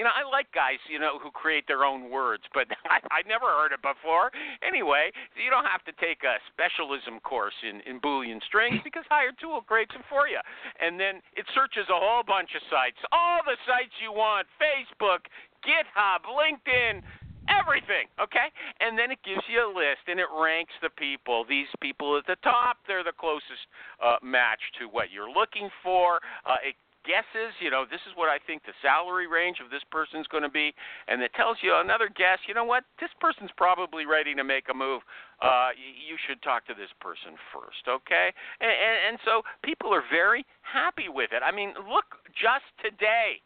You 0.00 0.08
know, 0.08 0.16
I 0.16 0.24
like 0.24 0.48
guys, 0.56 0.80
you 0.88 0.96
know, 0.96 1.20
who 1.20 1.28
create 1.28 1.68
their 1.68 1.84
own 1.84 2.08
words, 2.08 2.40
but 2.56 2.64
I, 2.88 3.04
I 3.12 3.20
never 3.28 3.52
heard 3.52 3.76
it 3.76 3.84
before. 3.84 4.32
Anyway, 4.64 5.12
you 5.36 5.52
don't 5.52 5.68
have 5.68 5.84
to 5.84 5.92
take 6.00 6.24
a 6.24 6.40
specialism 6.48 7.20
course 7.20 7.52
in, 7.60 7.84
in 7.84 8.00
Boolean 8.00 8.40
strings 8.48 8.80
because 8.88 9.04
Hiretual 9.12 9.60
creates 9.68 9.92
them 9.92 10.00
for 10.08 10.24
you. 10.24 10.40
And 10.80 10.96
then 10.96 11.20
it 11.36 11.44
searches 11.52 11.84
a 11.92 12.00
whole 12.00 12.24
bunch 12.24 12.56
of 12.56 12.64
sites, 12.72 12.96
all 13.12 13.44
the 13.44 13.60
sites 13.68 13.92
you 14.00 14.08
want 14.08 14.48
Facebook, 14.56 15.28
GitHub, 15.68 16.24
LinkedIn, 16.24 17.04
everything, 17.52 18.08
okay? 18.16 18.48
And 18.80 18.96
then 18.96 19.12
it 19.12 19.20
gives 19.20 19.44
you 19.52 19.60
a 19.60 19.68
list 19.68 20.08
and 20.08 20.16
it 20.16 20.32
ranks 20.32 20.72
the 20.80 20.88
people. 20.96 21.44
These 21.44 21.68
people 21.84 22.16
at 22.16 22.24
the 22.24 22.40
top, 22.40 22.80
they're 22.88 23.04
the 23.04 23.12
closest 23.12 23.68
uh, 24.00 24.16
match 24.24 24.64
to 24.80 24.88
what 24.88 25.12
you're 25.12 25.28
looking 25.28 25.68
for. 25.84 26.24
Uh, 26.48 26.56
it 26.64 26.72
guesses, 27.04 27.54
you 27.60 27.70
know, 27.70 27.84
this 27.88 28.00
is 28.08 28.12
what 28.14 28.28
I 28.28 28.38
think 28.38 28.62
the 28.64 28.76
salary 28.82 29.26
range 29.26 29.58
of 29.64 29.70
this 29.70 29.82
person's 29.90 30.26
going 30.28 30.42
to 30.42 30.52
be, 30.52 30.74
and 31.08 31.22
it 31.22 31.32
tells 31.34 31.58
you 31.62 31.74
another 31.76 32.08
guess. 32.08 32.38
You 32.46 32.54
know 32.54 32.64
what? 32.64 32.84
This 33.00 33.10
person's 33.20 33.50
probably 33.56 34.06
ready 34.06 34.34
to 34.34 34.44
make 34.44 34.68
a 34.70 34.76
move. 34.76 35.02
Uh, 35.40 35.70
you 35.76 36.16
should 36.28 36.42
talk 36.42 36.66
to 36.66 36.74
this 36.74 36.92
person 37.00 37.36
first, 37.52 37.88
okay? 37.88 38.28
And, 38.60 38.70
and, 38.70 38.96
and 39.08 39.16
so 39.24 39.42
people 39.64 39.92
are 39.92 40.04
very 40.10 40.44
happy 40.62 41.08
with 41.08 41.32
it. 41.32 41.42
I 41.42 41.50
mean, 41.50 41.72
look, 41.88 42.20
just 42.36 42.68
today 42.84 43.40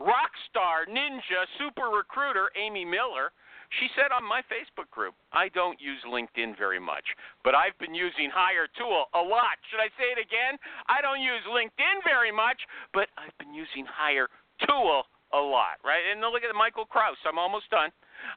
rock 0.00 0.32
star, 0.50 0.86
ninja, 0.86 1.46
super 1.58 1.88
recruiter 1.94 2.50
Amy 2.56 2.84
Miller. 2.84 3.30
She 3.80 3.88
said 3.96 4.14
on 4.14 4.22
my 4.22 4.40
Facebook 4.46 4.90
group, 4.90 5.14
I 5.32 5.48
don't 5.50 5.80
use 5.80 5.98
LinkedIn 6.06 6.56
very 6.56 6.78
much, 6.78 7.04
but 7.42 7.54
I've 7.54 7.76
been 7.78 7.94
using 7.94 8.30
Hire 8.30 8.68
Tool 8.78 9.06
a 9.14 9.22
lot. 9.22 9.58
Should 9.70 9.82
I 9.82 9.90
say 9.98 10.14
it 10.14 10.20
again? 10.20 10.58
I 10.86 11.02
don't 11.02 11.20
use 11.20 11.42
LinkedIn 11.50 12.04
very 12.04 12.30
much, 12.30 12.60
but 12.92 13.08
I've 13.18 13.36
been 13.38 13.54
using 13.54 13.86
Hire 13.86 14.28
Tool 14.66 15.04
a 15.34 15.42
lot, 15.42 15.82
right? 15.82 16.06
And 16.06 16.20
look 16.20 16.46
at 16.46 16.54
Michael 16.54 16.86
Kraus. 16.86 17.18
I'm 17.26 17.38
almost 17.38 17.70
done. 17.70 17.90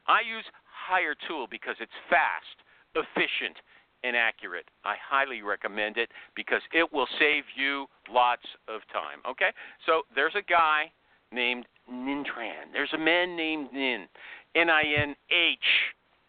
I 0.06 0.26
use 0.26 0.44
Hire 0.66 1.14
Tool 1.28 1.46
because 1.50 1.76
it's 1.78 1.94
fast, 2.10 2.58
efficient, 2.98 3.56
and 4.04 4.16
accurate. 4.16 4.66
I 4.84 4.94
highly 4.98 5.42
recommend 5.42 5.96
it 5.96 6.10
because 6.34 6.62
it 6.72 6.92
will 6.92 7.08
save 7.18 7.44
you 7.56 7.86
lots 8.10 8.46
of 8.68 8.80
time. 8.92 9.22
Okay? 9.28 9.50
So 9.86 10.02
there's 10.14 10.34
a 10.36 10.42
guy 10.42 10.90
named 11.32 11.66
Ninh 11.90 12.24
Tran. 12.24 12.72
There's 12.72 12.92
a 12.94 12.98
man 12.98 13.36
named 13.36 13.68
Ninh, 13.74 14.06
N 14.54 14.70
I 14.70 14.82
N 14.82 15.14
H. 15.30 15.58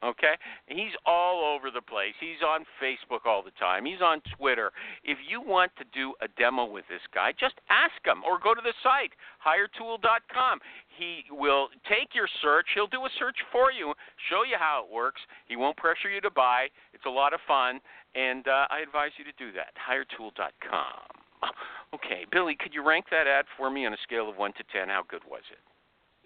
Okay? 0.04 0.36
He's 0.68 0.96
all 1.06 1.44
over 1.44 1.72
the 1.72 1.82
place. 1.82 2.14
He's 2.20 2.40
on 2.46 2.64
Facebook 2.82 3.26
all 3.26 3.44
the 3.44 3.52
time. 3.60 3.84
He's 3.86 4.02
on 4.02 4.22
Twitter. 4.38 4.72
If 5.04 5.18
you 5.28 5.42
want 5.42 5.72
to 5.78 5.84
do 5.94 6.14
a 6.22 6.28
demo 6.40 6.64
with 6.66 6.86
this 6.88 7.04
guy, 7.14 7.34
just 7.38 7.56
ask 7.70 8.00
him 8.06 8.24
or 8.24 8.40
go 8.40 8.56
to 8.56 8.62
the 8.64 8.74
site, 8.82 9.12
hiretual.com. 9.40 10.60
He 10.98 11.24
will 11.30 11.68
take 11.84 12.16
your 12.16 12.30
search. 12.42 12.68
He'll 12.74 12.88
do 12.88 13.04
a 13.04 13.10
search 13.20 13.36
for 13.52 13.72
you, 13.72 13.94
show 14.30 14.44
you 14.48 14.56
how 14.58 14.86
it 14.88 14.94
works. 14.94 15.20
He 15.48 15.58
won't 15.58 15.76
pressure 15.76 16.10
you 16.10 16.22
to 16.22 16.32
buy. 16.32 16.68
It's 16.94 17.06
a 17.06 17.12
lot 17.12 17.34
of 17.34 17.42
fun, 17.46 17.82
and 18.16 18.48
uh, 18.48 18.72
I 18.72 18.80
advise 18.80 19.12
you 19.18 19.26
to 19.26 19.36
do 19.38 19.52
that. 19.54 19.76
hiretual.com. 19.76 21.52
Okay, 21.94 22.26
Billy, 22.32 22.56
could 22.60 22.74
you 22.74 22.86
rank 22.86 23.06
that 23.12 23.28
ad 23.28 23.46
for 23.58 23.70
me 23.70 23.86
on 23.86 23.94
a 23.94 23.98
scale 24.04 24.30
of 24.30 24.38
1 24.38 24.54
to 24.54 24.64
10? 24.72 24.90
How 24.90 25.04
good 25.10 25.24
was 25.30 25.42
it? 25.52 25.60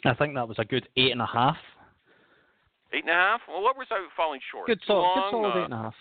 I 0.05 0.13
think 0.13 0.33
that 0.35 0.47
was 0.47 0.59
a 0.59 0.65
good 0.65 0.87
eight 0.97 1.11
and 1.11 1.21
a 1.21 1.25
half. 1.25 1.55
Eight 2.93 3.03
and 3.03 3.09
a 3.09 3.13
half? 3.13 3.41
Well, 3.47 3.61
what 3.61 3.77
was 3.77 3.87
I 3.91 4.05
falling 4.15 4.39
short? 4.51 4.67
Good 4.67 4.81
solid, 4.85 5.01
long? 5.01 5.15
good 5.15 5.31
solid 5.31 5.49
Uh, 5.49 5.59
eight 5.59 5.65
and 5.65 5.73
a 5.73 5.77
half. 5.77 5.95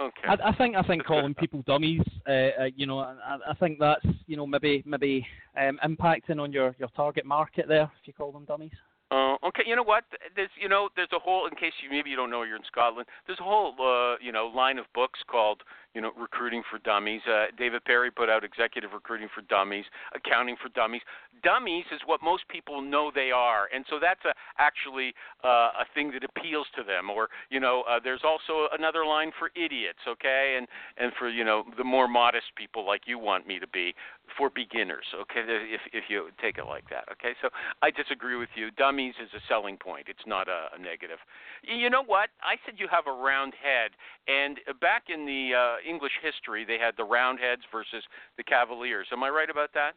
Okay. 0.00 0.28
I, 0.28 0.48
I 0.48 0.54
think 0.56 0.76
I 0.76 0.82
think 0.82 1.04
calling 1.04 1.34
people 1.34 1.62
dummies, 1.66 2.02
uh, 2.28 2.30
uh, 2.32 2.64
you 2.74 2.86
know, 2.86 2.98
I, 2.98 3.38
I 3.48 3.54
think 3.54 3.78
that's 3.78 4.04
you 4.26 4.36
know 4.36 4.46
maybe 4.46 4.82
maybe 4.84 5.26
um, 5.56 5.78
impacting 5.84 6.40
on 6.40 6.52
your, 6.52 6.74
your 6.78 6.88
target 6.96 7.24
market 7.24 7.66
there 7.68 7.90
if 8.00 8.06
you 8.06 8.12
call 8.12 8.32
them 8.32 8.44
dummies. 8.44 8.72
Oh, 9.14 9.36
okay. 9.46 9.62
You 9.64 9.76
know 9.76 9.84
what? 9.84 10.02
There's, 10.34 10.50
you 10.60 10.68
know, 10.68 10.88
there's 10.96 11.12
a 11.14 11.20
whole. 11.20 11.46
In 11.46 11.54
case 11.54 11.72
you 11.80 11.88
maybe 11.88 12.10
you 12.10 12.16
don't 12.16 12.30
know, 12.30 12.42
you're 12.42 12.56
in 12.56 12.66
Scotland. 12.66 13.06
There's 13.28 13.38
a 13.38 13.44
whole, 13.44 13.72
uh, 13.78 14.16
you 14.20 14.32
know, 14.32 14.46
line 14.46 14.76
of 14.76 14.86
books 14.92 15.20
called, 15.30 15.62
you 15.94 16.00
know, 16.00 16.10
Recruiting 16.18 16.64
for 16.68 16.80
Dummies. 16.80 17.20
Uh, 17.24 17.46
David 17.56 17.84
Perry 17.84 18.10
put 18.10 18.28
out 18.28 18.42
Executive 18.42 18.90
Recruiting 18.92 19.28
for 19.32 19.42
Dummies, 19.42 19.84
Accounting 20.16 20.56
for 20.60 20.68
Dummies. 20.70 21.02
Dummies 21.44 21.84
is 21.92 22.00
what 22.06 22.24
most 22.24 22.42
people 22.48 22.82
know 22.82 23.12
they 23.14 23.30
are, 23.30 23.68
and 23.72 23.84
so 23.88 24.00
that's 24.00 24.24
a, 24.24 24.34
actually 24.58 25.14
uh, 25.44 25.70
a 25.78 25.86
thing 25.94 26.10
that 26.10 26.24
appeals 26.24 26.66
to 26.74 26.82
them. 26.82 27.08
Or, 27.08 27.28
you 27.50 27.60
know, 27.60 27.84
uh, 27.88 28.00
there's 28.02 28.22
also 28.24 28.66
another 28.76 29.06
line 29.06 29.30
for 29.38 29.50
idiots, 29.54 30.00
okay, 30.08 30.56
and 30.58 30.66
and 30.96 31.12
for 31.20 31.28
you 31.28 31.44
know 31.44 31.62
the 31.78 31.84
more 31.84 32.08
modest 32.08 32.46
people 32.56 32.84
like 32.84 33.02
you 33.06 33.20
want 33.20 33.46
me 33.46 33.60
to 33.60 33.68
be 33.68 33.94
for 34.36 34.50
beginners, 34.50 35.04
okay, 35.14 35.42
if 35.46 35.80
if 35.92 36.04
you 36.08 36.28
take 36.40 36.58
it 36.58 36.66
like 36.66 36.88
that, 36.90 37.04
okay. 37.12 37.34
So 37.42 37.48
I 37.82 37.90
disagree 37.90 38.36
with 38.36 38.48
you. 38.54 38.70
Dummies 38.72 39.14
is 39.22 39.30
a 39.34 39.40
selling 39.48 39.76
point. 39.76 40.06
It's 40.08 40.26
not 40.26 40.48
a, 40.48 40.68
a 40.74 40.78
negative. 40.78 41.18
You 41.62 41.90
know 41.90 42.02
what? 42.02 42.30
I 42.42 42.56
said 42.64 42.74
you 42.78 42.88
have 42.90 43.06
a 43.06 43.12
round 43.12 43.54
head, 43.54 43.92
and 44.26 44.58
back 44.80 45.04
in 45.08 45.26
the 45.26 45.52
uh, 45.54 45.88
English 45.88 46.12
history, 46.22 46.64
they 46.64 46.78
had 46.78 46.94
the 46.96 47.04
Roundheads 47.04 47.62
versus 47.70 48.02
the 48.36 48.42
Cavaliers. 48.44 49.06
Am 49.12 49.22
I 49.22 49.28
right 49.28 49.50
about 49.50 49.70
that? 49.74 49.92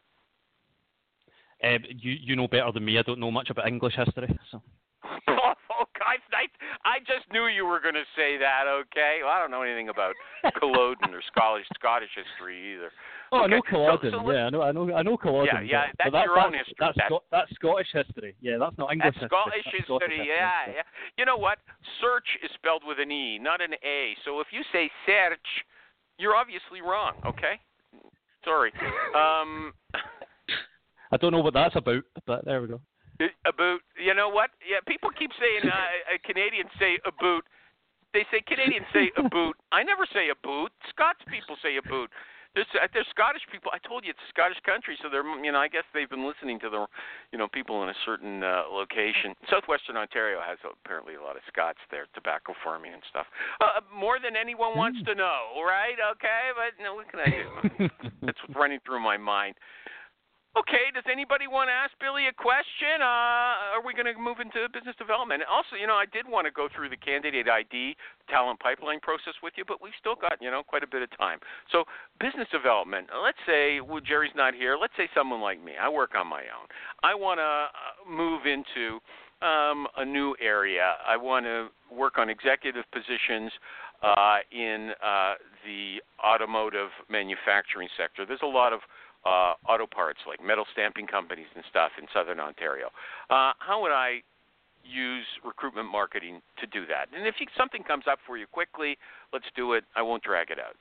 Uh, 1.62 1.78
you 1.88 2.12
you 2.12 2.36
know 2.36 2.48
better 2.48 2.70
than 2.72 2.84
me. 2.84 2.98
I 2.98 3.02
don't 3.02 3.20
know 3.20 3.30
much 3.30 3.50
about 3.50 3.66
English 3.66 3.96
history. 3.96 4.38
So. 4.50 4.62
Oh, 5.28 5.84
guys, 5.98 6.22
I, 6.32 6.46
I 6.84 6.98
just 7.00 7.30
knew 7.32 7.46
you 7.46 7.64
were 7.66 7.80
going 7.80 7.94
to 7.94 8.06
say 8.16 8.36
that. 8.38 8.64
Okay, 8.66 9.20
well, 9.22 9.32
I 9.32 9.38
don't 9.40 9.50
know 9.50 9.62
anything 9.62 9.88
about 9.88 10.14
Culloden 10.58 11.14
or 11.14 11.22
Scottish 11.32 11.66
Scottish 11.74 12.10
history 12.14 12.74
either. 12.74 12.90
Oh, 13.32 13.44
okay. 13.44 13.44
I 13.44 13.56
know 13.56 13.62
Culloden. 13.68 14.10
So, 14.12 14.22
so 14.24 14.30
yeah, 14.32 14.46
I 14.46 14.50
know, 14.50 14.62
I 14.62 14.72
know, 14.72 14.94
I 14.94 15.02
know 15.02 15.16
Culloden. 15.16 15.48
Yeah, 15.52 15.60
yeah, 15.62 15.86
that's 15.98 16.12
that, 16.12 16.24
your 16.24 16.36
that's, 16.36 16.46
own 16.46 16.54
history. 16.54 16.76
That's, 16.78 16.96
That's- 16.96 17.08
Sco- 17.10 17.24
that's 17.30 17.50
Scottish 17.54 17.90
history. 17.92 18.34
Yeah, 18.40 18.56
that's 18.58 18.76
not 18.78 18.92
English 18.92 19.14
That's 19.20 19.28
history. 19.28 19.28
Scottish 19.28 19.64
That's 19.64 19.76
history. 19.76 19.96
Scottish 19.98 20.26
Yeah, 20.26 20.64
history. 20.64 20.74
yeah. 20.80 21.18
You 21.18 21.24
know 21.26 21.36
what? 21.36 21.58
Search 22.00 22.28
is 22.42 22.50
spelled 22.54 22.82
with 22.86 22.98
an 23.00 23.10
e, 23.12 23.38
not 23.38 23.60
an 23.60 23.74
a. 23.84 24.16
So 24.24 24.40
if 24.40 24.48
you 24.50 24.62
say 24.72 24.90
search, 25.06 25.48
you're 26.18 26.36
obviously 26.36 26.80
wrong. 26.80 27.14
Okay. 27.26 27.60
Sorry. 28.44 28.72
Um, 29.16 29.72
I 31.10 31.16
don't 31.16 31.32
know 31.32 31.40
what 31.40 31.54
that's 31.54 31.74
about, 31.74 32.02
but 32.26 32.44
there 32.44 32.60
we 32.60 32.68
go. 32.68 32.80
About 33.46 33.80
you 33.98 34.14
know 34.14 34.28
what? 34.28 34.50
Yeah, 34.62 34.78
people 34.86 35.10
keep 35.10 35.30
saying 35.38 35.70
uh, 35.70 35.74
uh, 35.74 36.18
Canadians 36.24 36.70
say 36.78 36.98
a 37.06 37.12
boot. 37.12 37.44
They 38.14 38.24
say 38.30 38.40
Canadians 38.46 38.86
say 38.92 39.10
a 39.20 39.28
boot. 39.28 39.56
I 39.72 39.82
never 39.82 40.06
say 40.12 40.30
a 40.30 40.38
boot. 40.46 40.72
Scots 40.90 41.20
people 41.28 41.56
say 41.62 41.76
a 41.76 41.84
boot. 41.88 42.10
There's 42.54 42.66
uh, 42.80 42.88
there's 42.94 43.06
Scottish 43.10 43.44
people. 43.52 43.70
I 43.74 43.78
told 43.86 44.04
you 44.04 44.10
it's 44.10 44.24
a 44.24 44.32
Scottish 44.32 44.58
country, 44.64 44.96
so 45.02 45.12
they're 45.12 45.26
you 45.44 45.52
know 45.52 45.60
I 45.60 45.68
guess 45.68 45.84
they've 45.92 46.08
been 46.08 46.26
listening 46.26 46.58
to 46.60 46.70
the 46.70 46.86
you 47.30 47.38
know 47.38 47.46
people 47.46 47.82
in 47.82 47.90
a 47.90 47.98
certain 48.06 48.42
uh, 48.42 48.64
location. 48.72 49.34
Southwestern 49.50 49.96
Ontario 49.96 50.40
has 50.40 50.56
apparently 50.64 51.14
a 51.14 51.22
lot 51.22 51.36
of 51.36 51.42
Scots 51.46 51.78
there, 51.90 52.06
tobacco 52.14 52.54
farming 52.64 52.94
and 52.94 53.02
stuff. 53.10 53.26
Uh, 53.60 53.84
more 53.92 54.16
than 54.18 54.32
anyone 54.34 54.76
wants 54.76 54.98
to 55.04 55.14
know, 55.14 55.60
right? 55.60 56.00
Okay, 56.16 56.50
but 56.56 56.72
no, 56.82 56.94
what 56.96 57.06
can 57.12 57.20
I 57.20 57.30
do? 57.30 57.46
That's 58.22 58.40
running 58.56 58.80
through 58.86 59.04
my 59.04 59.18
mind. 59.18 59.54
Okay, 60.58 60.90
does 60.90 61.06
anybody 61.06 61.46
want 61.46 61.70
to 61.70 61.76
ask 61.76 61.94
Billy 62.02 62.26
a 62.26 62.34
question? 62.34 62.98
Uh, 62.98 63.78
are 63.78 63.84
we 63.84 63.94
going 63.94 64.10
to 64.10 64.18
move 64.18 64.42
into 64.42 64.66
business 64.74 64.96
development? 64.98 65.46
Also, 65.46 65.78
you 65.78 65.86
know, 65.86 65.94
I 65.94 66.02
did 66.10 66.26
want 66.26 66.50
to 66.50 66.50
go 66.50 66.66
through 66.66 66.90
the 66.90 66.98
candidate 66.98 67.46
ID 67.46 67.94
talent 68.26 68.58
pipeline 68.58 68.98
process 68.98 69.38
with 69.38 69.54
you, 69.54 69.62
but 69.62 69.78
we've 69.78 69.94
still 70.02 70.18
got, 70.18 70.42
you 70.42 70.50
know, 70.50 70.66
quite 70.66 70.82
a 70.82 70.90
bit 70.90 71.06
of 71.06 71.14
time. 71.14 71.38
So, 71.70 71.84
business 72.18 72.50
development, 72.50 73.06
let's 73.22 73.38
say, 73.46 73.78
well, 73.78 74.02
Jerry's 74.02 74.34
not 74.34 74.50
here. 74.50 74.74
Let's 74.74 74.98
say 74.98 75.06
someone 75.14 75.38
like 75.40 75.62
me. 75.62 75.78
I 75.78 75.86
work 75.86 76.18
on 76.18 76.26
my 76.26 76.42
own. 76.50 76.66
I 77.06 77.14
want 77.14 77.38
to 77.38 77.70
uh, 77.70 77.94
move 78.10 78.42
into 78.50 78.98
um, 79.46 79.86
a 79.94 80.04
new 80.04 80.34
area. 80.42 80.98
I 81.06 81.16
want 81.16 81.46
to 81.46 81.68
work 81.86 82.18
on 82.18 82.28
executive 82.28 82.82
positions 82.90 83.52
uh, 84.02 84.38
in 84.50 84.90
uh, 85.04 85.34
the 85.64 86.02
automotive 86.24 86.90
manufacturing 87.08 87.88
sector. 87.96 88.26
There's 88.26 88.42
a 88.42 88.46
lot 88.46 88.72
of 88.72 88.80
uh, 89.24 89.54
auto 89.68 89.86
parts 89.86 90.20
like 90.26 90.44
metal 90.44 90.64
stamping 90.72 91.06
companies 91.06 91.46
and 91.54 91.64
stuff 91.70 91.92
in 91.98 92.06
southern 92.12 92.40
Ontario. 92.40 92.86
Uh, 93.30 93.52
how 93.58 93.80
would 93.82 93.92
I 93.92 94.22
use 94.84 95.26
recruitment 95.44 95.90
marketing 95.90 96.40
to 96.60 96.66
do 96.66 96.86
that? 96.86 97.08
And 97.16 97.26
if 97.26 97.36
you, 97.40 97.46
something 97.56 97.82
comes 97.82 98.04
up 98.10 98.18
for 98.26 98.36
you 98.36 98.46
quickly, 98.46 98.96
let's 99.32 99.46
do 99.56 99.74
it. 99.74 99.84
I 99.96 100.02
won't 100.02 100.22
drag 100.22 100.50
it 100.50 100.58
out. 100.58 100.76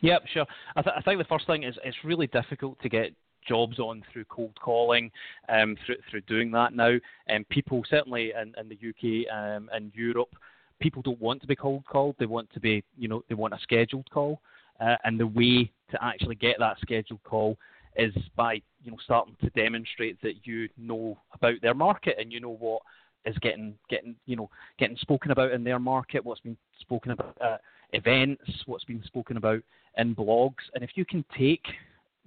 Yep, 0.00 0.22
sure. 0.32 0.46
I, 0.76 0.82
th- 0.82 0.94
I 0.96 1.00
think 1.02 1.18
the 1.18 1.24
first 1.24 1.46
thing 1.46 1.62
is 1.62 1.74
it's 1.84 1.96
really 2.04 2.26
difficult 2.26 2.80
to 2.82 2.88
get 2.88 3.12
jobs 3.48 3.78
on 3.78 4.02
through 4.12 4.24
cold 4.26 4.52
calling, 4.60 5.10
um, 5.48 5.76
through 5.84 5.96
through 6.10 6.20
doing 6.22 6.50
that 6.52 6.74
now. 6.74 6.96
And 7.28 7.48
people 7.48 7.82
certainly 7.88 8.32
in, 8.40 8.54
in 8.58 8.68
the 8.68 8.74
UK 8.74 9.32
um, 9.34 9.70
and 9.72 9.92
Europe, 9.94 10.34
people 10.80 11.02
don't 11.02 11.20
want 11.20 11.40
to 11.42 11.46
be 11.46 11.56
cold 11.56 11.84
called. 11.86 12.16
They 12.18 12.26
want 12.26 12.52
to 12.52 12.60
be, 12.60 12.82
you 12.98 13.08
know, 13.08 13.22
they 13.28 13.34
want 13.34 13.54
a 13.54 13.58
scheduled 13.62 14.10
call. 14.10 14.40
Uh, 14.80 14.96
and 15.04 15.18
the 15.18 15.26
way 15.26 15.70
to 15.90 16.04
actually 16.04 16.34
get 16.34 16.56
that 16.58 16.76
scheduled 16.80 17.22
call 17.22 17.56
is 17.96 18.12
by 18.36 18.54
you 18.82 18.90
know 18.90 18.96
starting 19.04 19.36
to 19.40 19.50
demonstrate 19.50 20.20
that 20.20 20.34
you 20.44 20.68
know 20.76 21.16
about 21.32 21.54
their 21.62 21.74
market 21.74 22.16
and 22.18 22.32
you 22.32 22.40
know 22.40 22.56
what 22.58 22.82
is 23.24 23.36
getting 23.38 23.74
getting 23.88 24.14
you 24.26 24.36
know 24.36 24.50
getting 24.78 24.96
spoken 24.96 25.30
about 25.30 25.52
in 25.52 25.64
their 25.64 25.78
market, 25.78 26.24
what's 26.24 26.40
been 26.40 26.56
spoken 26.80 27.12
about 27.12 27.36
at 27.40 27.60
events, 27.92 28.42
what's 28.66 28.84
been 28.84 29.02
spoken 29.04 29.36
about 29.36 29.62
in 29.96 30.14
blogs, 30.14 30.64
and 30.74 30.82
if 30.82 30.90
you 30.94 31.04
can 31.04 31.24
take 31.36 31.64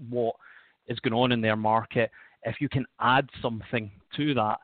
what 0.10 0.36
is 0.88 1.00
going 1.00 1.14
on 1.14 1.32
in 1.32 1.42
their 1.42 1.56
market, 1.56 2.10
if 2.44 2.62
you 2.62 2.70
can 2.70 2.86
add 3.02 3.28
something 3.42 3.92
to 4.16 4.34
that 4.34 4.60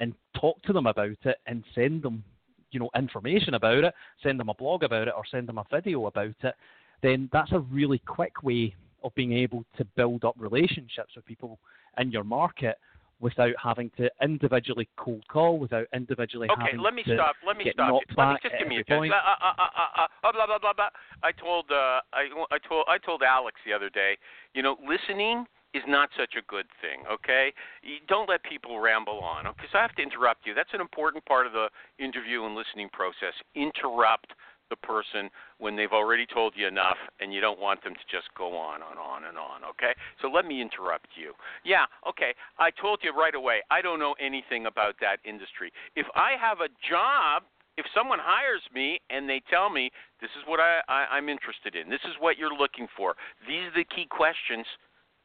and 0.00 0.12
talk 0.38 0.60
to 0.62 0.72
them 0.72 0.86
about 0.86 1.16
it 1.24 1.36
and 1.46 1.62
send 1.74 2.02
them 2.02 2.22
you 2.70 2.80
know 2.80 2.90
information 2.96 3.54
about 3.54 3.84
it, 3.84 3.94
send 4.22 4.38
them 4.38 4.48
a 4.48 4.54
blog 4.54 4.82
about 4.82 5.08
it 5.08 5.14
or 5.16 5.22
send 5.30 5.48
them 5.48 5.58
a 5.58 5.66
video 5.70 6.06
about 6.06 6.34
it, 6.42 6.54
then 7.02 7.28
that's 7.32 7.52
a 7.52 7.60
really 7.60 7.98
quick 8.00 8.42
way 8.42 8.74
of 9.04 9.14
being 9.14 9.32
able 9.32 9.64
to 9.76 9.84
build 9.96 10.24
up 10.24 10.34
relationships 10.38 11.14
with 11.14 11.24
people 11.24 11.58
in 11.98 12.10
your 12.10 12.24
market 12.24 12.78
without 13.20 13.54
having 13.62 13.90
to 13.96 14.08
individually 14.22 14.88
cold 14.96 15.26
call, 15.28 15.58
without 15.58 15.86
individually 15.92 16.48
Okay, 16.50 16.62
having 16.62 16.80
let 16.80 16.94
me 16.94 17.02
to 17.02 17.14
stop. 17.14 17.36
Let 17.46 17.56
me 17.56 17.70
stop. 17.72 18.02
you. 18.08 18.14
Let 18.16 18.28
me 18.30 18.38
just 18.42 18.54
give 18.58 18.68
me 18.68 18.80
a 18.80 18.84
point. 18.84 19.12
Uh, 19.12 19.16
uh, 19.16 19.52
uh, 19.58 20.06
uh, 20.24 20.32
blah 20.32 20.46
blah 20.46 20.58
blah 20.58 20.72
blah. 20.72 20.88
I 21.22 21.32
told 21.32 21.66
uh, 21.70 22.00
I, 22.12 22.30
I 22.50 22.58
told 22.58 22.84
I 22.88 22.98
told 22.98 23.22
Alex 23.22 23.56
the 23.66 23.72
other 23.72 23.90
day. 23.90 24.16
You 24.54 24.62
know, 24.62 24.76
listening 24.86 25.46
is 25.74 25.82
not 25.86 26.08
such 26.16 26.34
a 26.38 26.42
good 26.46 26.66
thing. 26.80 27.02
Okay, 27.10 27.52
you 27.82 27.96
don't 28.06 28.28
let 28.28 28.42
people 28.44 28.78
ramble 28.78 29.18
on. 29.20 29.44
Because 29.44 29.70
I 29.74 29.82
have 29.82 29.94
to 29.96 30.02
interrupt 30.02 30.46
you. 30.46 30.54
That's 30.54 30.72
an 30.72 30.80
important 30.80 31.24
part 31.26 31.46
of 31.46 31.52
the 31.52 31.68
interview 31.98 32.44
and 32.44 32.54
listening 32.54 32.88
process. 32.92 33.34
Interrupt 33.54 34.32
the 34.70 34.76
person 34.76 35.30
when 35.58 35.76
they've 35.76 35.92
already 35.92 36.26
told 36.26 36.54
you 36.56 36.66
enough 36.66 36.96
and 37.20 37.32
you 37.32 37.40
don't 37.40 37.58
want 37.58 37.82
them 37.82 37.94
to 37.94 38.06
just 38.10 38.28
go 38.36 38.56
on 38.56 38.80
and 38.82 38.98
on 38.98 39.24
and 39.24 39.38
on, 39.38 39.64
okay? 39.64 39.92
So 40.20 40.28
let 40.28 40.44
me 40.44 40.60
interrupt 40.60 41.08
you. 41.16 41.32
Yeah, 41.64 41.86
okay, 42.08 42.34
I 42.58 42.70
told 42.70 43.00
you 43.02 43.12
right 43.12 43.34
away, 43.34 43.62
I 43.70 43.82
don't 43.82 43.98
know 43.98 44.14
anything 44.20 44.66
about 44.66 44.94
that 45.00 45.18
industry. 45.24 45.72
If 45.96 46.06
I 46.14 46.32
have 46.40 46.60
a 46.60 46.68
job, 46.88 47.44
if 47.76 47.86
someone 47.94 48.18
hires 48.20 48.62
me 48.74 49.00
and 49.10 49.28
they 49.28 49.40
tell 49.50 49.70
me 49.70 49.90
this 50.20 50.30
is 50.36 50.42
what 50.46 50.60
I, 50.60 50.80
I, 50.88 51.16
I'm 51.16 51.28
interested 51.28 51.74
in, 51.74 51.88
this 51.88 52.02
is 52.04 52.14
what 52.18 52.36
you're 52.38 52.54
looking 52.54 52.88
for, 52.96 53.14
these 53.46 53.70
are 53.70 53.76
the 53.76 53.84
key 53.84 54.06
questions, 54.10 54.66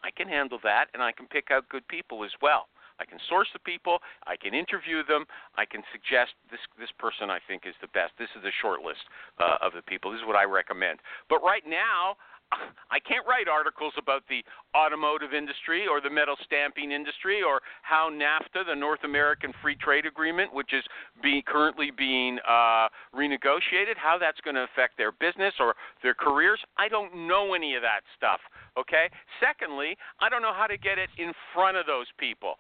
I 0.03 0.11
can 0.11 0.27
handle 0.27 0.59
that 0.63 0.87
and 0.93 1.01
I 1.01 1.11
can 1.11 1.27
pick 1.27 1.49
out 1.51 1.69
good 1.69 1.87
people 1.87 2.23
as 2.23 2.31
well. 2.41 2.67
I 2.99 3.05
can 3.05 3.19
source 3.29 3.47
the 3.53 3.59
people. 3.59 3.99
I 4.27 4.35
can 4.35 4.53
interview 4.53 5.03
them. 5.05 5.25
I 5.57 5.65
can 5.65 5.81
suggest 5.91 6.33
this 6.51 6.61
this 6.79 6.91
person 6.99 7.29
I 7.29 7.39
think 7.47 7.63
is 7.65 7.75
the 7.81 7.91
best. 7.91 8.13
This 8.17 8.29
is 8.35 8.43
the 8.43 8.53
short 8.61 8.81
list 8.81 9.03
uh, 9.39 9.57
of 9.61 9.73
the 9.73 9.81
people. 9.81 10.11
This 10.11 10.21
is 10.21 10.27
what 10.27 10.37
I 10.37 10.43
recommend. 10.43 10.99
But 11.29 11.43
right 11.43 11.63
now, 11.67 12.17
I 12.91 12.99
can't 12.99 13.25
write 13.27 13.47
articles 13.47 13.93
about 13.97 14.23
the 14.29 14.43
automotive 14.77 15.33
industry 15.33 15.85
or 15.87 16.01
the 16.01 16.09
metal 16.09 16.35
stamping 16.45 16.91
industry 16.91 17.41
or 17.41 17.61
how 17.81 18.09
NAFTA, 18.09 18.65
the 18.67 18.75
North 18.75 19.03
American 19.03 19.53
Free 19.61 19.75
Trade 19.75 20.05
Agreement, 20.05 20.53
which 20.53 20.73
is 20.73 20.83
be, 21.21 21.43
currently 21.45 21.91
being 21.91 22.39
uh, 22.47 22.87
renegotiated, 23.15 23.97
how 23.97 24.17
that's 24.19 24.39
going 24.41 24.55
to 24.55 24.63
affect 24.63 24.97
their 24.97 25.11
business 25.11 25.53
or 25.59 25.75
their 26.01 26.13
careers. 26.13 26.59
I 26.77 26.87
don't 26.87 27.27
know 27.27 27.53
any 27.53 27.75
of 27.75 27.81
that 27.81 28.01
stuff. 28.17 28.39
Okay. 28.77 29.09
Secondly, 29.39 29.97
I 30.19 30.29
don't 30.29 30.41
know 30.41 30.53
how 30.53 30.67
to 30.67 30.77
get 30.77 30.97
it 30.97 31.09
in 31.17 31.33
front 31.53 31.77
of 31.77 31.85
those 31.85 32.07
people. 32.17 32.55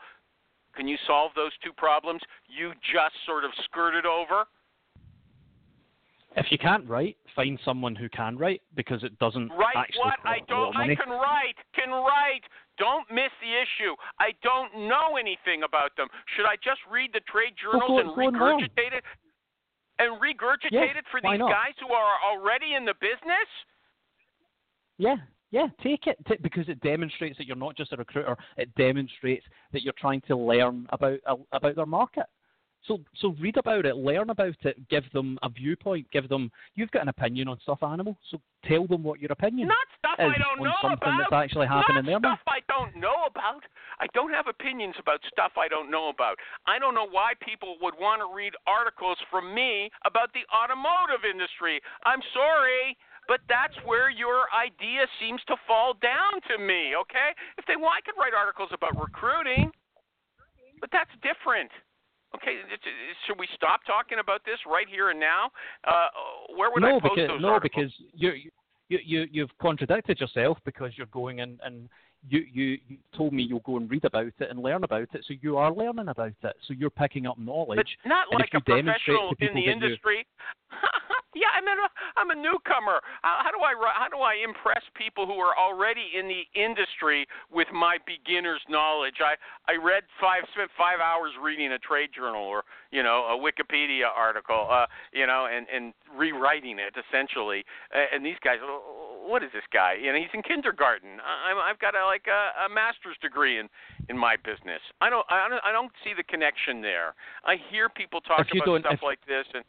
Can 0.75 0.87
you 0.87 0.97
solve 1.05 1.31
those 1.35 1.51
two 1.63 1.71
problems? 1.73 2.21
You 2.47 2.73
just 2.93 3.15
sort 3.25 3.45
of 3.45 3.51
skirted 3.65 4.05
over. 4.05 4.45
If 6.35 6.47
you 6.49 6.57
can't 6.57 6.87
write, 6.89 7.17
find 7.35 7.59
someone 7.63 7.95
who 7.95 8.09
can 8.09 8.37
write 8.37 8.61
because 8.75 9.03
it 9.03 9.17
doesn't 9.19 9.49
Write 9.49 9.77
actually 9.77 9.99
what? 9.99 10.19
I 10.25 10.39
don't. 10.47 10.75
I 10.75 10.87
can 10.95 11.09
write. 11.09 11.57
Can 11.75 11.89
write. 11.91 12.41
Don't 12.79 13.05
miss 13.11 13.29
the 13.37 13.53
issue. 13.53 13.93
I 14.17 14.33
don't 14.41 14.89
know 14.89 15.17
anything 15.19 15.61
about 15.61 15.95
them. 15.95 16.07
Should 16.35 16.45
I 16.45 16.55
just 16.55 16.81
read 16.89 17.11
the 17.13 17.21
trade 17.29 17.53
journals 17.53 17.85
go 17.85 17.99
and 17.99 18.09
regurgitate 18.17 18.97
it? 18.97 19.03
And 19.99 20.19
regurgitate 20.19 20.73
Yeah, 20.73 20.97
it 20.97 21.05
for 21.11 21.21
these 21.21 21.37
guys 21.37 21.77
who 21.79 21.93
are 21.93 22.17
already 22.25 22.73
in 22.73 22.83
the 22.83 22.95
business? 22.99 23.49
Yeah, 24.97 25.17
Yeah, 25.53 25.67
take 25.83 26.07
it 26.07 26.17
t- 26.27 26.37
because 26.41 26.67
it 26.67 26.81
demonstrates 26.81 27.37
that 27.37 27.45
you're 27.45 27.55
not 27.55 27.77
just 27.77 27.93
a 27.93 27.95
recruiter. 27.95 28.35
It 28.57 28.73
demonstrates 28.73 29.45
that 29.71 29.83
you're 29.83 29.93
trying 29.99 30.21
to 30.21 30.35
learn 30.35 30.87
about 30.89 31.19
uh, 31.27 31.35
about 31.51 31.75
their 31.75 31.85
market. 31.85 32.25
So 32.87 32.99
so 33.21 33.35
read 33.39 33.55
about 33.57 33.85
it, 33.85 33.95
learn 33.95 34.31
about 34.31 34.55
it, 34.63 34.89
give 34.89 35.03
them 35.13 35.37
a 35.43 35.49
viewpoint, 35.49 36.07
give 36.11 36.27
them 36.27 36.51
you've 36.73 36.89
got 36.89 37.03
an 37.03 37.09
opinion 37.09 37.47
on 37.47 37.59
stuff 37.61 37.83
animal, 37.83 38.17
so 38.31 38.41
tell 38.65 38.87
them 38.87 39.03
what 39.03 39.21
your 39.21 39.31
opinion 39.31 39.67
Not 39.67 39.87
stuff 39.99 40.17
is 40.17 40.33
I 40.35 40.41
don't 40.41 40.59
on 40.59 40.65
know 40.65 40.73
something 40.81 40.97
about. 41.07 41.29
that's 41.29 41.43
actually 41.45 41.67
happening 41.67 42.03
Not 42.03 42.21
there. 42.23 42.33
stuff 42.33 42.39
I 42.47 42.59
don't 42.67 42.97
know 42.99 43.29
about. 43.29 43.61
I 44.01 44.07
don't 44.15 44.33
have 44.33 44.47
opinions 44.47 44.95
about 44.99 45.19
stuff 45.31 45.51
I 45.55 45.67
don't 45.67 45.91
know 45.91 46.09
about. 46.09 46.35
I 46.65 46.79
don't 46.79 46.95
know 46.95 47.07
why 47.07 47.33
people 47.45 47.77
would 47.79 47.93
want 47.93 48.25
to 48.25 48.35
read 48.35 48.53
articles 48.65 49.17
from 49.29 49.53
me 49.53 49.91
about 50.03 50.33
the 50.33 50.43
automotive 50.49 51.23
industry. 51.29 51.79
I'm 52.05 52.21
sorry. 52.33 52.97
But 53.27 53.39
that's 53.47 53.75
where 53.85 54.11
your 54.11 54.51
idea 54.51 55.07
seems 55.19 55.41
to 55.47 55.55
fall 55.65 55.95
down 56.01 56.43
to 56.51 56.59
me, 56.59 56.91
okay? 57.07 57.31
If 57.57 57.65
they 57.65 57.75
want, 57.75 57.95
I 57.97 58.01
could 58.03 58.19
write 58.19 58.35
articles 58.35 58.69
about 58.73 58.99
recruiting, 58.99 59.71
but 60.81 60.89
that's 60.91 61.11
different. 61.23 61.71
Okay, 62.35 62.57
should 63.27 63.37
we 63.37 63.47
stop 63.55 63.81
talking 63.85 64.17
about 64.19 64.41
this 64.43 64.57
right 64.67 64.87
here 64.89 65.11
and 65.11 65.19
now? 65.19 65.51
Uh, 65.87 66.07
where 66.57 66.71
would 66.71 66.81
no, 66.81 66.97
I 66.97 66.99
post 66.99 67.15
because 67.15 67.27
those 67.29 67.41
no, 67.41 67.49
articles? 67.49 67.93
because 67.93 67.93
you 68.13 68.51
you 68.89 68.99
you 69.05 69.27
you've 69.31 69.57
contradicted 69.61 70.19
yourself 70.19 70.57
because 70.65 70.91
you're 70.97 71.13
going 71.13 71.41
and 71.41 71.59
and 71.63 71.87
you, 72.29 72.45
you 72.51 72.77
you 72.87 72.97
told 73.15 73.33
me 73.33 73.43
you'll 73.43 73.59
go 73.59 73.77
and 73.77 73.89
read 73.89 74.05
about 74.05 74.27
it 74.27 74.49
and 74.49 74.59
learn 74.59 74.83
about 74.83 75.01
it, 75.01 75.25
so 75.27 75.33
you 75.41 75.57
are 75.57 75.71
learning 75.73 76.07
about 76.07 76.33
it. 76.43 76.55
So 76.67 76.73
you're 76.73 76.89
picking 76.89 77.27
up 77.27 77.37
knowledge. 77.37 77.77
But 78.03 78.09
not 78.09 78.27
like 78.31 78.49
a 78.53 78.61
professional 78.61 79.33
in 79.39 79.53
the 79.53 79.65
industry. 79.65 80.25
yeah, 81.35 81.49
I'm 81.53 81.67
a 81.67 81.75
I'm 82.15 82.29
a 82.29 82.35
newcomer. 82.35 83.01
How, 83.21 83.41
how 83.43 83.51
do 83.51 83.59
I 83.59 83.73
how 83.93 84.07
do 84.09 84.21
I 84.21 84.35
impress 84.43 84.81
people 84.95 85.25
who 85.25 85.33
are 85.33 85.57
already 85.57 86.13
in 86.17 86.27
the 86.27 86.45
industry 86.53 87.27
with 87.51 87.67
my 87.73 87.97
beginner's 88.05 88.61
knowledge? 88.69 89.17
I 89.19 89.35
I 89.71 89.75
read 89.75 90.03
five 90.21 90.43
spent 90.53 90.69
five 90.77 90.99
hours 90.99 91.31
reading 91.41 91.73
a 91.73 91.79
trade 91.79 92.09
journal 92.15 92.41
or 92.41 92.63
you 92.91 93.03
know 93.03 93.25
a 93.33 93.37
Wikipedia 93.37 94.07
article, 94.15 94.67
uh, 94.69 94.85
you 95.11 95.27
know, 95.27 95.47
and 95.51 95.67
and 95.73 95.93
rewriting 96.15 96.77
it 96.79 96.93
essentially. 96.95 97.65
And 97.91 98.25
these 98.25 98.39
guys, 98.43 98.57
"Oh, 98.61 99.25
what 99.27 99.43
is 99.43 99.49
this 99.53 99.65
guy? 99.71 99.95
You 99.99 100.13
know, 100.13 100.19
he's 100.19 100.33
in 100.33 100.43
kindergarten. 100.43 101.19
I- 101.19 101.51
I'm 101.51 101.57
I've 101.57 101.79
got 101.79 101.95
a 101.95 102.05
like 102.13 102.29
a, 102.29 102.65
a 102.65 102.69
master's 102.69 103.17
degree 103.21 103.57
in 103.59 103.67
in 104.09 104.17
my 104.17 104.35
business. 104.45 104.81
I 105.01 105.09
don't 105.09 105.25
I 105.29 105.49
don't 105.49 105.63
I 105.65 105.71
don't 105.71 105.91
see 106.03 106.13
the 106.15 106.23
connection 106.23 106.81
there. 106.81 107.15
I 107.43 107.55
hear 107.71 107.89
people 107.89 108.21
talk 108.21 108.45
about 108.53 108.81
stuff 108.81 108.93
if- 108.93 109.03
like 109.03 109.19
this 109.25 109.45
and 109.53 109.63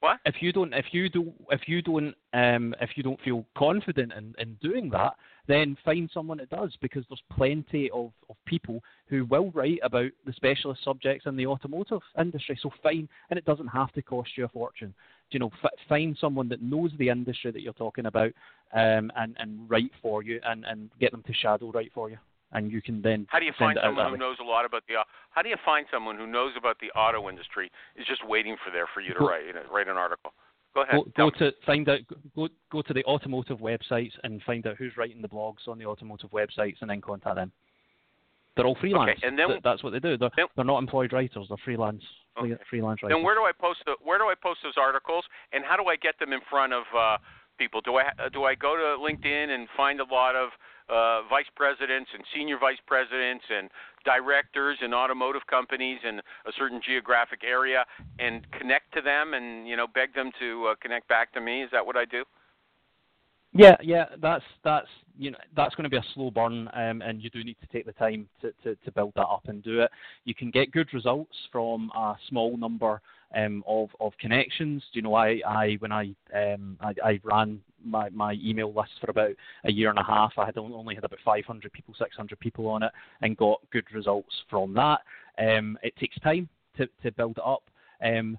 what? 0.00 0.18
if 0.26 0.36
you 0.40 0.52
don't 0.52 0.74
if 0.74 0.86
you 0.92 1.08
do 1.08 1.32
if 1.50 1.62
you 1.66 1.80
don't 1.80 2.14
um 2.34 2.74
if 2.80 2.90
you 2.96 3.02
don't 3.02 3.20
feel 3.22 3.44
confident 3.56 4.12
in, 4.12 4.34
in 4.38 4.54
doing 4.60 4.90
that 4.90 5.14
then 5.48 5.76
find 5.84 6.10
someone 6.12 6.38
that 6.38 6.50
does 6.50 6.76
because 6.82 7.04
there's 7.08 7.22
plenty 7.32 7.88
of, 7.92 8.10
of 8.28 8.36
people 8.46 8.82
who 9.06 9.24
will 9.26 9.50
write 9.52 9.78
about 9.82 10.10
the 10.26 10.32
specialist 10.32 10.84
subjects 10.84 11.24
in 11.26 11.36
the 11.36 11.46
automotive 11.46 12.02
industry 12.20 12.58
so 12.60 12.70
fine 12.82 13.08
and 13.30 13.38
it 13.38 13.44
doesn't 13.46 13.68
have 13.68 13.90
to 13.92 14.02
cost 14.02 14.30
you 14.36 14.44
a 14.44 14.48
fortune 14.48 14.94
you 15.30 15.38
know 15.38 15.50
f- 15.64 15.70
find 15.88 16.16
someone 16.20 16.48
that 16.48 16.62
knows 16.62 16.90
the 16.98 17.08
industry 17.08 17.50
that 17.50 17.62
you're 17.62 17.72
talking 17.72 18.06
about 18.06 18.32
um 18.74 19.10
and 19.16 19.36
and 19.38 19.68
write 19.70 19.90
for 20.02 20.22
you 20.22 20.40
and 20.44 20.64
and 20.64 20.90
get 21.00 21.12
them 21.12 21.22
to 21.26 21.32
shadow 21.32 21.70
write 21.70 21.92
for 21.94 22.10
you 22.10 22.18
and 22.52 22.70
you 22.70 22.80
can 22.80 23.02
then 23.02 23.26
How 23.28 23.38
do 23.38 23.44
you 23.44 23.52
find 23.58 23.78
someone 23.82 24.10
who 24.10 24.16
knows 24.16 24.36
a 24.40 24.44
lot 24.44 24.64
about 24.64 24.82
the? 24.88 24.94
au- 24.96 25.04
How 25.30 25.42
do 25.42 25.48
you 25.48 25.56
find 25.64 25.84
someone 25.90 26.16
who 26.16 26.26
knows 26.26 26.52
about 26.56 26.78
the 26.80 26.90
auto 26.98 27.28
industry 27.28 27.70
is 27.96 28.06
just 28.06 28.26
waiting 28.26 28.56
for 28.64 28.70
there 28.70 28.86
for 28.94 29.00
you 29.00 29.12
to 29.14 29.18
Go- 29.20 29.28
write 29.28 29.46
you 29.46 29.52
know, 29.52 29.62
write 29.70 29.88
an 29.88 29.96
article? 29.96 30.32
Go 30.74 30.82
ahead. 30.82 30.94
Go, 31.16 31.30
go 31.30 31.38
to 31.38 31.52
find 31.64 31.88
out. 31.88 32.00
Go 32.36 32.48
go 32.70 32.82
to 32.82 32.92
the 32.94 33.02
automotive 33.04 33.58
websites 33.58 34.12
and 34.22 34.40
find 34.42 34.64
out 34.66 34.76
who's 34.76 34.96
writing 34.96 35.22
the 35.22 35.28
blogs 35.28 35.66
on 35.66 35.78
the 35.78 35.86
automotive 35.86 36.30
websites, 36.30 36.76
and 36.82 36.88
then 36.90 37.00
contact 37.00 37.34
them. 37.36 37.50
They're 38.56 38.66
all 38.66 38.76
freelance. 38.80 39.18
okay, 39.18 39.26
and 39.26 39.38
then- 39.38 39.48
Th- 39.48 39.62
that's 39.62 39.82
what 39.82 39.92
they 39.92 40.00
do. 40.00 40.16
They're, 40.16 40.30
then- 40.36 40.46
they're 40.54 40.64
not 40.64 40.78
employed 40.78 41.12
writers. 41.12 41.46
They're 41.48 41.58
freelance. 41.64 42.02
Okay. 42.38 42.54
Freelance 42.70 43.02
writers. 43.02 43.16
Then 43.16 43.24
where 43.24 43.34
do 43.34 43.42
I 43.42 43.52
post 43.58 43.80
the 43.86 43.96
Where 44.02 44.18
do 44.18 44.24
I 44.26 44.34
post 44.40 44.60
those 44.62 44.76
articles, 44.78 45.24
and 45.52 45.64
how 45.64 45.76
do 45.76 45.84
I 45.86 45.96
get 45.96 46.18
them 46.18 46.32
in 46.32 46.40
front 46.48 46.72
of 46.74 46.84
uh, 46.96 47.16
people? 47.58 47.80
Do 47.80 47.96
I 47.96 48.04
do 48.32 48.44
I 48.44 48.54
go 48.54 48.76
to 48.76 48.96
LinkedIn 49.02 49.50
and 49.50 49.68
find 49.76 50.00
a 50.00 50.04
lot 50.04 50.36
of 50.36 50.50
uh, 50.88 51.26
vice 51.28 51.50
presidents 51.56 52.10
and 52.14 52.22
senior 52.34 52.58
vice 52.58 52.78
presidents 52.86 53.44
and 53.50 53.70
directors 54.04 54.78
in 54.82 54.94
automotive 54.94 55.42
companies 55.48 55.98
in 56.08 56.18
a 56.18 56.52
certain 56.56 56.80
geographic 56.84 57.42
area 57.44 57.84
and 58.18 58.46
connect 58.52 58.94
to 58.94 59.00
them 59.00 59.34
and 59.34 59.66
you 59.66 59.76
know 59.76 59.86
beg 59.86 60.14
them 60.14 60.30
to 60.38 60.66
uh, 60.66 60.74
connect 60.80 61.08
back 61.08 61.32
to 61.32 61.40
me? 61.40 61.62
Is 61.62 61.70
that 61.72 61.84
what 61.84 61.96
I 61.96 62.04
do? 62.04 62.24
Yeah, 63.52 63.76
yeah, 63.82 64.04
that's 64.20 64.44
that's 64.64 64.88
you 65.18 65.30
know 65.30 65.38
that's 65.56 65.74
going 65.74 65.84
to 65.84 65.90
be 65.90 65.96
a 65.96 66.04
slow 66.14 66.30
burn, 66.30 66.68
um, 66.74 67.00
and 67.00 67.22
you 67.22 67.30
do 67.30 67.42
need 67.42 67.56
to 67.60 67.66
take 67.72 67.86
the 67.86 67.92
time 67.92 68.28
to, 68.42 68.52
to, 68.62 68.76
to 68.84 68.92
build 68.92 69.12
that 69.16 69.26
up 69.26 69.44
and 69.46 69.62
do 69.62 69.80
it. 69.80 69.90
You 70.24 70.34
can 70.34 70.50
get 70.50 70.72
good 70.72 70.92
results 70.92 71.34
from 71.50 71.90
a 71.96 72.16
small 72.28 72.56
number 72.56 73.00
um, 73.34 73.62
of 73.66 73.90
of 74.00 74.12
connections. 74.18 74.82
You 74.92 75.02
know, 75.02 75.14
I, 75.14 75.40
I 75.46 75.76
when 75.78 75.92
I, 75.92 76.14
um, 76.34 76.76
I 76.80 76.94
I 77.04 77.20
ran 77.22 77.60
my 77.84 78.08
my 78.10 78.34
email 78.42 78.72
list 78.72 78.92
for 79.00 79.10
about 79.10 79.32
a 79.64 79.72
year 79.72 79.90
and 79.90 79.98
a 79.98 80.04
half. 80.04 80.32
I 80.38 80.46
had 80.46 80.58
only 80.58 80.94
had 80.94 81.04
about 81.04 81.18
500 81.24 81.72
people, 81.72 81.94
600 81.98 82.38
people 82.40 82.66
on 82.68 82.82
it, 82.82 82.92
and 83.22 83.36
got 83.36 83.60
good 83.72 83.86
results 83.92 84.34
from 84.48 84.74
that. 84.74 85.00
Um, 85.38 85.78
it 85.82 85.96
takes 85.96 86.18
time 86.20 86.48
to 86.76 86.86
to 87.02 87.12
build 87.12 87.38
it 87.38 87.44
up. 87.44 87.64
Um, 88.04 88.38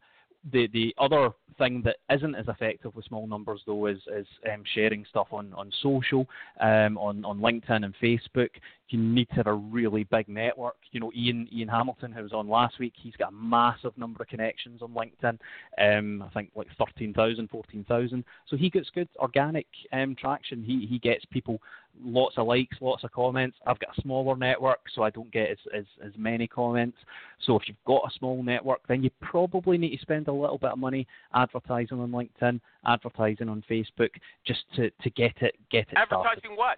the 0.51 0.67
the 0.73 0.93
other 0.97 1.31
thing 1.57 1.81
that 1.83 1.97
isn't 2.11 2.35
as 2.35 2.47
effective 2.47 2.95
with 2.95 3.05
small 3.05 3.27
numbers 3.27 3.61
though 3.65 3.87
is 3.87 3.99
is 4.15 4.27
um, 4.51 4.63
sharing 4.73 5.05
stuff 5.09 5.27
on 5.31 5.53
on 5.53 5.71
social, 5.81 6.27
um, 6.59 6.97
on 6.97 7.25
on 7.25 7.39
LinkedIn 7.39 7.83
and 7.85 7.93
Facebook. 8.01 8.49
You 8.89 8.99
need 8.99 9.27
to 9.29 9.35
have 9.35 9.47
a 9.47 9.53
really 9.53 10.03
big 10.05 10.27
network. 10.27 10.75
You 10.91 10.99
know, 10.99 11.11
Ian 11.15 11.47
Ian 11.51 11.67
Hamilton, 11.67 12.11
who 12.11 12.23
was 12.23 12.33
on 12.33 12.47
last 12.47 12.79
week, 12.79 12.93
he's 12.95 13.15
got 13.15 13.29
a 13.29 13.35
massive 13.35 13.97
number 13.97 14.23
of 14.23 14.29
connections 14.29 14.81
on 14.81 14.93
LinkedIn. 14.93 15.37
Um, 15.77 16.21
I 16.21 16.29
think 16.29 16.51
like 16.55 16.67
13,000, 16.77 17.49
14,000. 17.49 18.23
So 18.47 18.55
he 18.55 18.69
gets 18.69 18.89
good 18.93 19.09
organic 19.17 19.67
um, 19.91 20.15
traction. 20.15 20.63
He 20.63 20.85
he 20.85 20.99
gets 20.99 21.25
people 21.25 21.61
lots 22.03 22.37
of 22.37 22.47
likes, 22.47 22.77
lots 22.81 23.03
of 23.03 23.11
comments. 23.11 23.57
I've 23.65 23.79
got 23.79 23.97
a 23.97 24.01
smaller 24.01 24.35
network, 24.35 24.79
so 24.93 25.03
I 25.03 25.09
don't 25.09 25.31
get 25.31 25.49
as, 25.49 25.57
as, 25.75 25.85
as 26.05 26.11
many 26.17 26.47
comments. 26.47 26.97
So 27.45 27.55
if 27.55 27.63
you've 27.67 27.77
got 27.85 28.03
a 28.05 28.17
small 28.17 28.43
network, 28.43 28.81
then 28.87 29.03
you 29.03 29.09
probably 29.21 29.77
need 29.77 29.95
to 29.95 30.01
spend 30.01 30.27
a 30.27 30.33
little 30.33 30.57
bit 30.57 30.71
of 30.71 30.77
money 30.77 31.07
advertising 31.33 31.99
on 31.99 32.11
LinkedIn, 32.11 32.59
advertising 32.85 33.49
on 33.49 33.63
Facebook, 33.69 34.09
just 34.45 34.61
to, 34.75 34.89
to 34.89 35.09
get 35.11 35.33
it 35.41 35.55
get 35.71 35.87
it 35.89 35.97
started. 36.05 36.29
Advertising 36.29 36.55
what? 36.55 36.77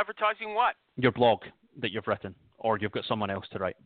Advertising 0.00 0.54
what? 0.54 0.76
Your 0.96 1.12
blog 1.12 1.40
that 1.80 1.90
you've 1.92 2.06
written, 2.06 2.34
or 2.58 2.78
you've 2.78 2.92
got 2.92 3.04
someone 3.04 3.28
else 3.28 3.44
to 3.52 3.58
write. 3.58 3.76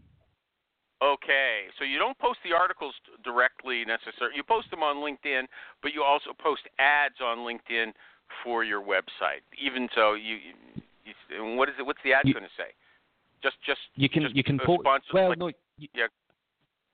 Okay, 1.03 1.67
so 1.77 1.85
you 1.85 1.99
don't 1.99 2.17
post 2.19 2.39
the 2.45 2.55
articles 2.55 2.95
directly 3.25 3.85
necessarily. 3.85 4.37
You 4.37 4.45
post 4.45 4.71
them 4.71 4.85
on 4.85 4.97
LinkedIn, 5.03 5.43
but 5.83 5.93
you 5.93 6.05
also 6.05 6.31
post 6.41 6.63
ads 6.79 7.17
on 7.21 7.39
LinkedIn 7.39 7.93
for 8.45 8.63
your 8.63 8.81
website. 8.81 9.43
Even 9.61 9.89
so, 9.93 10.15
you, 10.15 10.37
you 11.05 11.57
what 11.57 11.69
is 11.69 11.75
it? 11.81 11.83
What's 11.83 11.99
the 12.05 12.13
ad 12.13 12.23
going 12.25 12.45
to 12.45 12.57
say? 12.57 12.71
Just, 13.43 13.57
just 13.67 13.81
You 13.97 14.09
can 14.09 14.23
just 14.23 14.37
you 14.37 14.45
can 14.45 14.59
post 14.59 14.87
well 15.13 15.31
like- 15.31 15.39
no 15.39 15.51
you, 15.79 15.89
yeah. 15.95 16.07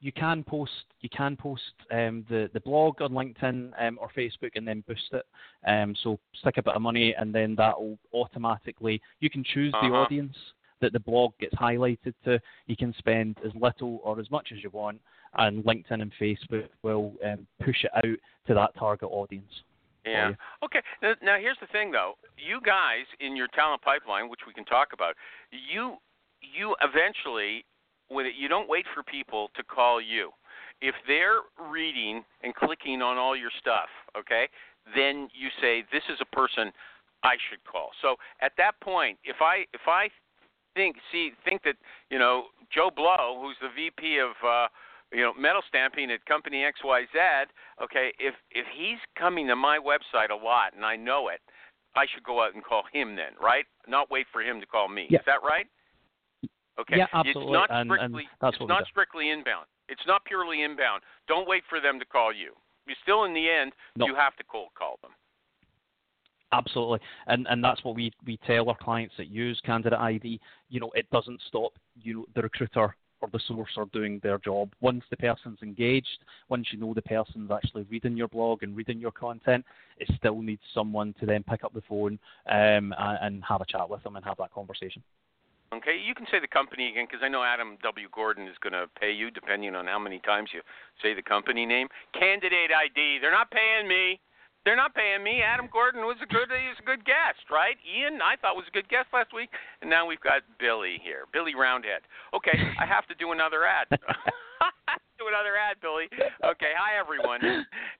You 0.00 0.12
can 0.12 0.42
post 0.42 0.72
you 1.00 1.08
can 1.10 1.36
post 1.36 1.62
um, 1.90 2.24
the 2.28 2.50
the 2.52 2.60
blog 2.60 3.00
on 3.02 3.12
LinkedIn 3.12 3.72
um, 3.78 3.98
or 4.00 4.10
Facebook 4.16 4.52
and 4.54 4.66
then 4.66 4.82
boost 4.86 5.12
it. 5.12 5.26
Um, 5.66 5.94
so 6.02 6.18
stick 6.40 6.56
a 6.56 6.62
bit 6.62 6.74
of 6.74 6.82
money 6.82 7.14
and 7.18 7.34
then 7.34 7.54
that 7.56 7.78
will 7.78 7.98
automatically 8.12 9.00
you 9.20 9.30
can 9.30 9.44
choose 9.44 9.72
the 9.72 9.88
Uh-huh. 9.88 9.96
audience 9.96 10.36
that 10.80 10.92
the 10.92 11.00
blog 11.00 11.32
gets 11.38 11.54
highlighted 11.54 12.14
to. 12.24 12.40
You 12.66 12.76
can 12.76 12.94
spend 12.98 13.36
as 13.44 13.52
little 13.54 14.00
or 14.02 14.18
as 14.18 14.30
much 14.30 14.48
as 14.52 14.62
you 14.62 14.70
want, 14.70 14.98
and 15.34 15.62
LinkedIn 15.64 16.00
and 16.00 16.12
Facebook 16.18 16.68
will 16.82 17.12
um, 17.24 17.46
push 17.62 17.84
it 17.84 17.90
out 17.94 18.18
to 18.46 18.54
that 18.54 18.74
target 18.78 19.10
audience. 19.12 19.52
Yeah. 20.06 20.32
Okay. 20.64 20.80
Now, 21.02 21.12
now 21.22 21.36
here's 21.38 21.58
the 21.60 21.66
thing, 21.66 21.90
though. 21.92 22.14
You 22.38 22.60
guys 22.64 23.04
in 23.20 23.36
your 23.36 23.48
talent 23.48 23.82
pipeline, 23.82 24.30
which 24.30 24.40
we 24.46 24.54
can 24.54 24.64
talk 24.64 24.88
about, 24.94 25.14
you 25.50 25.96
you 26.40 26.74
eventually, 26.80 27.66
when 28.10 28.26
it, 28.26 28.34
you 28.38 28.48
don't 28.48 28.68
wait 28.68 28.84
for 28.94 29.02
people 29.02 29.50
to 29.56 29.62
call 29.62 30.00
you. 30.00 30.30
If 30.82 30.94
they're 31.06 31.40
reading 31.70 32.24
and 32.42 32.54
clicking 32.54 33.02
on 33.02 33.16
all 33.16 33.36
your 33.36 33.50
stuff, 33.58 33.88
okay, 34.18 34.48
then 34.94 35.28
you 35.32 35.48
say 35.60 35.84
this 35.92 36.02
is 36.12 36.18
a 36.20 36.36
person 36.36 36.72
I 37.22 37.36
should 37.48 37.62
call. 37.64 37.90
So 38.02 38.16
at 38.40 38.52
that 38.56 38.80
point, 38.80 39.18
if 39.24 39.36
I 39.40 39.64
if 39.72 39.86
I 39.86 40.08
think 40.74 40.96
see 41.12 41.32
think 41.44 41.62
that 41.64 41.76
you 42.10 42.18
know 42.18 42.44
Joe 42.74 42.90
Blow, 42.94 43.40
who's 43.40 43.56
the 43.60 43.68
VP 43.74 44.18
of 44.18 44.32
uh, 44.46 44.68
you 45.12 45.22
know 45.22 45.32
metal 45.34 45.62
stamping 45.68 46.10
at 46.10 46.24
company 46.24 46.64
XYZ, 46.64 47.46
okay, 47.82 48.12
if 48.18 48.34
if 48.50 48.66
he's 48.74 48.98
coming 49.18 49.46
to 49.48 49.56
my 49.56 49.78
website 49.78 50.30
a 50.30 50.44
lot 50.44 50.74
and 50.74 50.84
I 50.84 50.96
know 50.96 51.28
it, 51.28 51.40
I 51.94 52.06
should 52.12 52.24
go 52.24 52.42
out 52.42 52.54
and 52.54 52.64
call 52.64 52.84
him 52.92 53.16
then, 53.16 53.32
right? 53.40 53.64
Not 53.86 54.10
wait 54.10 54.26
for 54.32 54.42
him 54.42 54.60
to 54.60 54.66
call 54.66 54.88
me. 54.88 55.06
Yeah. 55.10 55.18
Is 55.18 55.24
that 55.26 55.42
right? 55.42 55.66
Okay. 56.80 56.96
Yeah, 56.96 57.04
It's 57.04 57.14
absolutely, 57.14 57.52
not 57.52 57.70
and- 57.70 57.90
and 57.92 57.98
strictly 57.98 58.28
that's 58.40 58.54
it's 58.54 58.60
what 58.60 58.66
we 58.68 58.74
not 58.74 58.84
do. 58.84 58.90
strictly 58.90 59.30
inbound. 59.30 59.66
It's 59.88 60.06
not 60.06 60.24
purely 60.24 60.62
inbound. 60.62 61.02
Don't 61.28 61.46
wait 61.48 61.64
for 61.68 61.80
them 61.80 61.98
to 61.98 62.04
call 62.06 62.32
you. 62.32 62.56
You 62.86 62.94
still 63.02 63.24
in 63.24 63.34
the 63.34 63.48
end 63.50 63.72
No. 63.96 64.06
you 64.06 64.14
have 64.14 64.34
to 64.36 64.44
cold 64.44 64.70
call 64.74 64.98
them. 65.02 65.12
Absolutely, 66.52 66.98
and 67.28 67.46
and 67.48 67.62
that's 67.62 67.84
what 67.84 67.94
we 67.94 68.10
we 68.24 68.36
tell 68.38 68.68
our 68.68 68.76
clients 68.76 69.16
that 69.18 69.28
use 69.28 69.60
Candidate 69.60 69.98
ID. 69.98 70.40
You 70.68 70.80
know, 70.80 70.90
it 70.94 71.08
doesn't 71.10 71.40
stop 71.46 71.72
you 71.94 72.26
the 72.34 72.42
recruiter 72.42 72.96
or 73.20 73.28
the 73.28 73.38
source 73.40 73.70
are 73.76 73.84
doing 73.92 74.18
their 74.20 74.38
job. 74.38 74.72
Once 74.80 75.04
the 75.10 75.16
person's 75.16 75.58
engaged, 75.62 76.24
once 76.48 76.66
you 76.72 76.78
know 76.78 76.94
the 76.94 77.02
person's 77.02 77.50
actually 77.50 77.82
reading 77.84 78.16
your 78.16 78.28
blog 78.28 78.62
and 78.62 78.74
reading 78.76 78.98
your 78.98 79.12
content, 79.12 79.64
it 79.98 80.10
still 80.16 80.40
needs 80.40 80.62
someone 80.72 81.14
to 81.20 81.26
then 81.26 81.42
pick 81.44 81.62
up 81.62 81.72
the 81.74 81.82
phone 81.82 82.18
um, 82.48 82.94
and, 82.98 83.18
and 83.20 83.44
have 83.44 83.60
a 83.60 83.66
chat 83.66 83.88
with 83.88 84.02
them 84.02 84.16
and 84.16 84.24
have 84.24 84.38
that 84.38 84.52
conversation. 84.52 85.02
Okay, 85.72 85.94
you 86.02 86.14
can 86.14 86.26
say 86.30 86.40
the 86.40 86.50
company 86.50 86.90
again 86.90 87.06
because 87.06 87.22
I 87.22 87.28
know 87.28 87.44
Adam 87.44 87.78
W. 87.84 88.08
Gordon 88.10 88.48
is 88.48 88.58
going 88.58 88.72
to 88.72 88.90
pay 88.98 89.12
you 89.12 89.30
depending 89.30 89.76
on 89.76 89.86
how 89.86 90.00
many 90.00 90.18
times 90.18 90.50
you 90.52 90.62
say 91.00 91.14
the 91.14 91.22
company 91.22 91.64
name. 91.64 91.86
Candidate 92.12 92.74
ID. 92.74 93.18
They're 93.22 93.30
not 93.30 93.52
paying 93.52 93.86
me. 93.86 94.18
They're 94.64 94.76
not 94.76 94.94
paying 94.94 95.24
me. 95.24 95.40
Adam 95.40 95.68
Gordon 95.72 96.02
was 96.02 96.16
a 96.22 96.26
good 96.26 96.48
he's 96.52 96.78
a 96.78 96.86
good 96.86 97.04
guest, 97.04 97.48
right? 97.50 97.76
Ian 97.80 98.20
I 98.20 98.36
thought 98.36 98.56
was 98.56 98.68
a 98.68 98.74
good 98.74 98.88
guest 98.88 99.08
last 99.12 99.32
week, 99.32 99.50
and 99.80 99.88
now 99.88 100.06
we've 100.06 100.20
got 100.20 100.42
Billy 100.58 101.00
here, 101.02 101.24
Billy 101.32 101.54
Roundhead. 101.54 102.02
Okay, 102.34 102.56
I 102.78 102.84
have 102.84 103.06
to 103.08 103.14
do 103.14 103.32
another 103.32 103.64
ad. 103.64 103.88
do 105.18 105.28
another 105.28 105.56
ad, 105.56 105.76
Billy. 105.80 106.08
Okay, 106.44 106.72
hi 106.76 106.98
everyone. 106.98 107.40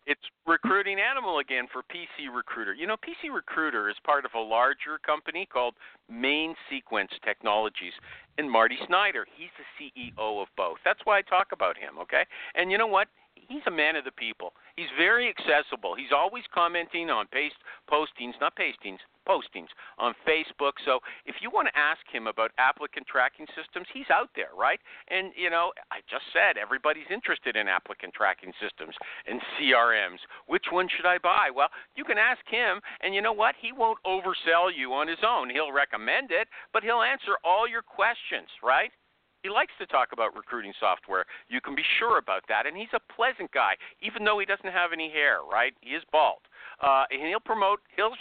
It's 0.06 0.20
Recruiting 0.46 0.98
Animal 0.98 1.38
again 1.38 1.66
for 1.72 1.82
PC 1.82 2.34
Recruiter. 2.34 2.74
You 2.74 2.86
know, 2.86 2.96
PC 2.96 3.32
Recruiter 3.32 3.88
is 3.88 3.96
part 4.04 4.24
of 4.24 4.32
a 4.34 4.40
larger 4.40 4.98
company 5.04 5.46
called 5.50 5.74
Main 6.08 6.54
Sequence 6.68 7.11
Technologies, 7.24 7.92
and 8.38 8.50
Marty 8.50 8.76
Snyder, 8.86 9.26
he's 9.36 9.52
the 9.61 9.68
CEO 9.76 10.42
of 10.42 10.48
both. 10.56 10.78
That's 10.84 11.00
why 11.04 11.18
I 11.18 11.22
talk 11.22 11.48
about 11.52 11.76
him, 11.76 11.98
okay? 12.00 12.24
And 12.54 12.70
you 12.70 12.78
know 12.78 12.86
what? 12.86 13.08
He's 13.51 13.66
a 13.66 13.70
man 13.70 13.96
of 13.96 14.07
the 14.07 14.14
people. 14.14 14.55
He's 14.76 14.88
very 14.96 15.28
accessible. 15.28 15.98
He's 15.98 16.14
always 16.14 16.44
commenting 16.55 17.11
on 17.11 17.26
paste 17.26 17.59
postings, 17.90 18.38
not 18.40 18.55
pastings, 18.55 19.03
postings 19.26 19.68
on 19.98 20.14
Facebook. 20.22 20.78
So 20.86 21.01
if 21.26 21.36
you 21.42 21.51
want 21.51 21.68
to 21.68 21.76
ask 21.76 22.01
him 22.11 22.30
about 22.30 22.53
applicant 22.57 23.07
tracking 23.11 23.46
systems, 23.59 23.90
he's 23.92 24.09
out 24.09 24.30
there, 24.38 24.55
right? 24.57 24.78
And 25.11 25.34
you 25.36 25.51
know, 25.51 25.74
I 25.90 25.98
just 26.09 26.24
said 26.32 26.57
everybody's 26.57 27.11
interested 27.11 27.57
in 27.57 27.66
applicant 27.66 28.14
tracking 28.14 28.55
systems 28.62 28.94
and 29.26 29.42
CRMs. 29.59 30.22
Which 30.46 30.70
one 30.70 30.88
should 30.88 31.07
I 31.07 31.18
buy? 31.18 31.51
Well, 31.51 31.68
you 31.98 32.05
can 32.05 32.16
ask 32.16 32.40
him, 32.46 32.80
and 33.03 33.14
you 33.14 33.20
know 33.20 33.34
what? 33.34 33.59
He 33.61 33.72
won't 33.72 33.98
oversell 34.07 34.70
you 34.70 34.94
on 34.94 35.09
his 35.09 35.20
own. 35.26 35.51
He'll 35.51 35.72
recommend 35.72 36.30
it, 36.30 36.46
but 36.72 36.82
he'll 36.82 37.03
answer 37.03 37.34
all 37.44 37.66
your 37.68 37.82
questions, 37.82 38.48
right? 38.62 38.94
He 39.43 39.49
likes 39.49 39.72
to 39.78 39.86
talk 39.86 40.09
about 40.12 40.36
recruiting 40.36 40.72
software. 40.78 41.24
You 41.49 41.61
can 41.61 41.74
be 41.74 41.84
sure 41.99 42.18
about 42.18 42.45
that. 42.49 42.66
And 42.66 42.76
he's 42.76 42.93
a 42.93 43.01
pleasant 43.12 43.51
guy, 43.53 43.74
even 44.03 44.24
though 44.24 44.38
he 44.38 44.47
doesn't 44.47 44.70
have 44.70 44.93
any 44.93 45.11
hair, 45.11 45.38
right? 45.51 45.72
He 45.80 45.91
is 45.91 46.03
bald. 46.12 46.41
Uh, 46.80 47.05
and 47.11 47.20
he'll 47.28 47.41
promote 47.41 47.80
he'll 47.97 48.16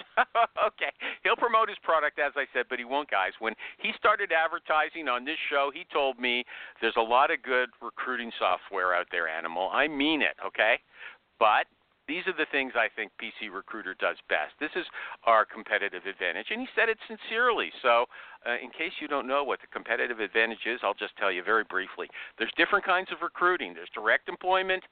okay 0.68 0.92
he'll 1.24 1.36
promote 1.36 1.70
his 1.70 1.78
product 1.82 2.20
as 2.20 2.34
I 2.36 2.46
said, 2.54 2.66
but 2.70 2.78
he 2.80 2.86
won't, 2.86 3.10
guys. 3.10 3.32
When 3.40 3.54
he 3.78 3.92
started 3.98 4.32
advertising 4.32 5.08
on 5.08 5.24
this 5.24 5.38
show, 5.50 5.72
he 5.74 5.86
told 5.92 6.20
me 6.20 6.44
there's 6.82 6.98
a 6.98 7.02
lot 7.02 7.32
of 7.32 7.42
good 7.42 7.70
recruiting 7.82 8.32
software 8.38 8.94
out 8.94 9.08
there, 9.12 9.28
Animal. 9.28 9.70
I 9.72 9.88
mean 9.88 10.22
it, 10.22 10.36
okay? 10.46 10.80
But 11.40 11.68
these 12.10 12.26
are 12.26 12.34
the 12.34 12.49
things 12.49 12.74
I 12.74 12.89
think 12.89 13.14
PC 13.22 13.53
Recruiter 13.53 13.93
does 13.93 14.18
best. 14.28 14.57
This 14.60 14.74
is 14.76 14.86
our 15.30 15.45
competitive 15.45 16.10
advantage. 16.10 16.47
And 16.49 16.60
he 16.60 16.68
said 16.74 16.89
it 16.89 16.97
sincerely. 17.05 17.70
So, 17.86 18.10
uh, 18.49 18.57
in 18.57 18.74
case 18.74 18.97
you 18.99 19.07
don't 19.07 19.28
know 19.28 19.43
what 19.45 19.62
the 19.62 19.70
competitive 19.70 20.20
advantage 20.20 20.66
is, 20.66 20.82
I'll 20.82 20.97
just 20.97 21.16
tell 21.22 21.32
you 21.32 21.43
very 21.43 21.64
briefly. 21.64 22.10
There's 22.41 22.51
different 22.57 22.84
kinds 22.84 23.14
of 23.14 23.22
recruiting 23.22 23.78
there's 23.78 23.93
direct 23.93 24.28
employment, 24.28 24.84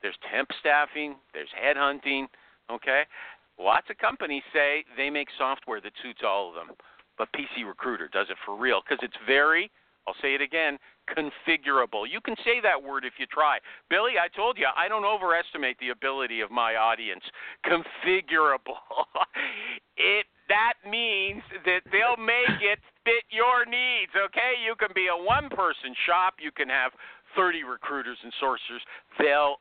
there's 0.00 0.16
temp 0.30 0.48
staffing, 0.60 1.16
there's 1.34 1.50
headhunting. 1.50 2.30
Okay? 2.70 3.02
Lots 3.58 3.90
of 3.90 3.98
companies 3.98 4.42
say 4.52 4.84
they 4.96 5.10
make 5.10 5.28
software 5.36 5.80
that 5.80 5.92
suits 6.02 6.20
all 6.24 6.50
of 6.50 6.54
them, 6.54 6.76
but 7.18 7.28
PC 7.34 7.66
Recruiter 7.66 8.08
does 8.12 8.28
it 8.30 8.36
for 8.46 8.54
real 8.56 8.82
because 8.86 9.02
it's 9.02 9.18
very 9.26 9.70
I'll 10.06 10.16
say 10.22 10.34
it 10.34 10.40
again 10.40 10.78
configurable. 11.06 12.02
You 12.10 12.20
can 12.20 12.34
say 12.44 12.60
that 12.62 12.82
word 12.82 13.04
if 13.04 13.14
you 13.18 13.26
try. 13.26 13.58
Billy, 13.88 14.18
I 14.20 14.28
told 14.34 14.58
you, 14.58 14.66
I 14.76 14.88
don't 14.88 15.04
overestimate 15.04 15.78
the 15.78 15.90
ability 15.90 16.40
of 16.40 16.50
my 16.50 16.74
audience. 16.74 17.22
Configurable. 17.64 18.82
it 19.96 20.26
that 20.48 20.74
means 20.88 21.42
that 21.64 21.82
they'll 21.90 22.22
make 22.22 22.62
it 22.62 22.78
fit 23.02 23.26
your 23.30 23.66
needs, 23.66 24.12
okay? 24.14 24.54
You 24.62 24.74
can 24.78 24.94
be 24.94 25.08
a 25.10 25.16
one 25.16 25.48
person 25.50 25.94
shop, 26.06 26.34
you 26.38 26.52
can 26.52 26.68
have 26.68 26.92
30 27.34 27.64
recruiters 27.64 28.18
and 28.22 28.32
sourcers. 28.42 28.82
They'll 29.18 29.56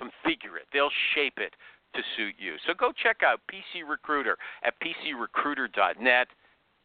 configure 0.00 0.60
it. 0.60 0.68
They'll 0.72 0.92
shape 1.14 1.38
it 1.38 1.54
to 1.94 2.02
suit 2.16 2.34
you. 2.38 2.56
So 2.66 2.74
go 2.74 2.92
check 2.92 3.22
out 3.24 3.40
PC 3.48 3.88
Recruiter 3.88 4.36
at 4.62 4.74
pcrecruiter.net 4.80 6.28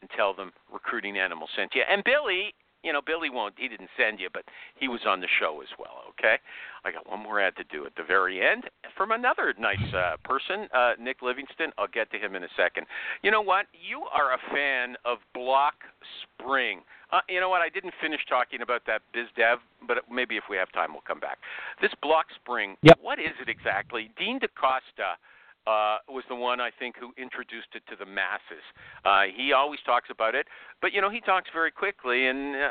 and 0.00 0.10
tell 0.16 0.32
them 0.32 0.50
Recruiting 0.72 1.18
Animal 1.18 1.46
sent 1.54 1.74
you. 1.74 1.82
And 1.88 2.02
Billy 2.04 2.54
you 2.82 2.92
know, 2.92 3.00
Billy 3.04 3.30
won't. 3.30 3.54
He 3.56 3.68
didn't 3.68 3.90
send 3.96 4.20
you, 4.20 4.28
but 4.32 4.44
he 4.78 4.88
was 4.88 5.00
on 5.06 5.20
the 5.20 5.28
show 5.40 5.60
as 5.62 5.68
well. 5.78 6.02
Okay, 6.10 6.36
I 6.84 6.92
got 6.92 7.08
one 7.08 7.22
more 7.22 7.40
ad 7.40 7.56
to 7.56 7.64
do 7.64 7.86
at 7.86 7.94
the 7.96 8.04
very 8.04 8.44
end 8.44 8.64
from 8.96 9.12
another 9.12 9.54
nice 9.58 9.94
uh, 9.94 10.16
person, 10.24 10.68
uh, 10.74 10.92
Nick 11.00 11.22
Livingston. 11.22 11.72
I'll 11.78 11.86
get 11.86 12.10
to 12.12 12.18
him 12.18 12.34
in 12.34 12.44
a 12.44 12.52
second. 12.56 12.86
You 13.22 13.30
know 13.30 13.42
what? 13.42 13.66
You 13.72 14.02
are 14.12 14.34
a 14.34 14.38
fan 14.52 14.96
of 15.04 15.18
Block 15.34 15.74
Spring. 16.22 16.80
Uh, 17.12 17.20
you 17.28 17.40
know 17.40 17.50
what? 17.50 17.60
I 17.60 17.68
didn't 17.68 17.92
finish 18.00 18.20
talking 18.28 18.62
about 18.62 18.82
that 18.86 19.02
biz 19.12 19.26
dev, 19.36 19.58
but 19.86 19.98
maybe 20.10 20.36
if 20.36 20.44
we 20.48 20.56
have 20.56 20.72
time, 20.72 20.92
we'll 20.92 21.04
come 21.06 21.20
back. 21.20 21.38
This 21.80 21.92
Blockspring. 22.02 22.76
Yep. 22.82 22.98
What 23.02 23.18
is 23.18 23.36
it 23.40 23.48
exactly? 23.48 24.10
Dean 24.18 24.38
DaCosta 24.38 25.20
uh, 25.66 25.98
was 26.08 26.24
the 26.28 26.34
one 26.34 26.60
I 26.60 26.70
think 26.76 26.96
who 26.98 27.12
introduced 27.16 27.68
it 27.74 27.82
to 27.88 27.96
the 27.96 28.06
masses. 28.06 28.64
Uh, 29.04 29.22
he 29.34 29.52
always 29.52 29.78
talks 29.86 30.08
about 30.10 30.34
it, 30.34 30.46
but 30.80 30.92
you 30.92 31.00
know 31.00 31.10
he 31.10 31.20
talks 31.20 31.48
very 31.52 31.70
quickly, 31.70 32.26
and 32.26 32.56
uh, 32.56 32.70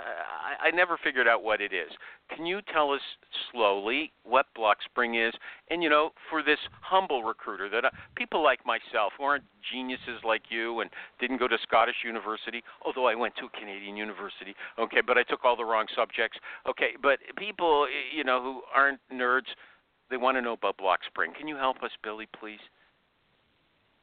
I, 0.60 0.68
I 0.68 0.72
never 0.72 0.98
figured 1.02 1.28
out 1.28 1.44
what 1.44 1.62
it 1.62 1.72
is. 1.72 1.90
Can 2.36 2.46
you 2.46 2.60
tell 2.74 2.92
us 2.92 3.02
slowly 3.52 4.12
what 4.24 4.48
Blockspring 4.58 5.28
is? 5.28 5.34
And 5.70 5.82
you 5.82 5.90
know, 5.90 6.12
for 6.30 6.44
this 6.44 6.60
humble 6.82 7.24
recruiter, 7.24 7.70
that 7.70 7.86
uh, 7.86 7.90
people 8.16 8.44
like 8.44 8.60
myself 8.66 9.14
who 9.18 9.24
aren't 9.24 9.46
geniuses 9.72 10.20
like 10.26 10.44
you 10.50 10.82
and 10.82 10.90
didn't 11.20 11.38
go 11.38 11.48
to 11.48 11.58
Scottish 11.64 12.04
University, 12.04 12.62
although 12.86 13.08
I 13.08 13.16
went 13.16 13.36
to 13.38 13.46
a 13.46 13.60
Canadian 13.60 13.96
university, 13.96 14.54
okay, 14.78 15.02
but 15.06 15.18
I 15.18 15.24
took 15.24 15.46
all 15.46 15.56
the 15.56 15.66
wrong 15.66 15.86
subjects, 15.96 16.38
okay, 16.68 16.92
but 17.02 17.20
people, 17.38 17.88
you 18.14 18.26
know, 18.26 18.42
who 18.42 18.62
aren't 18.76 19.00
nerds. 19.14 19.48
They 20.10 20.18
want 20.18 20.36
to 20.36 20.42
know 20.42 20.54
about 20.54 20.78
Blockspring. 20.78 21.34
Can 21.38 21.48
you 21.48 21.56
help 21.56 21.82
us, 21.84 21.92
Billy, 22.04 22.28
please? 22.38 22.60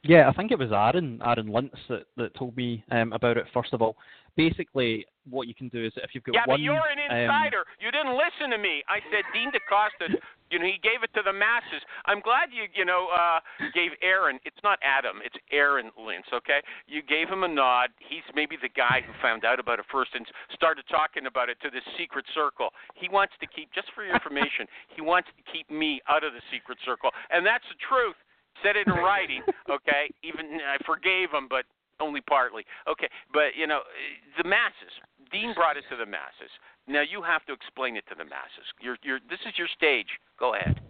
Yeah, 0.05 0.28
I 0.28 0.32
think 0.32 0.53
it 0.53 0.59
was 0.59 0.70
Aaron, 0.70 1.20
Aaron 1.24 1.49
Lintz 1.49 1.78
that, 1.88 2.07
that 2.16 2.34
told 2.34 2.57
me 2.57 2.84
um, 2.92 3.12
about 3.12 3.36
it. 3.36 3.46
First 3.53 3.72
of 3.72 3.82
all, 3.82 3.96
basically, 4.36 5.05
what 5.28 5.49
you 5.49 5.55
can 5.55 5.68
do 5.68 5.84
is 5.84 5.92
if 5.96 6.14
you've 6.14 6.22
got 6.22 6.34
yeah, 6.34 6.46
one, 6.46 6.55
but 6.55 6.61
you're 6.62 6.78
an 6.78 7.03
um, 7.03 7.16
insider. 7.18 7.66
Um, 7.66 7.82
you 7.82 7.90
didn't 7.90 8.14
listen 8.14 8.55
to 8.55 8.59
me. 8.59 8.86
I 8.86 9.03
said 9.11 9.26
Dean 9.34 9.51
DaCosta. 9.51 10.14
you 10.51 10.59
know, 10.62 10.64
he 10.64 10.78
gave 10.80 11.03
it 11.03 11.11
to 11.18 11.22
the 11.26 11.34
masses. 11.34 11.82
I'm 12.07 12.22
glad 12.22 12.55
you, 12.55 12.70
you 12.72 12.86
know, 12.86 13.11
uh, 13.11 13.42
gave 13.74 13.90
Aaron. 14.01 14.38
It's 14.46 14.62
not 14.62 14.78
Adam. 14.86 15.18
It's 15.26 15.36
Aaron 15.51 15.90
Lintz. 15.99 16.30
Okay, 16.32 16.62
you 16.86 17.03
gave 17.03 17.28
him 17.28 17.42
a 17.42 17.51
nod. 17.51 17.90
He's 17.99 18.24
maybe 18.38 18.55
the 18.55 18.70
guy 18.70 19.03
who 19.03 19.12
found 19.20 19.44
out 19.44 19.59
about 19.59 19.82
it 19.82 19.84
first 19.90 20.14
and 20.14 20.24
started 20.55 20.86
talking 20.88 21.26
about 21.26 21.51
it 21.51 21.59
to 21.66 21.74
the 21.74 21.82
secret 21.99 22.24
circle. 22.32 22.70
He 22.94 23.11
wants 23.11 23.34
to 23.42 23.46
keep, 23.51 23.74
just 23.74 23.90
for 23.99 24.07
your 24.07 24.14
information, 24.14 24.70
he 24.94 25.03
wants 25.03 25.28
to 25.34 25.42
keep 25.51 25.68
me 25.68 26.01
out 26.09 26.22
of 26.22 26.32
the 26.32 26.44
secret 26.55 26.78
circle, 26.86 27.11
and 27.34 27.44
that's 27.44 27.66
the 27.66 27.76
truth 27.82 28.16
said 28.62 28.76
it 28.76 28.86
in 28.86 28.94
writing. 28.94 29.42
Okay, 29.68 30.11
even 30.22 30.59
I 30.64 30.76
forgave 30.84 31.30
him, 31.30 31.46
but 31.48 31.64
only 32.00 32.20
partly. 32.22 32.64
Okay, 32.90 33.09
but 33.32 33.56
you 33.56 33.66
know, 33.66 33.80
the 34.40 34.48
masses. 34.48 34.92
Dean 35.30 35.52
brought 35.54 35.76
it 35.76 35.84
to 35.90 35.96
the 35.96 36.06
masses. 36.06 36.50
Now 36.86 37.02
you 37.02 37.22
have 37.22 37.44
to 37.46 37.52
explain 37.52 37.96
it 37.96 38.04
to 38.09 38.14
the 38.16 38.24
masses. 38.24 38.64
You're, 38.80 38.96
you're, 39.02 39.20
this 39.28 39.40
is 39.46 39.52
your 39.59 39.68
stage. 39.76 40.06
Go 40.40 40.54
ahead. 40.54 40.80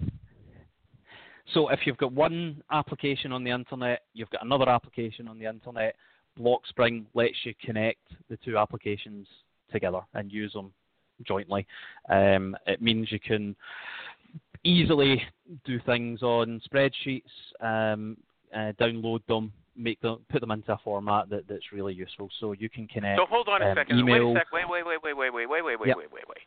So 1.54 1.68
if 1.70 1.80
you've 1.84 1.96
got 1.96 2.12
one 2.12 2.62
application 2.70 3.32
on 3.32 3.42
the 3.42 3.50
internet, 3.50 4.02
you've 4.14 4.30
got 4.30 4.44
another 4.44 4.68
application 4.68 5.26
on 5.26 5.38
the 5.38 5.46
internet. 5.46 5.96
Blockspring 6.38 7.06
lets 7.14 7.34
you 7.44 7.54
connect 7.64 8.02
the 8.30 8.36
two 8.44 8.58
applications 8.58 9.26
together 9.72 10.00
and 10.14 10.30
use 10.30 10.52
them 10.52 10.72
jointly. 11.26 11.66
Um, 12.08 12.56
it 12.66 12.80
means 12.80 13.10
you 13.10 13.18
can 13.18 13.56
easily 14.68 15.22
do 15.64 15.80
things 15.86 16.22
on 16.22 16.60
spreadsheets, 16.70 17.22
um, 17.60 18.16
uh, 18.54 18.72
download 18.80 19.20
them, 19.26 19.52
make 19.76 20.00
them, 20.00 20.18
put 20.30 20.40
them 20.40 20.50
into 20.50 20.72
a 20.72 20.78
format 20.84 21.30
that, 21.30 21.48
that's 21.48 21.72
really 21.72 21.94
useful. 21.94 22.28
So 22.40 22.52
you 22.52 22.68
can 22.68 22.86
connect. 22.86 23.18
So 23.18 23.26
hold 23.26 23.48
on 23.48 23.62
a 23.62 23.70
um, 23.70 23.76
second. 23.76 23.98
Email. 23.98 24.32
Wait 24.32 24.36
a 24.36 24.40
sec. 24.40 24.52
Wait, 24.52 24.68
wait, 24.68 24.86
wait, 24.86 24.98
wait, 25.02 25.16
wait, 25.16 25.32
wait, 25.32 25.46
wait, 25.48 25.64
wait, 25.64 25.80
wait, 25.80 25.88
yep. 25.88 25.96
wait, 25.96 26.12
wait, 26.12 26.24
wait. 26.28 26.38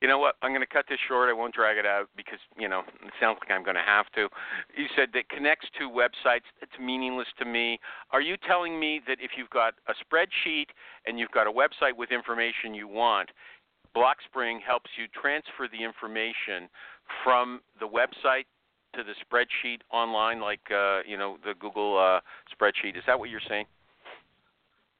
You 0.00 0.08
know 0.08 0.18
what? 0.18 0.36
I'm 0.42 0.50
going 0.50 0.60
to 0.60 0.66
cut 0.66 0.84
this 0.88 0.98
short. 1.08 1.30
I 1.30 1.32
won't 1.32 1.54
drag 1.54 1.78
it 1.78 1.86
out 1.86 2.08
because 2.16 2.38
you 2.58 2.68
know 2.68 2.80
it 2.80 3.12
sounds 3.20 3.38
like 3.40 3.50
I'm 3.50 3.64
going 3.64 3.76
to 3.76 3.86
have 3.86 4.06
to. 4.14 4.28
You 4.76 4.86
said 4.94 5.08
that 5.14 5.28
connects 5.28 5.68
to 5.78 5.88
websites. 5.88 6.44
It's 6.60 6.72
meaningless 6.80 7.28
to 7.38 7.44
me. 7.46 7.78
Are 8.10 8.20
you 8.20 8.36
telling 8.46 8.78
me 8.78 9.00
that 9.08 9.18
if 9.20 9.32
you've 9.36 9.50
got 9.50 9.74
a 9.88 9.94
spreadsheet 9.96 10.66
and 11.06 11.18
you've 11.18 11.30
got 11.30 11.46
a 11.46 11.52
website 11.52 11.96
with 11.96 12.10
information 12.10 12.74
you 12.74 12.88
want, 12.88 13.30
Blockspring 13.96 14.60
helps 14.60 14.90
you 14.98 15.06
transfer 15.18 15.68
the 15.72 15.82
information 15.82 16.68
from 17.24 17.60
the 17.80 17.86
website 17.86 18.44
to 18.94 19.02
the 19.02 19.14
spreadsheet 19.24 19.80
online, 19.92 20.40
like 20.40 20.60
uh, 20.70 21.00
you 21.06 21.16
know 21.16 21.38
the 21.44 21.54
Google 21.58 21.98
uh, 21.98 22.20
spreadsheet. 22.54 22.96
Is 22.96 23.04
that 23.06 23.18
what 23.18 23.30
you're 23.30 23.40
saying? 23.48 23.66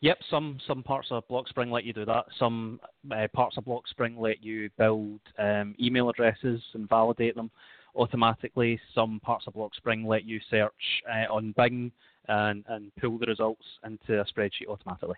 Yep, 0.01 0.19
some 0.31 0.59
some 0.67 0.83
parts 0.83 1.09
of 1.11 1.27
BlockSpring 1.29 1.71
let 1.71 1.85
you 1.85 1.93
do 1.93 2.05
that. 2.05 2.27
Some 2.39 2.81
uh, 3.11 3.27
parts 3.33 3.57
of 3.57 3.65
BlockSpring 3.65 4.19
let 4.19 4.43
you 4.43 4.69
build 4.79 5.21
um, 5.39 5.75
email 5.81 6.11
addresses 6.11 6.61
and 6.75 6.89
validate 6.89 7.35
them 7.35 7.51
automatically. 7.95 8.79
Some 8.95 9.21
parts 9.21 9.47
of 9.47 9.55
BlockSpring 9.55 10.07
let 10.07 10.25
you 10.25 10.39
search 10.51 10.73
uh, 11.11 11.33
on 11.33 11.55
Bing 11.57 11.91
and, 12.29 12.65
and 12.69 12.93
pull 13.01 13.19
the 13.19 13.27
results 13.27 13.65
into 13.85 14.21
a 14.21 14.25
spreadsheet 14.27 14.69
automatically. 14.69 15.17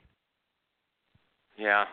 Yeah, 1.59 1.87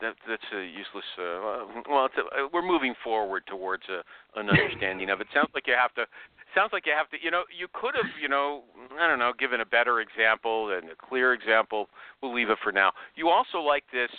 that, 0.00 0.14
that's 0.28 0.42
a 0.54 0.62
useless. 0.62 1.04
Uh, 1.18 1.82
well, 1.90 2.06
it's 2.06 2.14
a, 2.16 2.46
we're 2.52 2.66
moving 2.66 2.94
forward 3.02 3.42
towards 3.46 3.82
a, 3.88 4.02
an 4.38 4.48
understanding 4.48 5.10
of 5.10 5.20
it. 5.20 5.26
Sounds 5.34 5.50
like 5.52 5.66
you 5.66 5.74
have 5.78 5.92
to. 5.94 6.06
Sounds 6.54 6.70
like 6.72 6.86
you 6.86 6.92
have 6.96 7.10
to. 7.10 7.16
You 7.20 7.32
know, 7.32 7.42
you 7.50 7.66
could 7.72 7.94
have. 7.96 8.06
You 8.22 8.28
know, 8.28 8.62
I 8.98 9.08
don't 9.08 9.18
know, 9.18 9.32
given 9.36 9.60
a 9.60 9.66
better 9.66 10.00
example 10.00 10.72
and 10.72 10.90
a 10.90 10.94
clear 10.94 11.34
example. 11.34 11.88
We'll 12.22 12.32
leave 12.32 12.50
it 12.50 12.58
for 12.62 12.70
now. 12.70 12.92
You 13.16 13.28
also 13.30 13.58
like 13.58 13.82
this 13.92 14.10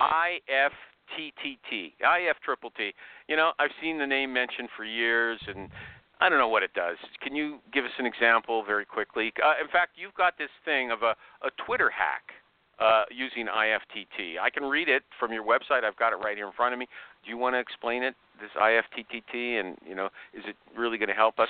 IFTTT, 0.00 1.94
IF 2.00 2.36
triple 2.44 2.70
T. 2.76 2.92
You 3.28 3.36
know, 3.36 3.52
I've 3.60 3.70
seen 3.80 3.98
the 3.98 4.06
name 4.06 4.32
mentioned 4.32 4.70
for 4.76 4.84
years, 4.84 5.40
and 5.46 5.68
I 6.20 6.28
don't 6.28 6.38
know 6.38 6.48
what 6.48 6.64
it 6.64 6.74
does. 6.74 6.96
Can 7.22 7.36
you 7.36 7.58
give 7.72 7.84
us 7.84 7.92
an 7.98 8.06
example 8.06 8.64
very 8.64 8.84
quickly? 8.86 9.32
Uh, 9.38 9.62
in 9.62 9.70
fact, 9.70 9.92
you've 9.94 10.14
got 10.14 10.36
this 10.36 10.50
thing 10.64 10.90
of 10.90 11.02
a, 11.02 11.14
a 11.46 11.50
Twitter 11.64 11.90
hack 11.90 12.32
uh, 12.82 13.04
using 13.10 13.46
IFTTT. 13.46 14.38
I 14.40 14.50
can 14.50 14.64
read 14.64 14.88
it 14.88 15.02
from 15.18 15.32
your 15.32 15.44
website. 15.44 15.84
I've 15.84 15.96
got 15.96 16.12
it 16.12 16.16
right 16.16 16.36
here 16.36 16.46
in 16.46 16.52
front 16.52 16.72
of 16.72 16.78
me. 16.78 16.86
Do 17.24 17.30
you 17.30 17.36
want 17.36 17.54
to 17.54 17.60
explain 17.60 18.02
it, 18.02 18.14
this 18.40 18.50
IFTTT, 18.60 19.60
and 19.60 19.76
you 19.88 19.94
know, 19.94 20.06
is 20.34 20.42
it 20.46 20.56
really 20.76 20.98
going 20.98 21.08
to 21.08 21.14
help 21.14 21.38
us? 21.38 21.48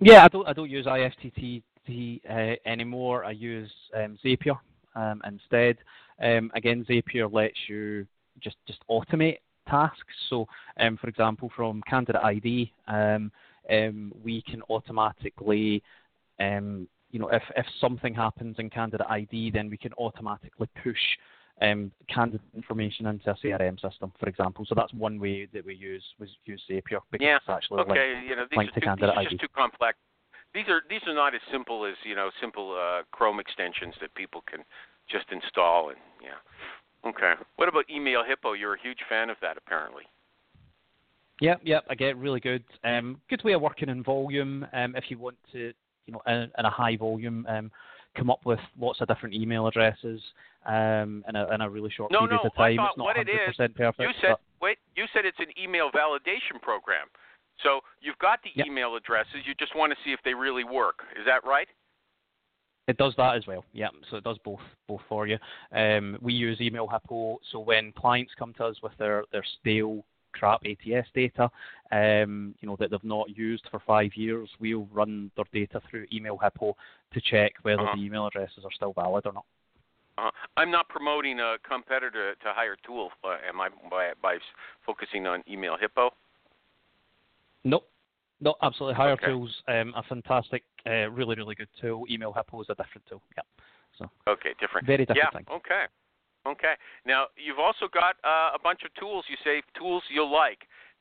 Yeah, 0.00 0.24
I 0.24 0.28
don't 0.28 0.46
I 0.48 0.52
don't 0.52 0.70
use 0.70 0.86
IFTTT 0.86 2.20
uh, 2.28 2.56
anymore. 2.68 3.24
I 3.24 3.30
use 3.30 3.70
um, 3.94 4.18
Zapier 4.24 4.58
um, 4.94 5.22
instead. 5.26 5.78
Um, 6.20 6.50
again, 6.54 6.84
Zapier 6.88 7.32
lets 7.32 7.56
you 7.68 8.06
just 8.42 8.56
just 8.66 8.80
automate 8.90 9.38
tasks. 9.68 10.14
So, 10.28 10.46
um, 10.78 10.96
for 10.96 11.08
example, 11.08 11.50
from 11.54 11.82
Candidate 11.88 12.22
ID, 12.22 12.72
um, 12.88 13.30
um, 13.70 14.12
we 14.24 14.42
can 14.42 14.62
automatically 14.68 15.82
um, 16.40 16.88
you 17.16 17.22
know, 17.22 17.28
if, 17.28 17.42
if 17.56 17.64
something 17.80 18.12
happens 18.12 18.56
in 18.58 18.68
candidate 18.68 19.06
ID, 19.08 19.50
then 19.50 19.70
we 19.70 19.78
can 19.78 19.94
automatically 19.94 20.68
push 20.82 21.00
um, 21.62 21.90
candidate 22.12 22.42
information 22.54 23.06
into 23.06 23.30
a 23.30 23.34
CRM 23.42 23.80
system, 23.80 24.12
for 24.20 24.28
example. 24.28 24.66
So 24.68 24.74
that's 24.74 24.92
one 24.92 25.18
way 25.18 25.48
that 25.54 25.64
we 25.64 25.74
use 25.74 26.04
was 26.20 26.28
use 26.44 26.60
Zapier 26.68 27.00
because 27.10 27.24
yeah. 27.24 27.36
it's 27.36 27.48
actually 27.48 27.80
okay. 27.80 28.12
linked, 28.12 28.28
you 28.28 28.36
know, 28.36 28.44
these 28.50 28.58
linked 28.58 28.74
to 28.74 28.80
too, 28.80 28.84
candidate 28.84 29.14
these 29.16 29.26
ID. 29.28 29.30
just 29.30 29.40
too 29.40 29.48
complex. 29.56 29.96
These 30.52 30.68
are 30.68 30.82
these 30.90 31.00
are 31.06 31.14
not 31.14 31.34
as 31.34 31.40
simple 31.50 31.86
as 31.86 31.94
you 32.04 32.14
know 32.14 32.28
simple 32.38 32.76
uh, 32.78 33.04
Chrome 33.12 33.40
extensions 33.40 33.94
that 34.02 34.14
people 34.14 34.44
can 34.46 34.60
just 35.08 35.24
install 35.32 35.88
and 35.88 35.98
yeah. 36.22 36.36
Okay. 37.08 37.32
What 37.56 37.70
about 37.70 37.88
Email 37.88 38.24
Hippo? 38.28 38.52
You're 38.52 38.74
a 38.74 38.82
huge 38.82 38.98
fan 39.08 39.30
of 39.30 39.38
that, 39.40 39.56
apparently. 39.56 40.02
Yep, 41.40 41.60
yep, 41.64 41.84
I 41.88 41.94
get 41.94 42.16
really 42.16 42.40
good. 42.40 42.64
Um, 42.82 43.20
good 43.28 43.44
way 43.44 43.52
of 43.52 43.60
working 43.60 43.88
in 43.88 44.02
volume. 44.02 44.66
Um, 44.72 44.96
if 44.96 45.04
you 45.08 45.18
want 45.18 45.36
to, 45.52 45.72
you 46.06 46.12
know, 46.12 46.22
in, 46.26 46.50
in 46.58 46.64
a 46.64 46.70
high 46.70 46.96
volume, 46.96 47.46
um, 47.48 47.70
come 48.16 48.30
up 48.30 48.40
with 48.44 48.58
lots 48.78 49.00
of 49.00 49.08
different 49.08 49.34
email 49.34 49.66
addresses 49.66 50.20
um, 50.66 51.24
in, 51.28 51.36
a, 51.36 51.52
in 51.54 51.60
a 51.60 51.68
really 51.68 51.90
short 51.90 52.10
No, 52.10 52.20
period 52.20 52.40
no, 52.42 52.48
of 52.48 52.54
time. 52.54 52.72
I 52.72 52.76
thought 52.76 52.90
it's 52.90 52.98
not 52.98 53.04
what 53.04 53.16
it 53.16 53.28
100% 53.28 53.48
is, 53.48 53.74
perfect. 53.76 54.00
You 54.00 54.08
said 54.20 54.36
wait. 54.60 54.78
You 54.96 55.04
said 55.12 55.24
it's 55.24 55.38
an 55.38 55.52
email 55.62 55.90
validation 55.90 56.60
program. 56.62 57.08
So 57.62 57.80
you've 58.00 58.18
got 58.18 58.40
the 58.42 58.50
Yep. 58.54 58.66
email 58.66 58.96
addresses. 58.96 59.46
You 59.46 59.54
just 59.54 59.74
want 59.74 59.92
to 59.92 59.98
see 60.04 60.12
if 60.12 60.20
they 60.24 60.34
really 60.34 60.64
work. 60.64 61.00
Is 61.18 61.24
that 61.26 61.44
right? 61.44 61.68
It 62.86 62.98
does 62.98 63.14
that 63.16 63.36
as 63.36 63.46
well. 63.46 63.64
Yeah, 63.72 63.88
so 64.10 64.16
it 64.16 64.24
does 64.24 64.38
both 64.44 64.60
both 64.86 65.00
for 65.08 65.26
you. 65.26 65.38
Um, 65.72 66.18
we 66.22 66.32
use 66.32 66.60
Email 66.60 66.86
Hippo, 66.86 67.38
so 67.50 67.58
when 67.58 67.90
clients 67.92 68.32
come 68.38 68.54
to 68.54 68.64
us 68.66 68.76
with 68.82 68.92
their, 68.98 69.24
their 69.32 69.44
stale 69.58 70.04
crap 70.38 70.62
ATS 70.64 71.08
data, 71.14 71.50
um, 71.92 72.54
you 72.60 72.68
know 72.68 72.76
that 72.78 72.90
they've 72.90 73.04
not 73.04 73.36
used 73.36 73.64
for 73.70 73.80
five 73.86 74.10
years, 74.14 74.48
we'll 74.60 74.88
run 74.92 75.30
their 75.36 75.44
data 75.52 75.80
through 75.88 76.06
Email 76.12 76.38
Hippo 76.38 76.76
to 77.12 77.20
check 77.20 77.52
whether 77.62 77.82
Uh-huh. 77.82 77.94
the 77.96 78.02
email 78.02 78.26
addresses 78.26 78.64
are 78.64 78.72
still 78.72 78.92
valid 78.92 79.26
or 79.26 79.32
not. 79.32 79.44
Uh, 80.18 80.30
I'm 80.56 80.70
not 80.70 80.88
promoting 80.88 81.40
a 81.40 81.56
competitor 81.68 82.34
to 82.36 82.52
hire 82.54 82.76
tool. 82.86 83.10
Uh, 83.22 83.36
am 83.48 83.60
I 83.60 83.68
by 83.90 84.12
by 84.22 84.38
focusing 84.84 85.26
on 85.26 85.42
Email 85.48 85.76
Hippo? 85.76 86.10
Nope. 87.64 87.88
No, 88.40 88.54
absolutely. 88.62 88.94
Hire 88.94 89.12
Okay. 89.12 89.26
Tools, 89.26 89.62
um, 89.68 89.92
a 89.96 90.02
fantastic, 90.02 90.62
uh, 90.86 91.10
really, 91.10 91.36
really 91.36 91.54
good 91.54 91.68
tool. 91.80 92.04
Email 92.10 92.32
Hippo 92.32 92.60
is 92.60 92.68
a 92.70 92.74
different 92.74 93.06
tool. 93.08 93.22
Yeah. 93.36 93.42
So 93.98 94.10
Okay, 94.28 94.54
different. 94.60 94.86
very 94.86 95.04
different 95.06 95.30
yeah. 95.32 95.38
thing. 95.38 95.46
Okay. 95.50 95.84
Okay. 96.46 96.74
Now 97.04 97.26
you've 97.36 97.58
also 97.58 97.88
got 97.92 98.16
uh, 98.24 98.54
a 98.54 98.58
bunch 98.62 98.80
of 98.84 98.94
tools. 98.94 99.24
You 99.28 99.36
say 99.44 99.62
tools 99.76 100.02
you'll 100.10 100.32
like: 100.32 100.60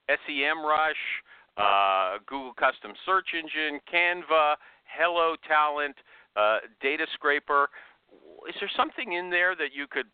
SEMrush, 0.09 1.01
uh, 1.57 2.17
Google 2.25 2.53
Custom 2.53 2.93
Search 3.05 3.27
Engine, 3.33 3.79
Canva, 3.91 4.55
Hello 4.97 5.35
Talent, 5.47 5.95
uh, 6.35 6.59
Data 6.81 7.05
Scraper. 7.13 7.69
Is 8.49 8.55
there 8.59 8.71
something 8.75 9.13
in 9.13 9.29
there 9.29 9.55
that 9.55 9.69
you 9.73 9.85
could? 9.89 10.07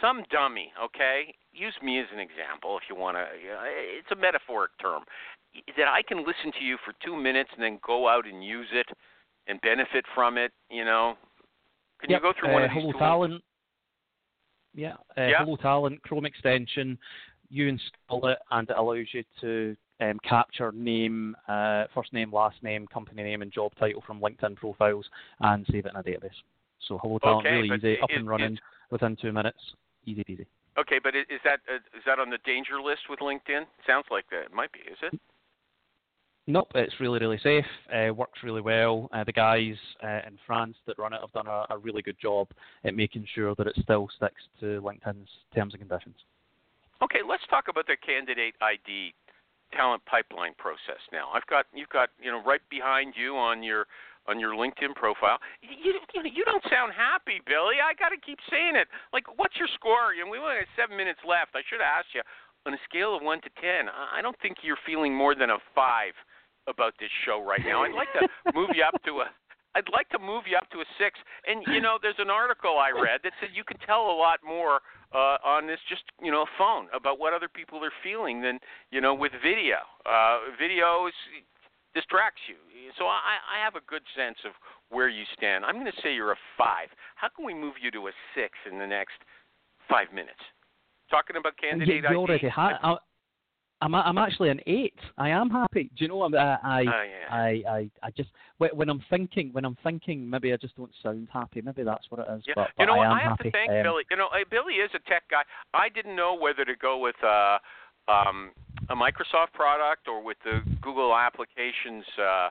Some 0.00 0.24
dummy, 0.30 0.72
okay? 0.82 1.32
Use 1.52 1.74
me 1.80 2.00
as 2.00 2.06
an 2.12 2.18
example 2.18 2.76
if 2.76 2.82
you 2.90 2.96
want 2.96 3.16
to. 3.16 3.24
It's 3.30 4.10
a 4.10 4.16
metaphoric 4.16 4.72
term. 4.80 5.04
That 5.76 5.86
I 5.86 6.02
can 6.02 6.18
listen 6.18 6.50
to 6.58 6.64
you 6.64 6.76
for 6.84 6.92
two 7.04 7.14
minutes 7.16 7.50
and 7.54 7.62
then 7.62 7.78
go 7.86 8.08
out 8.08 8.26
and 8.26 8.44
use 8.44 8.66
it 8.72 8.86
and 9.46 9.60
benefit 9.60 10.04
from 10.12 10.36
it. 10.36 10.50
You 10.68 10.84
know, 10.84 11.14
can 12.00 12.10
Yep, 12.10 12.20
you 12.20 12.32
go 12.32 12.38
through 12.38 12.52
one 12.52 12.62
uh, 12.62 12.66
of 12.66 12.70
these 12.72 12.80
Hello 12.80 12.92
tools? 12.92 13.00
Talent. 13.00 13.42
Yeah, 14.74 14.94
uh, 15.16 15.22
Yeah. 15.22 15.38
Hello 15.38 15.56
Talent, 15.56 16.02
Chrome 16.02 16.26
extension. 16.26 16.98
You 17.50 17.68
install 17.68 18.26
it, 18.28 18.38
and 18.50 18.68
it 18.68 18.76
allows 18.76 19.06
you 19.12 19.22
to 19.40 19.76
um, 20.00 20.18
capture 20.28 20.72
name, 20.72 21.36
uh, 21.46 21.84
first 21.94 22.12
name, 22.12 22.32
last 22.32 22.60
name, 22.62 22.86
company 22.88 23.22
name, 23.22 23.42
and 23.42 23.52
job 23.52 23.72
title 23.78 24.02
from 24.04 24.20
LinkedIn 24.20 24.56
profiles, 24.56 25.08
and 25.40 25.64
save 25.70 25.86
it 25.86 25.92
in 25.94 26.00
a 26.00 26.02
database. 26.02 26.34
So 26.88 26.98
Hello 26.98 27.18
Talent, 27.18 27.46
Okay, 27.46 27.54
really 27.54 27.76
easy, 27.76 28.00
up 28.00 28.10
is- 28.10 28.16
and 28.16 28.28
running 28.28 28.54
is- 28.54 28.60
within 28.90 29.16
two 29.16 29.32
minutes, 29.32 29.58
easy 30.04 30.24
peasy. 30.24 30.46
Okay, 30.76 30.98
but 30.98 31.14
is 31.14 31.40
that 31.44 31.60
uh, 31.70 31.76
is 31.96 32.02
that 32.04 32.18
on 32.18 32.30
the 32.30 32.38
danger 32.38 32.82
list 32.82 33.08
with 33.08 33.20
LinkedIn? 33.20 33.64
Sounds 33.86 34.06
like 34.10 34.28
that. 34.30 34.46
It 34.46 34.52
might 34.52 34.72
be. 34.72 34.80
Is 34.80 34.98
it? 35.02 35.20
Nope, 36.46 36.68
it's 36.74 37.00
really, 37.00 37.18
really 37.20 37.40
safe. 37.42 37.64
Uh, 37.88 38.12
works 38.12 38.40
really 38.42 38.60
well. 38.60 39.08
Uh, 39.14 39.24
the 39.24 39.32
guys 39.32 39.76
uh, 40.02 40.20
in 40.26 40.36
France 40.46 40.76
that 40.86 40.98
run 40.98 41.14
it 41.14 41.20
have 41.20 41.32
done 41.32 41.46
a, 41.46 41.64
a 41.70 41.78
really 41.78 42.02
good 42.02 42.16
job 42.20 42.48
at 42.84 42.94
making 42.94 43.26
sure 43.34 43.54
that 43.54 43.66
it 43.66 43.74
still 43.82 44.08
sticks 44.16 44.42
to 44.60 44.80
LinkedIn's 44.82 45.28
terms 45.54 45.72
and 45.72 45.80
conditions. 45.80 46.16
Okay, 47.02 47.20
let's 47.26 47.42
talk 47.48 47.68
about 47.68 47.86
the 47.86 47.96
candidate 47.96 48.54
ID 48.60 49.14
talent 49.72 50.04
pipeline 50.04 50.52
process 50.58 51.00
now. 51.12 51.30
I've 51.32 51.46
got 51.46 51.66
you've 51.74 51.88
got 51.88 52.10
you 52.20 52.30
know 52.30 52.44
right 52.44 52.62
behind 52.68 53.14
you 53.16 53.36
on 53.36 53.62
your 53.62 53.86
on 54.28 54.38
your 54.38 54.52
LinkedIn 54.52 54.94
profile. 54.94 55.38
You 55.62 55.96
you, 56.12 56.22
you 56.28 56.44
don't 56.44 56.62
sound 56.70 56.92
happy, 56.92 57.40
Billy. 57.46 57.80
I 57.80 57.96
got 57.96 58.10
to 58.10 58.20
keep 58.20 58.38
saying 58.50 58.76
it. 58.76 58.86
Like, 59.12 59.24
what's 59.36 59.56
your 59.56 59.68
score? 59.74 60.12
You 60.12 60.24
know, 60.24 60.30
we 60.30 60.38
only 60.38 60.60
have 60.60 60.70
seven 60.76 60.96
minutes 60.96 61.20
left. 61.26 61.56
I 61.56 61.64
should 61.66 61.80
have 61.80 62.04
asked 62.04 62.12
you 62.12 62.22
on 62.68 62.76
a 62.76 62.80
scale 62.84 63.16
of 63.16 63.22
one 63.24 63.40
to 63.42 63.50
ten. 63.60 63.88
I 63.88 64.20
don't 64.20 64.36
think 64.40 64.60
you're 64.62 64.80
feeling 64.86 65.12
more 65.16 65.34
than 65.34 65.48
a 65.50 65.58
five 65.74 66.12
about 66.66 66.94
this 67.00 67.10
show 67.24 67.42
right 67.42 67.60
now. 67.64 67.84
I'd 67.84 67.94
like 67.94 68.12
to 68.18 68.28
move 68.54 68.70
you 68.74 68.84
up 68.84 69.00
to 69.04 69.24
a. 69.24 69.28
I'd 69.74 69.90
like 69.90 70.08
to 70.10 70.20
move 70.20 70.44
you 70.46 70.56
up 70.56 70.70
to 70.70 70.78
a 70.78 70.88
six. 70.98 71.18
And 71.46 71.64
you 71.74 71.80
know, 71.80 71.98
there's 72.00 72.18
an 72.18 72.30
article 72.30 72.78
I 72.78 72.94
read 72.94 73.20
that 73.24 73.32
said 73.40 73.50
you 73.52 73.64
can 73.64 73.78
tell 73.82 74.06
a 74.06 74.16
lot 74.16 74.38
more 74.46 74.78
uh, 75.12 75.42
on 75.42 75.66
this 75.66 75.78
just 75.88 76.02
you 76.22 76.30
know 76.30 76.46
phone 76.58 76.86
about 76.94 77.18
what 77.18 77.32
other 77.32 77.48
people 77.48 77.82
are 77.84 77.94
feeling 78.02 78.40
than 78.40 78.58
you 78.90 79.00
know 79.00 79.14
with 79.14 79.32
video. 79.42 79.82
Uh, 80.06 80.54
video 80.58 81.06
is, 81.06 81.14
distracts 81.94 82.42
you. 82.48 82.56
So 82.98 83.06
I, 83.06 83.38
I 83.46 83.64
have 83.64 83.74
a 83.74 83.84
good 83.86 84.02
sense 84.14 84.38
of 84.44 84.52
where 84.90 85.08
you 85.08 85.24
stand. 85.36 85.64
I'm 85.64 85.74
going 85.74 85.90
to 85.90 86.00
say 86.02 86.14
you're 86.14 86.32
a 86.32 86.42
five. 86.58 86.88
How 87.14 87.28
can 87.28 87.44
we 87.44 87.54
move 87.54 87.74
you 87.80 87.90
to 87.92 88.08
a 88.08 88.12
six 88.34 88.52
in 88.70 88.78
the 88.78 88.86
next 88.86 89.18
five 89.88 90.12
minutes? 90.12 90.42
Talking 91.10 91.36
about 91.36 91.56
candidate 91.56 91.88
you, 91.88 91.94
you 91.94 92.02
ID. 92.82 93.02
Already 93.84 93.92
ha- 93.92 94.02
I, 94.02 94.08
I'm 94.08 94.18
I'm 94.18 94.26
actually 94.26 94.50
an 94.50 94.60
eight. 94.66 94.98
I 95.18 95.30
am 95.30 95.50
happy. 95.50 95.90
Do 95.96 96.04
you 96.04 96.08
know? 96.08 96.22
I'm- 96.22 96.34
I 96.34 96.58
I 96.62 96.80
Oh, 96.80 96.84
yeah. 96.84 97.34
I, 97.34 97.62
I 97.68 97.90
I 98.02 98.10
just 98.10 98.30
when 98.58 98.70
when 98.74 98.88
I'm 98.88 99.02
thinking 99.10 99.50
when 99.52 99.64
I'm 99.64 99.76
thinking 99.82 100.28
maybe 100.28 100.52
I 100.52 100.56
just 100.56 100.76
don't 100.76 100.92
sound 101.02 101.28
happy. 101.32 101.60
Maybe 101.62 101.82
that's 101.82 102.10
what 102.10 102.20
it 102.20 102.26
is. 102.32 102.44
Yeah. 102.46 102.54
But, 102.56 102.68
you 102.68 102.72
but 102.78 102.84
know 102.86 103.00
I 103.00 103.06
am 103.06 103.12
I 103.12 103.20
have 103.20 103.30
happy. 103.30 103.44
to 103.44 103.50
thank 103.50 103.70
um, 103.70 103.82
Billy. 103.82 104.04
You 104.10 104.16
know, 104.16 104.28
Billy 104.50 104.74
is 104.74 104.90
a 104.94 105.08
tech 105.08 105.24
guy. 105.30 105.42
I 105.72 105.88
didn't 105.88 106.16
know 106.16 106.34
whether 106.34 106.64
to 106.64 106.76
go 106.76 106.98
with 106.98 107.16
uh, 107.22 107.58
um, 108.08 108.50
a 108.90 108.94
Microsoft 108.94 109.52
product 109.54 110.08
or 110.08 110.22
with 110.22 110.36
the 110.44 110.60
Google 110.82 111.14
Applications 111.16 112.04
uh, 112.18 112.48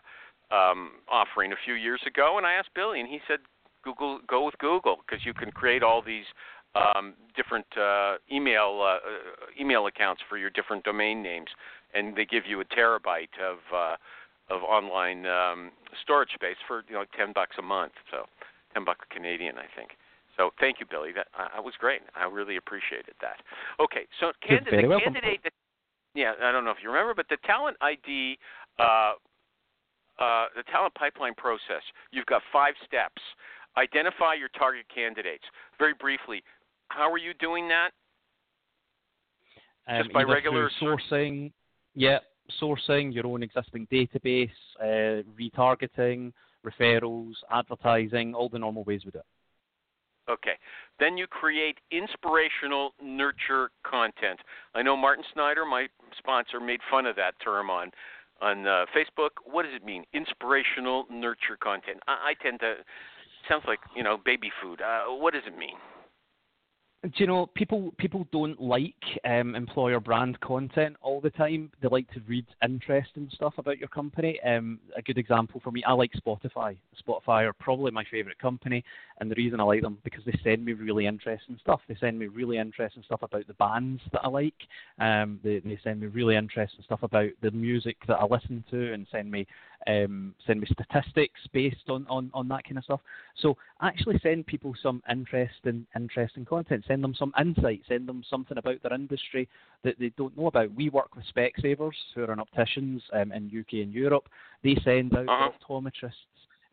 um, 0.56 0.92
offering 1.12 1.52
a 1.52 1.56
few 1.66 1.74
years 1.74 2.02
ago, 2.06 2.38
and 2.38 2.46
I 2.46 2.54
asked 2.54 2.70
Billy, 2.76 3.00
and 3.00 3.10
he 3.10 3.20
said, 3.28 3.40
"Google, 3.84 4.20
go 4.28 4.46
with 4.46 4.58
Google 4.60 4.98
because 5.06 5.26
you 5.26 5.34
can 5.34 5.52
create 5.52 5.84
all 5.84 6.02
these." 6.02 6.26
Um, 6.76 7.14
different 7.36 7.66
uh, 7.78 8.16
email 8.32 8.82
uh, 8.84 8.98
email 9.60 9.86
accounts 9.86 10.24
for 10.28 10.38
your 10.38 10.50
different 10.50 10.84
domain 10.84 11.22
names, 11.22 11.48
and 11.94 12.16
they 12.16 12.26
give 12.26 12.44
you 12.48 12.62
a 12.62 12.66
terabyte 12.66 13.34
of 13.40 13.58
uh, 13.74 13.96
of 14.50 14.64
online 14.64 15.26
um, 15.26 15.72
storage 16.02 16.32
space 16.34 16.58
for 16.68 16.84
you 16.88 16.96
know 16.96 17.06
ten 17.16 17.32
bucks 17.34 17.58
a 17.60 17.62
month. 17.62 17.94
So 18.10 18.26
ten 18.74 18.86
bucks 18.86 19.06
Canadian, 19.12 19.58
I 19.58 19.66
think. 19.78 19.92
So 20.38 20.52
thank 20.60 20.80
you, 20.80 20.86
Billy. 20.90 21.12
That 21.14 21.28
uh, 21.38 21.62
was 21.62 21.74
great. 21.80 22.02
I 22.16 22.26
really 22.26 22.58
appreciated 22.58 23.14
that. 23.22 23.38
Okay, 23.80 24.08
so 24.20 24.32
candidate, 24.46 24.88
welcome. 24.88 25.14
candidate. 25.14 25.54
Yeah, 26.16 26.34
I 26.42 26.52
don't 26.52 26.66
know 26.66 26.72
if 26.72 26.78
you 26.82 26.90
remember, 26.90 27.14
but 27.14 27.28
the 27.30 27.38
talent 27.46 27.78
ID, 27.82 28.38
uh, 28.80 29.14
uh, 30.20 30.46
the 30.56 30.64
talent 30.72 30.94
pipeline 30.96 31.34
process. 31.36 31.82
You've 32.12 32.26
got 32.26 32.42
five 32.52 32.74
steps. 32.86 33.22
Identify 33.78 34.36
your 34.36 34.50
target 34.50 34.86
candidates. 34.94 35.44
Very 35.80 35.94
briefly, 36.00 36.44
how 36.90 37.12
are 37.12 37.18
you 37.18 37.34
doing 37.40 37.68
that? 37.70 37.92
Um, 39.88 40.04
Just 40.04 40.14
by 40.14 40.24
regular 40.24 40.70
sourcing, 40.82 41.52
yeah, 41.94 42.20
sourcing 42.62 43.14
your 43.14 43.28
own 43.28 43.44
existing 43.44 43.88
database, 43.92 44.50
uh, 44.80 45.24
retargeting, 45.40 46.32
referrals, 46.66 47.34
advertising, 47.52 48.34
all 48.34 48.50
the 48.50 48.60
normal 48.60 48.84
ways 48.84 49.02
we 49.06 49.12
do 49.12 49.20
it. 49.20 49.26
Okay. 50.30 50.54
Then 51.00 51.18
you 51.18 51.28
create 51.28 51.78
inspirational 51.92 52.94
nurture 53.04 53.72
content. 53.86 54.40
I 54.74 54.82
know 54.82 54.96
Martin 54.96 55.26
Snyder, 55.34 55.66
my 55.66 55.88
sponsor, 56.18 56.60
made 56.62 56.80
fun 56.90 57.06
of 57.06 57.16
that 57.18 57.34
term 57.44 57.70
on 57.70 57.92
on 58.42 58.68
uh, 58.68 58.86
Facebook. 58.96 59.32
What 59.46 59.64
does 59.64 59.74
it 59.76 59.84
mean? 59.84 60.06
Inspirational 60.14 61.06
nurture 61.12 61.58
content. 61.62 62.00
I, 62.08 62.32
I 62.32 62.34
tend 62.42 62.62
to 62.62 62.76
sounds 63.50 63.64
like 63.68 63.80
you 63.96 64.04
know 64.04 64.18
baby 64.24 64.50
food. 64.62 64.82
Uh, 64.82 65.14
what 65.14 65.34
does 65.34 65.44
it 65.46 65.58
mean? 65.58 65.76
Do 67.04 67.12
you 67.18 67.28
know 67.28 67.48
people 67.48 67.94
people 67.98 68.26
don't 68.32 68.62
like 68.62 68.96
um, 69.26 69.56
employer 69.56 70.00
brand 70.00 70.40
content 70.40 70.96
all 71.02 71.20
the 71.20 71.32
time. 71.32 71.70
They 71.82 71.90
like 71.90 72.10
to 72.14 72.22
read 72.26 72.46
interesting 72.64 73.30
stuff 73.34 73.56
about 73.58 73.78
your 73.78 73.90
company. 73.90 74.40
Um, 74.42 74.80
a 74.96 75.02
good 75.02 75.18
example 75.18 75.60
for 75.62 75.72
me, 75.72 75.84
I 75.84 75.92
like 75.92 76.14
Spotify. 76.14 76.78
Spotify 77.06 77.44
are 77.44 77.52
probably 77.52 77.92
my 77.92 78.06
favorite 78.10 78.40
company, 78.40 78.86
and 79.24 79.32
the 79.32 79.36
reason 79.36 79.62
I 79.62 79.64
like 79.64 79.82
them 79.82 79.98
because 80.04 80.24
they 80.26 80.38
send 80.44 80.66
me 80.66 80.74
really 80.74 81.06
interesting 81.08 81.58
stuff. 81.62 81.80
They 81.88 81.96
send 82.00 82.20
me 82.20 82.28
really 82.28 82.58
interesting 82.58 83.04
stuff 83.06 83.22
about 83.24 83.48
the 83.48 83.54
bands 83.54 84.02
that 84.12 84.22
I 84.24 84.28
like. 84.28 84.54
Um, 85.00 85.40
they 85.44 85.60
they 85.60 85.80
send 85.82 86.02
me 86.02 86.08
really 86.08 86.36
interesting 86.36 86.84
stuff 86.84 87.04
about 87.04 87.30
the 87.42 87.52
music 87.52 87.96
that 88.08 88.20
I 88.20 88.26
listen 88.26 88.64
to, 88.70 88.94
and 88.94 89.08
send 89.12 89.32
me 89.32 89.48
um, 89.88 90.36
send 90.46 90.60
me 90.60 90.68
statistics 90.68 91.40
based 91.54 91.90
on, 91.90 92.06
on, 92.10 92.32
on 92.34 92.48
that 92.50 92.66
kind 92.66 92.78
of 92.78 92.84
stuff. 92.84 93.00
So 93.42 93.58
actually 93.82 94.20
send 94.22 94.46
people 94.46 94.74
some 94.84 95.02
interesting 95.10 95.88
interesting 95.96 96.44
content. 96.46 96.84
Send 96.86 97.02
them 97.02 97.16
some 97.18 97.34
insight. 97.40 97.82
Send 97.88 98.08
them 98.08 98.24
something 98.30 98.58
about 98.58 98.84
their 98.84 98.94
industry 98.94 99.48
that 99.84 99.98
they 100.00 100.12
don't 100.18 100.38
know 100.38 100.48
about. 100.48 100.76
We 100.76 100.90
work 100.90 101.16
with 101.16 101.26
Specsavers, 101.34 101.96
who 102.14 102.24
are 102.24 102.32
an 102.32 102.40
opticians 102.42 103.02
um, 103.14 103.32
in 103.32 103.48
UK 103.48 103.84
and 103.84 103.94
Europe. 103.94 104.28
They 104.64 104.76
send 104.84 105.16
out 105.16 105.30
Uh-huh. 105.30 105.50
optometrists 105.50 106.12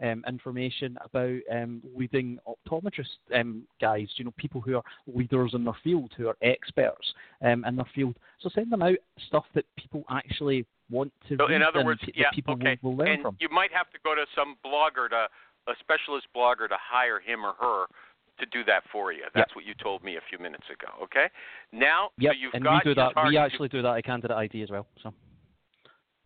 um, 0.03 0.24
information 0.26 0.98
about 1.05 1.38
um, 1.53 1.82
leading 1.96 2.38
optometrist 2.48 3.18
um, 3.34 3.62
guys, 3.80 4.09
you 4.16 4.24
know, 4.24 4.32
people 4.36 4.61
who 4.61 4.76
are 4.76 4.82
leaders 5.07 5.53
in 5.55 5.64
their 5.64 5.76
field, 5.84 6.11
who 6.16 6.28
are 6.28 6.36
experts 6.42 7.12
um, 7.42 7.64
in 7.64 7.76
their 7.76 7.88
field. 7.94 8.16
So 8.40 8.48
send 8.55 8.72
them 8.72 8.82
out 8.82 8.96
stuff 9.28 9.44
that 9.55 9.64
people 9.76 10.05
actually 10.11 10.66
want 10.90 11.12
to 11.28 11.36
So 11.36 11.46
read 11.46 11.57
in 11.57 11.62
other 11.62 11.84
words, 11.84 12.01
yeah, 12.14 12.24
that 12.24 12.34
people 12.34 12.55
okay. 12.55 12.78
will, 12.82 12.92
will 12.92 12.98
learn 12.98 13.09
and 13.09 13.22
from. 13.22 13.36
you 13.40 13.48
might 13.51 13.72
have 13.72 13.90
to 13.90 13.98
go 14.03 14.14
to 14.14 14.24
some 14.34 14.57
blogger 14.64 15.09
to 15.11 15.28
a 15.70 15.74
specialist 15.80 16.26
blogger 16.34 16.68
to 16.68 16.76
hire 16.80 17.20
him 17.20 17.44
or 17.44 17.53
her 17.61 17.86
to 18.38 18.46
do 18.46 18.64
that 18.64 18.82
for 18.90 19.12
you. 19.12 19.22
That's 19.34 19.55
what 19.55 19.66
you 19.66 19.74
told 19.74 20.03
me 20.03 20.16
a 20.16 20.20
few 20.30 20.38
minutes 20.38 20.64
ago. 20.72 20.88
Okay. 21.05 21.26
Now, 21.72 22.09
Yep, 22.18 22.32
so 22.32 22.38
you've 22.40 22.55
and 22.55 22.64
got 22.64 22.84
we 22.84 22.90
do 22.90 22.94
that. 22.94 23.12
target- 23.12 23.30
We 23.32 23.36
actually 23.36 23.68
do 23.68 23.82
that 23.82 23.98
at 23.98 24.05
Candidate 24.05 24.36
ID 24.36 24.62
as 24.62 24.70
well. 24.70 24.86
So 25.03 25.12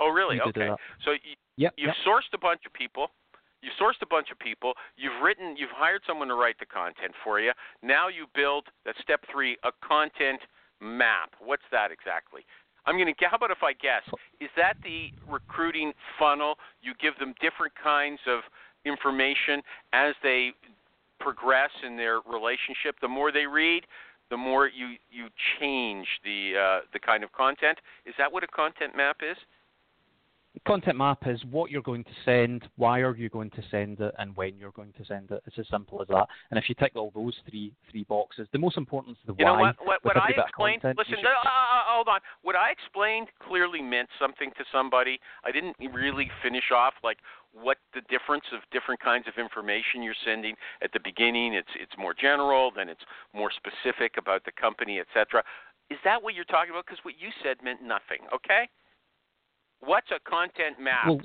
Oh, 0.00 0.08
really? 0.08 0.36
we 0.36 0.42
Okay. 0.42 0.70
So 1.04 1.12
you, 1.12 1.34
Yep, 1.56 1.74
you've 1.76 1.86
yep. 1.88 1.96
sourced 2.06 2.32
a 2.32 2.38
bunch 2.38 2.62
of 2.66 2.72
people. 2.72 3.10
You've 3.64 3.72
sourced 3.80 4.00
a 4.02 4.06
bunch 4.06 4.28
of 4.30 4.38
people. 4.38 4.74
You've 4.96 5.22
written. 5.24 5.56
You've 5.56 5.72
hired 5.72 6.02
someone 6.06 6.28
to 6.28 6.34
write 6.34 6.58
the 6.60 6.66
content 6.66 7.16
for 7.24 7.40
you. 7.40 7.52
Now 7.82 8.08
you 8.08 8.26
build. 8.34 8.66
That's 8.84 8.98
step 9.00 9.24
three. 9.32 9.56
A 9.64 9.72
content 9.80 10.40
map. 10.82 11.32
What's 11.40 11.64
that 11.72 11.88
exactly? 11.90 12.44
I'm 12.84 12.96
going 12.98 13.08
to. 13.08 13.24
How 13.24 13.36
about 13.36 13.50
if 13.50 13.62
I 13.62 13.72
guess? 13.72 14.04
Is 14.40 14.50
that 14.56 14.76
the 14.84 15.08
recruiting 15.26 15.94
funnel? 16.18 16.56
You 16.82 16.92
give 17.00 17.16
them 17.18 17.32
different 17.40 17.72
kinds 17.82 18.20
of 18.28 18.40
information 18.84 19.62
as 19.94 20.14
they 20.22 20.52
progress 21.20 21.70
in 21.86 21.96
their 21.96 22.20
relationship. 22.30 22.96
The 23.00 23.08
more 23.08 23.32
they 23.32 23.46
read, 23.46 23.84
the 24.30 24.36
more 24.36 24.68
you 24.68 24.96
you 25.10 25.28
change 25.58 26.06
the 26.22 26.52
uh, 26.60 26.80
the 26.92 26.98
kind 26.98 27.24
of 27.24 27.32
content. 27.32 27.78
Is 28.04 28.14
that 28.18 28.30
what 28.30 28.44
a 28.44 28.48
content 28.48 28.94
map 28.94 29.18
is? 29.22 29.38
Content 30.66 30.96
map 30.96 31.18
is 31.26 31.40
what 31.50 31.70
you're 31.70 31.82
going 31.82 32.04
to 32.04 32.10
send, 32.24 32.68
why 32.76 33.00
are 33.00 33.14
you 33.16 33.28
going 33.28 33.50
to 33.50 33.62
send 33.72 33.98
it, 34.00 34.14
and 34.18 34.36
when 34.36 34.56
you're 34.56 34.70
going 34.70 34.92
to 34.96 35.04
send 35.04 35.30
it. 35.32 35.42
It's 35.46 35.58
as 35.58 35.66
simple 35.68 36.00
as 36.00 36.06
that. 36.08 36.26
And 36.50 36.58
if 36.58 36.68
you 36.68 36.76
tick 36.76 36.92
all 36.94 37.10
those 37.14 37.34
three 37.50 37.72
three 37.90 38.04
boxes, 38.04 38.46
the 38.52 38.58
most 38.60 38.76
important 38.76 39.16
is 39.18 39.22
the 39.26 39.34
You 39.36 39.46
why. 39.46 39.52
know 39.52 39.58
what? 39.60 39.76
What, 39.84 40.04
what 40.04 40.16
I 40.16 40.20
every 40.22 40.34
bit 40.34 40.38
of 40.38 40.48
explained. 40.48 40.82
content. 40.82 40.98
Listen, 40.98 41.16
should- 41.18 41.26
uh, 41.26 41.48
uh, 41.48 41.82
hold 41.90 42.08
on. 42.08 42.20
What 42.42 42.54
I 42.54 42.70
explained 42.70 43.28
clearly 43.46 43.82
meant 43.82 44.08
something 44.18 44.50
to 44.56 44.64
somebody. 44.70 45.18
I 45.44 45.50
didn't 45.50 45.76
really 45.92 46.30
finish 46.40 46.70
off 46.72 46.94
like 47.02 47.18
what 47.52 47.78
the 47.92 48.00
difference 48.08 48.44
of 48.54 48.60
different 48.70 49.00
kinds 49.00 49.26
of 49.26 49.34
information 49.42 50.02
you're 50.02 50.14
sending 50.24 50.54
at 50.82 50.92
the 50.92 51.00
beginning. 51.02 51.54
It's 51.54 51.74
it's 51.74 51.92
more 51.98 52.14
general, 52.14 52.70
then 52.74 52.88
it's 52.88 53.04
more 53.34 53.50
specific 53.50 54.12
about 54.18 54.44
the 54.44 54.52
company, 54.52 55.00
etc. 55.00 55.42
Is 55.90 55.98
that 56.04 56.22
what 56.22 56.34
you're 56.34 56.44
talking 56.46 56.70
about? 56.70 56.86
Because 56.86 57.04
what 57.04 57.14
you 57.18 57.28
said 57.42 57.58
meant 57.62 57.82
nothing. 57.82 58.22
Okay. 58.32 58.68
What's 59.80 60.10
a 60.10 60.20
content 60.28 60.80
map? 60.80 61.06
Well, 61.06 61.20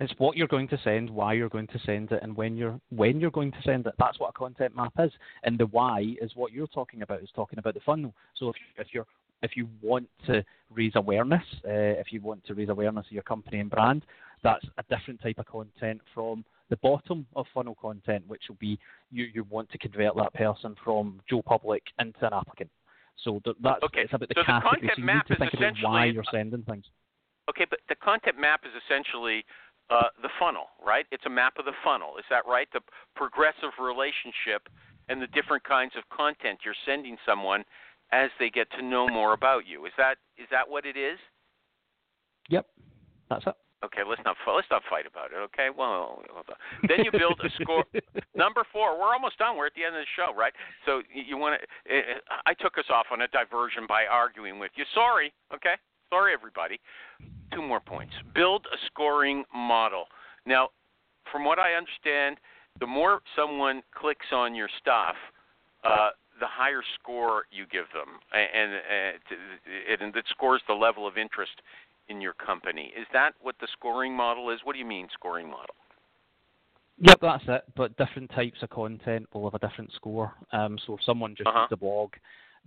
it's 0.00 0.14
what 0.16 0.36
you're 0.36 0.48
going 0.48 0.68
to 0.68 0.78
send, 0.82 1.10
why 1.10 1.34
you're 1.34 1.50
going 1.50 1.66
to 1.68 1.78
send 1.84 2.10
it, 2.10 2.20
and 2.22 2.34
when 2.34 2.56
you're 2.56 2.80
when 2.88 3.20
you're 3.20 3.30
going 3.30 3.52
to 3.52 3.62
send 3.62 3.86
it. 3.86 3.94
That's 3.98 4.18
what 4.18 4.30
a 4.30 4.32
content 4.32 4.74
map 4.74 4.94
is, 4.98 5.12
and 5.42 5.58
the 5.58 5.66
why 5.66 6.16
is 6.22 6.32
what 6.34 6.52
you're 6.52 6.66
talking 6.68 7.02
about. 7.02 7.22
Is 7.22 7.28
talking 7.34 7.58
about 7.58 7.74
the 7.74 7.80
funnel. 7.80 8.14
So 8.34 8.48
if 8.48 8.56
if 8.78 8.86
you're 8.92 9.06
if 9.42 9.56
you 9.56 9.68
want 9.82 10.08
to 10.26 10.42
raise 10.70 10.92
awareness, 10.94 11.42
uh, 11.66 12.00
if 12.00 12.12
you 12.12 12.20
want 12.20 12.44
to 12.46 12.54
raise 12.54 12.68
awareness 12.68 13.06
of 13.06 13.12
your 13.12 13.22
company 13.22 13.60
and 13.60 13.70
brand, 13.70 14.04
that's 14.42 14.64
a 14.78 14.82
different 14.94 15.20
type 15.20 15.38
of 15.38 15.46
content 15.46 16.00
from 16.14 16.44
the 16.70 16.76
bottom 16.76 17.26
of 17.36 17.46
funnel 17.52 17.76
content, 17.80 18.24
which 18.26 18.42
will 18.48 18.56
be 18.60 18.78
you, 19.10 19.26
you 19.34 19.44
want 19.50 19.70
to 19.70 19.78
convert 19.78 20.14
that 20.16 20.32
person 20.34 20.76
from 20.82 21.20
Joe 21.28 21.42
Public 21.42 21.82
into 21.98 22.26
an 22.26 22.32
applicant. 22.32 22.70
So 23.22 23.40
th- 23.44 23.56
that's 23.60 23.82
Okay, 23.84 24.02
it's 24.02 24.12
about 24.12 24.28
the 24.28 24.34
so 24.34 24.42
the 24.42 24.60
content 24.60 24.92
so 24.94 25.00
you 25.00 25.04
map 25.04 25.28
need 25.28 25.36
to 25.36 25.44
is 25.44 25.50
think 25.50 25.54
about 25.54 25.74
why 25.82 26.04
you're 26.06 26.24
sending 26.30 26.62
things. 26.62 26.84
Okay, 27.48 27.66
but 27.68 27.80
the 27.88 27.96
content 27.96 28.38
map 28.38 28.62
is 28.64 28.72
essentially 28.84 29.44
uh, 29.90 30.08
the 30.22 30.28
funnel, 30.38 30.66
right? 30.84 31.06
It's 31.10 31.26
a 31.26 31.30
map 31.30 31.58
of 31.58 31.64
the 31.64 31.74
funnel. 31.84 32.16
Is 32.18 32.24
that 32.30 32.46
right? 32.46 32.68
The 32.72 32.80
progressive 33.16 33.74
relationship 33.80 34.68
and 35.08 35.20
the 35.20 35.26
different 35.28 35.64
kinds 35.64 35.92
of 35.98 36.04
content 36.16 36.60
you're 36.64 36.78
sending 36.86 37.16
someone 37.26 37.64
as 38.12 38.30
they 38.38 38.50
get 38.50 38.70
to 38.78 38.82
know 38.82 39.08
more 39.08 39.34
about 39.34 39.66
you. 39.66 39.86
Is 39.86 39.92
that 39.98 40.16
is 40.38 40.46
that 40.50 40.68
what 40.68 40.86
it 40.86 40.96
is? 40.96 41.18
Yep, 42.48 42.66
that's 43.28 43.46
it. 43.46 43.54
Okay, 43.82 44.02
let's 44.06 44.20
not 44.26 44.36
let's 44.46 44.68
not 44.70 44.82
fight 44.90 45.06
about 45.06 45.32
it. 45.32 45.40
Okay, 45.48 45.68
well, 45.76 46.20
hold 46.28 46.44
on. 46.50 46.56
then 46.86 47.02
you 47.02 47.10
build 47.10 47.40
a 47.40 47.48
score. 47.62 47.84
Number 48.34 48.62
four, 48.72 49.00
we're 49.00 49.14
almost 49.14 49.38
done. 49.38 49.56
We're 49.56 49.66
at 49.66 49.74
the 49.74 49.84
end 49.84 49.96
of 49.96 50.02
the 50.02 50.12
show, 50.16 50.36
right? 50.36 50.52
So 50.84 51.00
you, 51.12 51.38
want 51.38 51.60
to? 51.60 51.92
Eh, 51.92 51.98
eh, 51.98 52.18
I 52.44 52.52
took 52.54 52.76
us 52.76 52.84
off 52.92 53.06
on 53.10 53.22
a 53.22 53.28
diversion 53.28 53.84
by 53.88 54.04
arguing 54.04 54.58
with 54.58 54.70
you. 54.76 54.84
Sorry, 54.92 55.32
okay? 55.54 55.80
Sorry, 56.10 56.34
everybody. 56.34 56.78
Two 57.54 57.62
more 57.62 57.80
points. 57.80 58.12
Build 58.34 58.66
a 58.70 58.76
scoring 58.86 59.44
model. 59.54 60.04
Now, 60.44 60.68
from 61.32 61.44
what 61.44 61.58
I 61.58 61.72
understand, 61.72 62.36
the 62.80 62.86
more 62.86 63.20
someone 63.34 63.82
clicks 63.94 64.26
on 64.30 64.54
your 64.54 64.68
stuff, 64.78 65.16
uh, 65.84 66.10
the 66.38 66.46
higher 66.46 66.82
score 67.00 67.44
you 67.50 67.64
give 67.70 67.86
them, 67.94 68.20
and, 68.32 68.74
eh, 68.74 69.12
and, 69.92 70.02
and 70.02 70.16
it 70.16 70.24
scores 70.28 70.60
the 70.68 70.74
level 70.74 71.06
of 71.06 71.16
interest 71.16 71.62
in 72.10 72.20
your 72.20 72.34
company. 72.34 72.92
Is 72.98 73.06
that 73.12 73.32
what 73.40 73.54
the 73.60 73.68
scoring 73.72 74.14
model 74.14 74.50
is? 74.50 74.60
What 74.64 74.74
do 74.74 74.78
you 74.78 74.84
mean 74.84 75.08
scoring 75.14 75.48
model? 75.48 75.74
Yep, 76.98 77.18
that's 77.22 77.44
it. 77.48 77.64
But 77.76 77.96
different 77.96 78.30
types 78.30 78.62
of 78.62 78.68
content 78.68 79.26
will 79.32 79.48
have 79.50 79.54
a 79.54 79.66
different 79.66 79.90
score. 79.94 80.34
Um, 80.52 80.78
so 80.86 80.94
if 80.94 81.02
someone 81.04 81.34
just 81.34 81.48
Uh-huh. 81.48 81.60
reads 81.60 81.72
a 81.72 81.76
blog, 81.76 82.12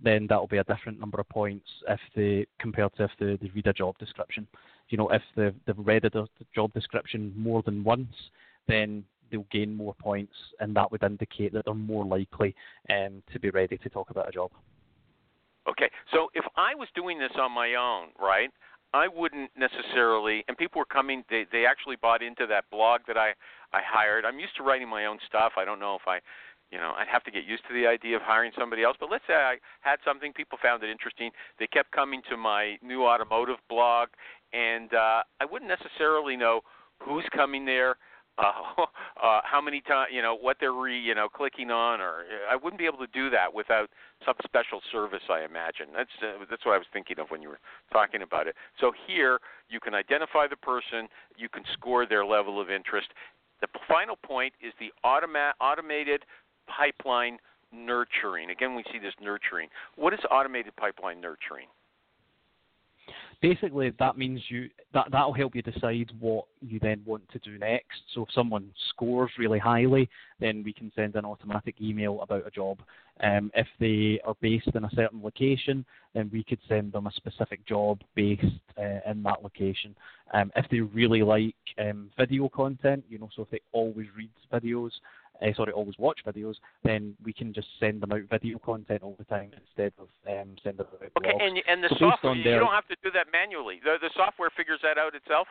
then 0.02 0.26
that'll 0.26 0.48
be 0.48 0.58
a 0.58 0.64
different 0.64 0.98
number 0.98 1.20
of 1.20 1.28
points 1.28 1.68
if 1.88 2.00
they 2.16 2.46
compared 2.58 2.92
to 2.96 3.04
if 3.04 3.12
they, 3.20 3.36
they 3.36 3.52
read 3.54 3.68
a 3.68 3.72
job 3.72 3.96
description. 3.98 4.48
You 4.88 4.98
know, 4.98 5.08
if 5.10 5.22
they've, 5.36 5.54
they've 5.66 5.78
read 5.78 6.04
a 6.04 6.10
the 6.10 6.26
job 6.54 6.72
description 6.72 7.32
more 7.36 7.62
than 7.62 7.84
once, 7.84 8.14
then 8.66 9.04
they'll 9.30 9.46
gain 9.52 9.74
more 9.74 9.94
points, 9.94 10.34
and 10.60 10.74
that 10.74 10.90
would 10.90 11.02
indicate 11.02 11.52
that 11.52 11.64
they're 11.64 11.74
more 11.74 12.04
likely 12.04 12.54
um, 12.90 13.22
to 13.32 13.38
be 13.38 13.50
ready 13.50 13.78
to 13.78 13.88
talk 13.88 14.10
about 14.10 14.28
a 14.28 14.32
job. 14.32 14.50
Okay, 15.66 15.90
so 16.12 16.28
if 16.34 16.44
I 16.56 16.74
was 16.74 16.88
doing 16.94 17.18
this 17.18 17.32
on 17.40 17.52
my 17.52 17.74
own, 17.74 18.08
right, 18.20 18.50
I 18.94 19.08
wouldn't 19.08 19.50
necessarily. 19.56 20.44
And 20.46 20.56
people 20.56 20.78
were 20.78 20.86
coming. 20.86 21.24
They 21.28 21.46
they 21.50 21.66
actually 21.66 21.96
bought 21.96 22.22
into 22.22 22.46
that 22.46 22.64
blog 22.70 23.00
that 23.08 23.18
I 23.18 23.34
I 23.72 23.80
hired. 23.84 24.24
I'm 24.24 24.38
used 24.38 24.56
to 24.56 24.62
writing 24.62 24.88
my 24.88 25.06
own 25.06 25.18
stuff. 25.26 25.54
I 25.58 25.64
don't 25.64 25.80
know 25.80 25.96
if 25.96 26.06
I, 26.06 26.20
you 26.70 26.78
know, 26.78 26.92
I'd 26.96 27.08
have 27.08 27.24
to 27.24 27.32
get 27.32 27.44
used 27.44 27.64
to 27.66 27.74
the 27.74 27.88
idea 27.88 28.14
of 28.14 28.22
hiring 28.22 28.52
somebody 28.56 28.84
else. 28.84 28.96
But 29.00 29.10
let's 29.10 29.24
say 29.26 29.34
I 29.34 29.56
had 29.80 29.98
something, 30.04 30.32
people 30.32 30.58
found 30.62 30.84
it 30.84 30.90
interesting. 30.90 31.30
They 31.58 31.66
kept 31.66 31.90
coming 31.90 32.22
to 32.30 32.36
my 32.36 32.76
new 32.82 33.04
automotive 33.04 33.58
blog, 33.68 34.10
and 34.52 34.94
uh, 34.94 35.22
I 35.40 35.44
wouldn't 35.50 35.68
necessarily 35.68 36.36
know 36.36 36.60
who's 37.02 37.24
coming 37.34 37.64
there, 37.64 37.96
uh, 38.38 38.42
uh, 39.22 39.40
how 39.44 39.60
many 39.62 39.80
times, 39.80 40.10
you 40.12 40.22
know, 40.22 40.36
what 40.36 40.56
they're 40.60 40.72
re, 40.72 40.98
you 40.98 41.14
know, 41.14 41.28
clicking 41.28 41.70
on, 41.70 42.00
or 42.00 42.24
I 42.50 42.56
wouldn't 42.56 42.78
be 42.78 42.86
able 42.86 42.98
to 42.98 43.06
do 43.12 43.30
that 43.30 43.52
without 43.52 43.90
some 44.24 44.34
special 44.44 44.80
service. 44.90 45.22
I 45.30 45.44
imagine 45.44 45.86
that's 45.94 46.10
uh, 46.22 46.44
that's 46.50 46.64
what 46.64 46.74
I 46.74 46.78
was 46.78 46.86
thinking 46.92 47.18
of 47.18 47.30
when 47.30 47.42
you 47.42 47.48
were 47.48 47.60
talking 47.92 48.22
about 48.22 48.46
it. 48.46 48.54
So 48.80 48.92
here 49.06 49.40
you 49.68 49.80
can 49.80 49.94
identify 49.94 50.46
the 50.48 50.56
person, 50.56 51.08
you 51.36 51.48
can 51.48 51.62
score 51.72 52.06
their 52.06 52.24
level 52.24 52.60
of 52.60 52.70
interest. 52.70 53.08
The 53.60 53.68
final 53.88 54.16
point 54.16 54.52
is 54.60 54.72
the 54.78 54.92
automa- 55.04 55.52
automated 55.60 56.24
pipeline 56.66 57.38
nurturing. 57.72 58.50
Again, 58.50 58.74
we 58.74 58.84
see 58.92 58.98
this 58.98 59.14
nurturing. 59.20 59.68
What 59.96 60.12
is 60.12 60.20
automated 60.30 60.74
pipeline 60.76 61.20
nurturing? 61.20 61.66
Basically, 63.44 63.92
that 63.98 64.16
means 64.16 64.40
you 64.48 64.70
that 64.94 65.08
that'll 65.12 65.34
help 65.34 65.54
you 65.54 65.60
decide 65.60 66.10
what 66.18 66.46
you 66.62 66.78
then 66.80 67.02
want 67.04 67.28
to 67.30 67.38
do 67.40 67.58
next. 67.58 68.00
So 68.14 68.22
if 68.22 68.28
someone 68.34 68.70
scores 68.88 69.30
really 69.38 69.58
highly, 69.58 70.08
then 70.40 70.62
we 70.64 70.72
can 70.72 70.90
send 70.96 71.14
an 71.14 71.26
automatic 71.26 71.74
email 71.78 72.22
about 72.22 72.46
a 72.46 72.50
job. 72.50 72.78
Um, 73.22 73.50
if 73.54 73.66
they 73.78 74.18
are 74.24 74.34
based 74.40 74.70
in 74.74 74.84
a 74.84 74.90
certain 74.94 75.22
location, 75.22 75.84
then 76.14 76.30
we 76.32 76.42
could 76.42 76.58
send 76.66 76.92
them 76.94 77.06
a 77.06 77.12
specific 77.12 77.66
job 77.66 78.00
based 78.14 78.46
uh, 78.78 79.10
in 79.10 79.22
that 79.24 79.42
location. 79.42 79.94
Um, 80.32 80.50
if 80.56 80.64
they 80.70 80.80
really 80.80 81.22
like 81.22 81.54
um, 81.76 82.10
video 82.16 82.48
content, 82.48 83.04
you 83.10 83.18
know, 83.18 83.28
so 83.36 83.42
if 83.42 83.50
they 83.50 83.60
always 83.72 84.06
read 84.16 84.30
videos, 84.50 84.92
uh, 85.42 85.52
sorry, 85.54 85.72
always 85.72 85.98
watch 85.98 86.20
videos, 86.26 86.54
then 86.82 87.16
we 87.24 87.32
can 87.32 87.52
just 87.52 87.68
send 87.80 88.00
them 88.00 88.12
out 88.12 88.22
video 88.30 88.58
content 88.58 89.02
all 89.02 89.16
the 89.18 89.24
time 89.24 89.50
instead 89.58 89.92
of 89.98 90.08
um, 90.28 90.54
sending 90.62 90.78
them 90.78 90.86
out 91.02 91.12
Okay, 91.18 91.32
blogs. 91.32 91.42
and 91.46 91.58
and 91.68 91.82
the 91.84 91.88
So 91.90 91.96
software 92.10 92.34
you 92.34 92.44
their- 92.44 92.60
don't 92.60 92.72
have 92.72 92.88
to 92.88 92.96
do 93.02 93.10
that 93.12 93.26
manually. 93.32 93.80
The 93.84 93.96
the 94.00 94.10
software 94.14 94.50
figures 94.56 94.80
that 94.82 94.98
out 94.98 95.14
itself. 95.14 95.48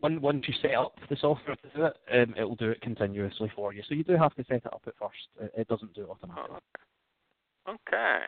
One, 0.00 0.20
once 0.20 0.44
you 0.46 0.54
set 0.60 0.74
up 0.74 0.94
the 1.08 1.16
software 1.16 1.56
to 1.56 1.68
do 1.74 1.84
it, 1.86 1.96
um, 2.12 2.34
it'll 2.36 2.54
do 2.56 2.70
it 2.70 2.80
continuously 2.82 3.50
for 3.56 3.72
you. 3.72 3.82
So 3.88 3.94
you 3.94 4.04
do 4.04 4.14
have 4.16 4.34
to 4.34 4.44
set 4.44 4.58
it 4.58 4.66
up 4.66 4.82
at 4.86 4.92
first. 5.00 5.28
It, 5.40 5.52
it 5.62 5.68
doesn't 5.68 5.94
do 5.94 6.02
it 6.02 6.10
automatically. 6.10 6.58
Oh, 7.66 7.72
okay. 7.72 8.18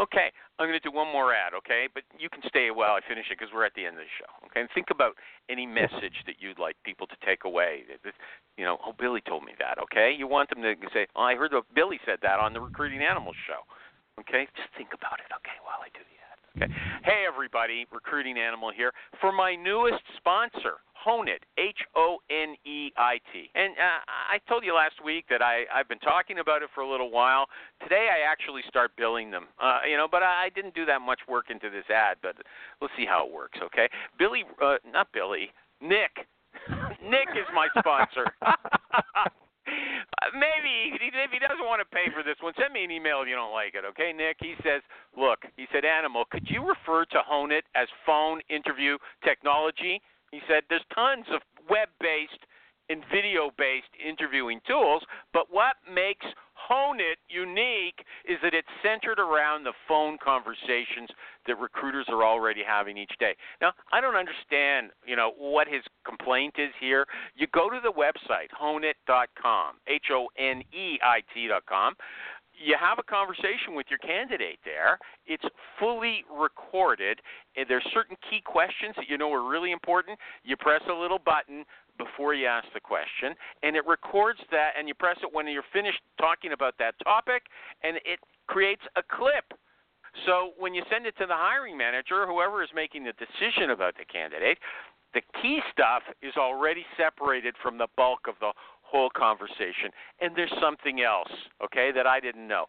Okay, 0.00 0.32
I'm 0.56 0.64
going 0.64 0.80
to 0.80 0.80
do 0.80 0.88
one 0.88 1.12
more 1.12 1.36
ad, 1.36 1.52
okay? 1.52 1.84
But 1.92 2.08
you 2.16 2.32
can 2.32 2.40
stay 2.48 2.72
while 2.72 2.96
I 2.96 3.04
finish 3.04 3.28
it 3.28 3.36
because 3.36 3.52
we're 3.52 3.68
at 3.68 3.76
the 3.76 3.84
end 3.84 4.00
of 4.00 4.04
the 4.08 4.16
show, 4.16 4.32
okay? 4.48 4.64
And 4.64 4.68
think 4.72 4.88
about 4.88 5.12
any 5.52 5.68
message 5.68 6.24
that 6.24 6.40
you'd 6.40 6.58
like 6.58 6.80
people 6.88 7.04
to 7.06 7.18
take 7.20 7.44
away. 7.44 7.84
You 8.56 8.64
know, 8.64 8.80
oh, 8.80 8.96
Billy 8.96 9.20
told 9.20 9.44
me 9.44 9.52
that, 9.60 9.76
okay? 9.76 10.08
You 10.16 10.26
want 10.26 10.48
them 10.48 10.64
to 10.64 10.72
say, 10.96 11.04
oh, 11.12 11.28
I 11.28 11.36
heard 11.36 11.52
Billy 11.76 12.00
said 12.08 12.24
that 12.24 12.40
on 12.40 12.56
the 12.56 12.64
Recruiting 12.64 13.04
Animals 13.04 13.36
show, 13.44 13.60
okay? 14.24 14.48
Just 14.56 14.72
think 14.72 14.96
about 14.96 15.20
it, 15.20 15.28
okay, 15.44 15.60
while 15.60 15.84
I 15.84 15.92
do 15.92 16.00
the 16.00 16.19
okay? 16.56 16.72
Hey, 17.04 17.24
everybody, 17.26 17.86
Recruiting 17.92 18.38
Animal 18.38 18.70
here. 18.74 18.92
For 19.20 19.32
my 19.32 19.54
newest 19.54 20.02
sponsor, 20.16 20.78
Honeit, 21.04 21.42
H 21.58 21.78
O 21.96 22.18
N 22.30 22.54
E 22.64 22.90
I 22.96 23.18
T. 23.32 23.50
And 23.54 23.72
uh, 23.72 24.04
I 24.06 24.38
told 24.48 24.64
you 24.64 24.74
last 24.74 25.02
week 25.04 25.24
that 25.30 25.42
I, 25.42 25.64
I've 25.72 25.88
been 25.88 25.98
talking 25.98 26.38
about 26.38 26.62
it 26.62 26.68
for 26.74 26.82
a 26.82 26.90
little 26.90 27.10
while. 27.10 27.46
Today 27.82 28.08
I 28.12 28.30
actually 28.30 28.62
start 28.68 28.92
billing 28.96 29.30
them, 29.30 29.46
uh, 29.62 29.80
you 29.88 29.96
know, 29.96 30.08
but 30.10 30.22
I 30.22 30.40
I 30.40 30.48
didn't 30.54 30.74
do 30.74 30.86
that 30.86 31.00
much 31.00 31.20
work 31.28 31.46
into 31.50 31.70
this 31.70 31.84
ad, 31.94 32.16
but 32.22 32.36
we'll 32.80 32.90
see 32.96 33.04
how 33.04 33.26
it 33.26 33.32
works, 33.32 33.58
okay? 33.62 33.88
Billy, 34.18 34.44
uh, 34.62 34.76
not 34.90 35.08
Billy, 35.12 35.50
Nick. 35.80 36.26
Nick 37.02 37.28
is 37.34 37.46
my 37.54 37.68
sponsor. 37.78 38.26
Uh, 40.22 40.30
Maybe 40.34 40.94
if 40.94 41.30
he 41.30 41.38
doesn't 41.38 41.64
want 41.64 41.80
to 41.80 41.88
pay 41.88 42.10
for 42.14 42.22
this 42.22 42.36
one, 42.40 42.52
send 42.58 42.72
me 42.72 42.84
an 42.84 42.90
email 42.90 43.22
if 43.22 43.28
you 43.28 43.34
don't 43.34 43.52
like 43.52 43.74
it. 43.74 43.84
Okay, 43.84 44.12
Nick. 44.12 44.36
He 44.40 44.54
says, 44.62 44.82
look, 45.16 45.40
he 45.56 45.66
said, 45.72 45.84
Animal, 45.84 46.24
could 46.30 46.46
you 46.48 46.66
refer 46.66 47.04
to 47.06 47.20
Honeit 47.22 47.66
as 47.74 47.88
phone 48.04 48.40
interview 48.48 48.98
technology? 49.24 50.00
He 50.30 50.40
said, 50.46 50.62
there's 50.68 50.86
tons 50.94 51.26
of 51.34 51.42
web-based 51.68 52.46
and 52.90 53.02
video-based 53.10 53.94
interviewing 54.04 54.60
tools, 54.66 55.02
but 55.32 55.46
what 55.48 55.76
makes 55.88 56.26
Honeit 56.68 57.18
unique 57.28 58.04
is 58.28 58.36
that 58.42 58.52
it's 58.52 58.68
centered 58.82 59.18
around 59.18 59.64
the 59.64 59.72
phone 59.88 60.18
conversations 60.22 61.08
that 61.46 61.58
recruiters 61.58 62.06
are 62.08 62.24
already 62.24 62.62
having 62.66 62.98
each 62.98 63.12
day. 63.18 63.34
Now, 63.60 63.72
I 63.92 64.00
don't 64.00 64.16
understand, 64.16 64.90
you 65.06 65.16
know, 65.16 65.32
what 65.38 65.68
his 65.68 65.82
complaint 66.04 66.54
is 66.58 66.70
here. 66.78 67.06
You 67.34 67.46
go 67.54 67.70
to 67.70 67.80
the 67.82 67.92
website 67.92 68.50
honeit.com, 68.60 69.76
H 69.88 70.06
O 70.10 70.28
N 70.38 70.62
E 70.72 70.98
I 71.02 71.22
T.com. 71.32 71.94
You 72.62 72.76
have 72.78 72.98
a 72.98 73.02
conversation 73.02 73.74
with 73.74 73.86
your 73.88 73.98
candidate 74.00 74.58
there. 74.66 74.98
It's 75.26 75.44
fully 75.78 76.24
recorded. 76.30 77.20
And 77.56 77.64
there's 77.66 77.86
certain 77.94 78.16
key 78.28 78.42
questions 78.44 78.94
that 78.96 79.08
you 79.08 79.16
know 79.16 79.32
are 79.32 79.48
really 79.48 79.72
important. 79.72 80.18
You 80.44 80.58
press 80.58 80.82
a 80.90 80.92
little 80.92 81.18
button 81.18 81.64
before 82.00 82.32
you 82.32 82.46
ask 82.46 82.66
the 82.72 82.80
question, 82.80 83.36
and 83.62 83.76
it 83.76 83.84
records 83.86 84.40
that, 84.50 84.72
and 84.78 84.88
you 84.88 84.94
press 84.94 85.18
it 85.22 85.28
when 85.30 85.46
you're 85.46 85.68
finished 85.72 86.00
talking 86.18 86.52
about 86.52 86.74
that 86.78 86.94
topic, 87.04 87.42
and 87.84 87.96
it 88.08 88.18
creates 88.48 88.82
a 88.96 89.02
clip. 89.04 89.52
So 90.26 90.52
when 90.58 90.72
you 90.72 90.82
send 90.90 91.04
it 91.04 91.14
to 91.18 91.26
the 91.26 91.36
hiring 91.36 91.76
manager, 91.76 92.26
whoever 92.26 92.62
is 92.62 92.70
making 92.74 93.04
the 93.04 93.12
decision 93.12 93.70
about 93.70 93.94
the 94.00 94.06
candidate, 94.06 94.58
the 95.12 95.22
key 95.42 95.60
stuff 95.70 96.02
is 96.22 96.34
already 96.36 96.84
separated 96.96 97.54
from 97.62 97.76
the 97.78 97.88
bulk 97.96 98.20
of 98.26 98.34
the 98.40 98.52
whole 98.82 99.10
conversation. 99.10 99.90
And 100.20 100.34
there's 100.34 100.52
something 100.60 101.02
else, 101.02 101.30
okay, 101.62 101.90
that 101.94 102.06
I 102.06 102.18
didn't 102.18 102.48
know. 102.48 102.66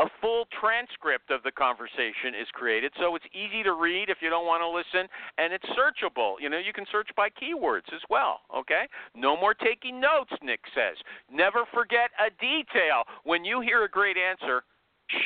A 0.00 0.06
full 0.20 0.46
transcript 0.60 1.30
of 1.30 1.44
the 1.44 1.52
conversation 1.52 2.34
is 2.34 2.48
created, 2.52 2.92
so 2.98 3.14
it's 3.14 3.24
easy 3.32 3.62
to 3.62 3.74
read 3.74 4.10
if 4.10 4.18
you 4.20 4.28
don't 4.28 4.46
want 4.46 4.60
to 4.60 4.68
listen, 4.68 5.08
and 5.38 5.52
it's 5.52 5.64
searchable. 5.70 6.34
You 6.40 6.50
know, 6.50 6.58
you 6.58 6.72
can 6.72 6.84
search 6.90 7.08
by 7.16 7.28
keywords 7.30 7.86
as 7.94 8.02
well, 8.10 8.40
okay? 8.54 8.88
No 9.14 9.36
more 9.36 9.54
taking 9.54 10.00
notes, 10.00 10.32
Nick 10.42 10.60
says. 10.74 10.96
Never 11.30 11.62
forget 11.72 12.10
a 12.18 12.30
detail. 12.40 13.04
When 13.22 13.44
you 13.44 13.60
hear 13.60 13.84
a 13.84 13.88
great 13.88 14.16
answer, 14.16 14.64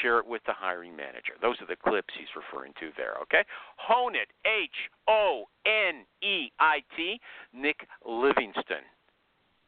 share 0.03 0.19
it 0.19 0.27
with 0.27 0.43
the 0.45 0.53
hiring 0.53 0.95
manager. 0.95 1.33
Those 1.41 1.57
are 1.63 1.67
the 1.67 1.77
clips 1.77 2.13
he's 2.19 2.29
referring 2.37 2.75
to 2.81 2.91
there, 2.97 3.15
okay? 3.23 3.45
Honeit, 3.79 4.29
H 4.45 4.71
O 5.09 5.45
N 5.65 6.05
E 6.23 6.53
I 6.61 6.81
T, 6.95 7.19
Nick 7.55 7.89
Livingston 8.05 8.85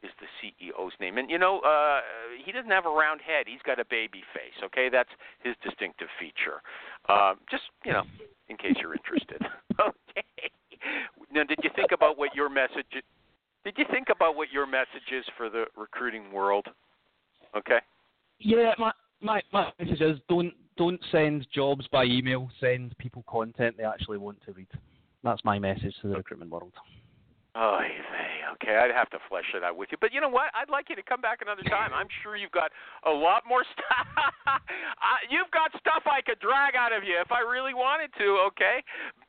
is 0.03 0.11
the 0.21 0.29
CEO's 0.41 0.93
name. 1.01 1.19
And 1.19 1.31
you 1.31 1.39
know, 1.39 1.61
uh 1.61 2.01
he 2.45 2.53
doesn't 2.53 2.71
have 2.71 2.87
a 2.87 2.91
round 2.91 3.21
head. 3.21 3.47
He's 3.47 3.63
got 3.65 3.79
a 3.79 3.85
baby 3.85 4.23
face, 4.35 4.57
okay? 4.65 4.89
That's 4.91 5.11
his 5.43 5.55
distinctive 5.63 6.09
feature. 6.19 6.63
Um 7.09 7.39
just, 7.51 7.65
you 7.85 7.93
know, 7.93 8.05
in 8.49 8.57
case 8.57 8.75
you're 8.81 8.95
interested. 8.95 9.43
okay. 9.81 10.51
Now, 11.33 11.45
did 11.45 11.59
you 11.63 11.71
think 11.77 11.93
about 11.93 12.19
what 12.19 12.35
your 12.35 12.49
message 12.49 12.87
did 13.65 13.75
you 13.77 13.85
think 13.91 14.09
about 14.11 14.37
what 14.37 14.51
your 14.51 14.67
message 14.67 15.13
is 15.13 15.25
for 15.37 15.51
the 15.51 15.65
recruiting 15.77 16.33
world? 16.33 16.67
Okay? 17.57 17.79
Yeah, 18.39 18.73
my 18.79 18.93
my 19.21 19.43
my 19.53 19.71
message 19.79 20.01
is 20.01 20.19
don't 20.29 20.53
don't 20.77 21.01
send 21.13 21.47
jobs 21.55 21.87
by 21.93 22.05
email. 22.05 22.51
Send 22.59 22.97
people 22.99 23.25
content 23.29 23.77
they 23.77 23.85
actually 23.85 24.19
want 24.19 24.39
to 24.47 24.53
read. 24.53 24.69
That's 25.23 25.45
my 25.45 25.59
message 25.59 25.95
to 26.01 26.09
the 26.09 26.17
recruitment 26.17 26.51
world. 26.51 26.73
Oh, 27.57 27.83
okay. 28.55 28.77
I'd 28.77 28.95
have 28.95 29.11
to 29.11 29.19
flesh 29.29 29.51
it 29.55 29.65
out 29.65 29.77
with 29.77 29.91
you, 29.91 29.99
but 30.01 30.13
you 30.15 30.21
know 30.21 30.29
what? 30.29 30.55
I'd 30.55 30.71
like 30.71 30.87
you 30.89 30.95
to 30.95 31.03
come 31.03 31.21
back 31.21 31.43
another 31.43 31.63
time. 31.67 31.91
I'm 31.93 32.07
sure 32.23 32.37
you've 32.37 32.55
got 32.55 32.71
a 33.05 33.11
lot 33.11 33.43
more 33.49 33.65
stuff. 33.75 34.07
you've 35.31 35.51
got 35.51 35.75
stuff 35.81 36.07
I 36.07 36.23
could 36.23 36.39
drag 36.39 36.77
out 36.79 36.93
of 36.93 37.03
you 37.03 37.19
if 37.19 37.33
I 37.33 37.41
really 37.41 37.75
wanted 37.75 38.11
to. 38.19 38.47
Okay, 38.55 38.85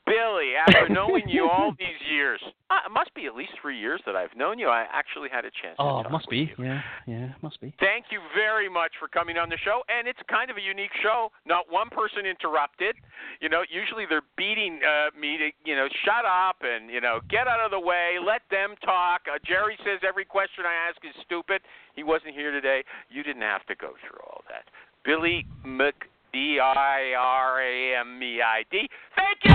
Billy. 0.05 0.53
After 0.57 0.89
knowing 0.93 1.23
you 1.27 1.49
all 1.49 1.73
these 1.77 1.99
years, 2.11 2.41
uh, 2.69 2.85
it 2.85 2.91
must 2.91 3.13
be 3.13 3.25
at 3.25 3.35
least 3.35 3.51
three 3.61 3.79
years 3.79 4.01
that 4.05 4.15
I've 4.15 4.35
known 4.35 4.59
you. 4.59 4.67
I 4.67 4.85
actually 4.91 5.29
had 5.31 5.45
a 5.45 5.51
chance. 5.61 5.75
Oh, 5.79 5.97
to 5.97 6.03
talk 6.03 6.11
must 6.11 6.29
be. 6.29 6.51
You. 6.57 6.65
Yeah, 6.65 6.81
yeah, 7.07 7.27
must 7.41 7.59
be. 7.61 7.73
Thank 7.79 8.05
you 8.11 8.19
very 8.35 8.69
much 8.69 8.91
for 8.99 9.07
coming 9.07 9.37
on 9.37 9.49
the 9.49 9.57
show. 9.63 9.81
And 9.89 10.07
it's 10.07 10.19
kind 10.29 10.49
of 10.49 10.57
a 10.57 10.61
unique 10.61 10.93
show. 11.01 11.31
Not 11.45 11.65
one 11.69 11.89
person 11.89 12.25
interrupted. 12.25 12.95
You 13.39 13.49
know, 13.49 13.63
usually 13.69 14.05
they're 14.09 14.25
beating 14.37 14.79
uh, 14.83 15.15
me 15.17 15.37
to, 15.37 15.49
you 15.63 15.75
know, 15.75 15.87
shut 16.05 16.25
up 16.25 16.57
and, 16.61 16.89
you 16.89 17.01
know, 17.01 17.19
get 17.29 17.47
out 17.47 17.63
of 17.63 17.71
the 17.71 17.79
way, 17.79 18.17
let 18.19 18.41
them 18.49 18.75
talk. 18.83 19.21
Uh, 19.29 19.37
Jerry 19.45 19.77
says 19.85 20.01
every 20.07 20.25
question 20.25 20.65
I 20.65 20.89
ask 20.89 20.97
is 21.05 21.15
stupid. 21.23 21.61
He 21.95 22.03
wasn't 22.03 22.33
here 22.33 22.51
today. 22.51 22.83
You 23.09 23.23
didn't 23.23 23.43
have 23.43 23.65
to 23.67 23.75
go 23.75 23.93
through 24.01 24.19
all 24.25 24.43
that. 24.49 24.65
Billy 25.03 25.45
Mc. 25.65 25.95
D 26.33 26.59
I 26.61 27.13
R 27.17 27.61
A 27.61 27.99
M 27.99 28.23
E 28.23 28.41
I 28.41 28.63
D. 28.71 28.89
Thank 29.17 29.43
you. 29.43 29.51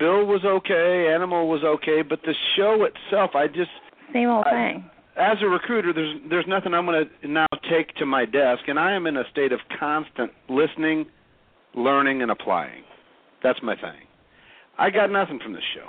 Animal 0.00 1.48
was 1.48 1.62
okay, 1.64 2.02
but 2.02 2.20
the 2.22 2.34
show 2.56 2.84
itself, 2.84 3.32
I 3.34 3.46
just 3.48 3.70
Same 4.12 4.28
old 4.28 4.46
I- 4.46 4.50
thing. 4.50 4.90
as 5.16 5.38
a 5.42 5.46
recruiter, 5.46 5.92
there's 5.92 6.16
there's 6.28 6.46
nothing 6.46 6.74
I'm 6.74 6.86
going 6.86 7.08
to 7.22 7.28
now 7.28 7.46
take 7.70 7.94
to 7.96 8.06
my 8.06 8.24
desk, 8.24 8.62
and 8.68 8.78
I 8.78 8.92
am 8.92 9.06
in 9.06 9.16
a 9.16 9.24
state 9.30 9.52
of 9.52 9.60
constant 9.78 10.30
listening, 10.48 11.06
learning, 11.74 12.22
and 12.22 12.30
applying. 12.30 12.84
That's 13.42 13.60
my 13.62 13.74
thing. 13.74 14.06
I 14.78 14.90
got 14.90 15.10
nothing 15.10 15.38
from 15.40 15.52
this 15.52 15.64
show. 15.74 15.88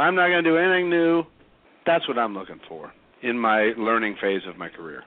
I'm 0.00 0.14
not 0.14 0.28
going 0.28 0.42
to 0.44 0.50
do 0.50 0.56
anything 0.56 0.90
new. 0.90 1.24
That's 1.86 2.06
what 2.08 2.18
I'm 2.18 2.34
looking 2.34 2.60
for 2.68 2.92
in 3.22 3.38
my 3.38 3.72
learning 3.76 4.16
phase 4.20 4.42
of 4.46 4.56
my 4.58 4.68
career. 4.68 5.02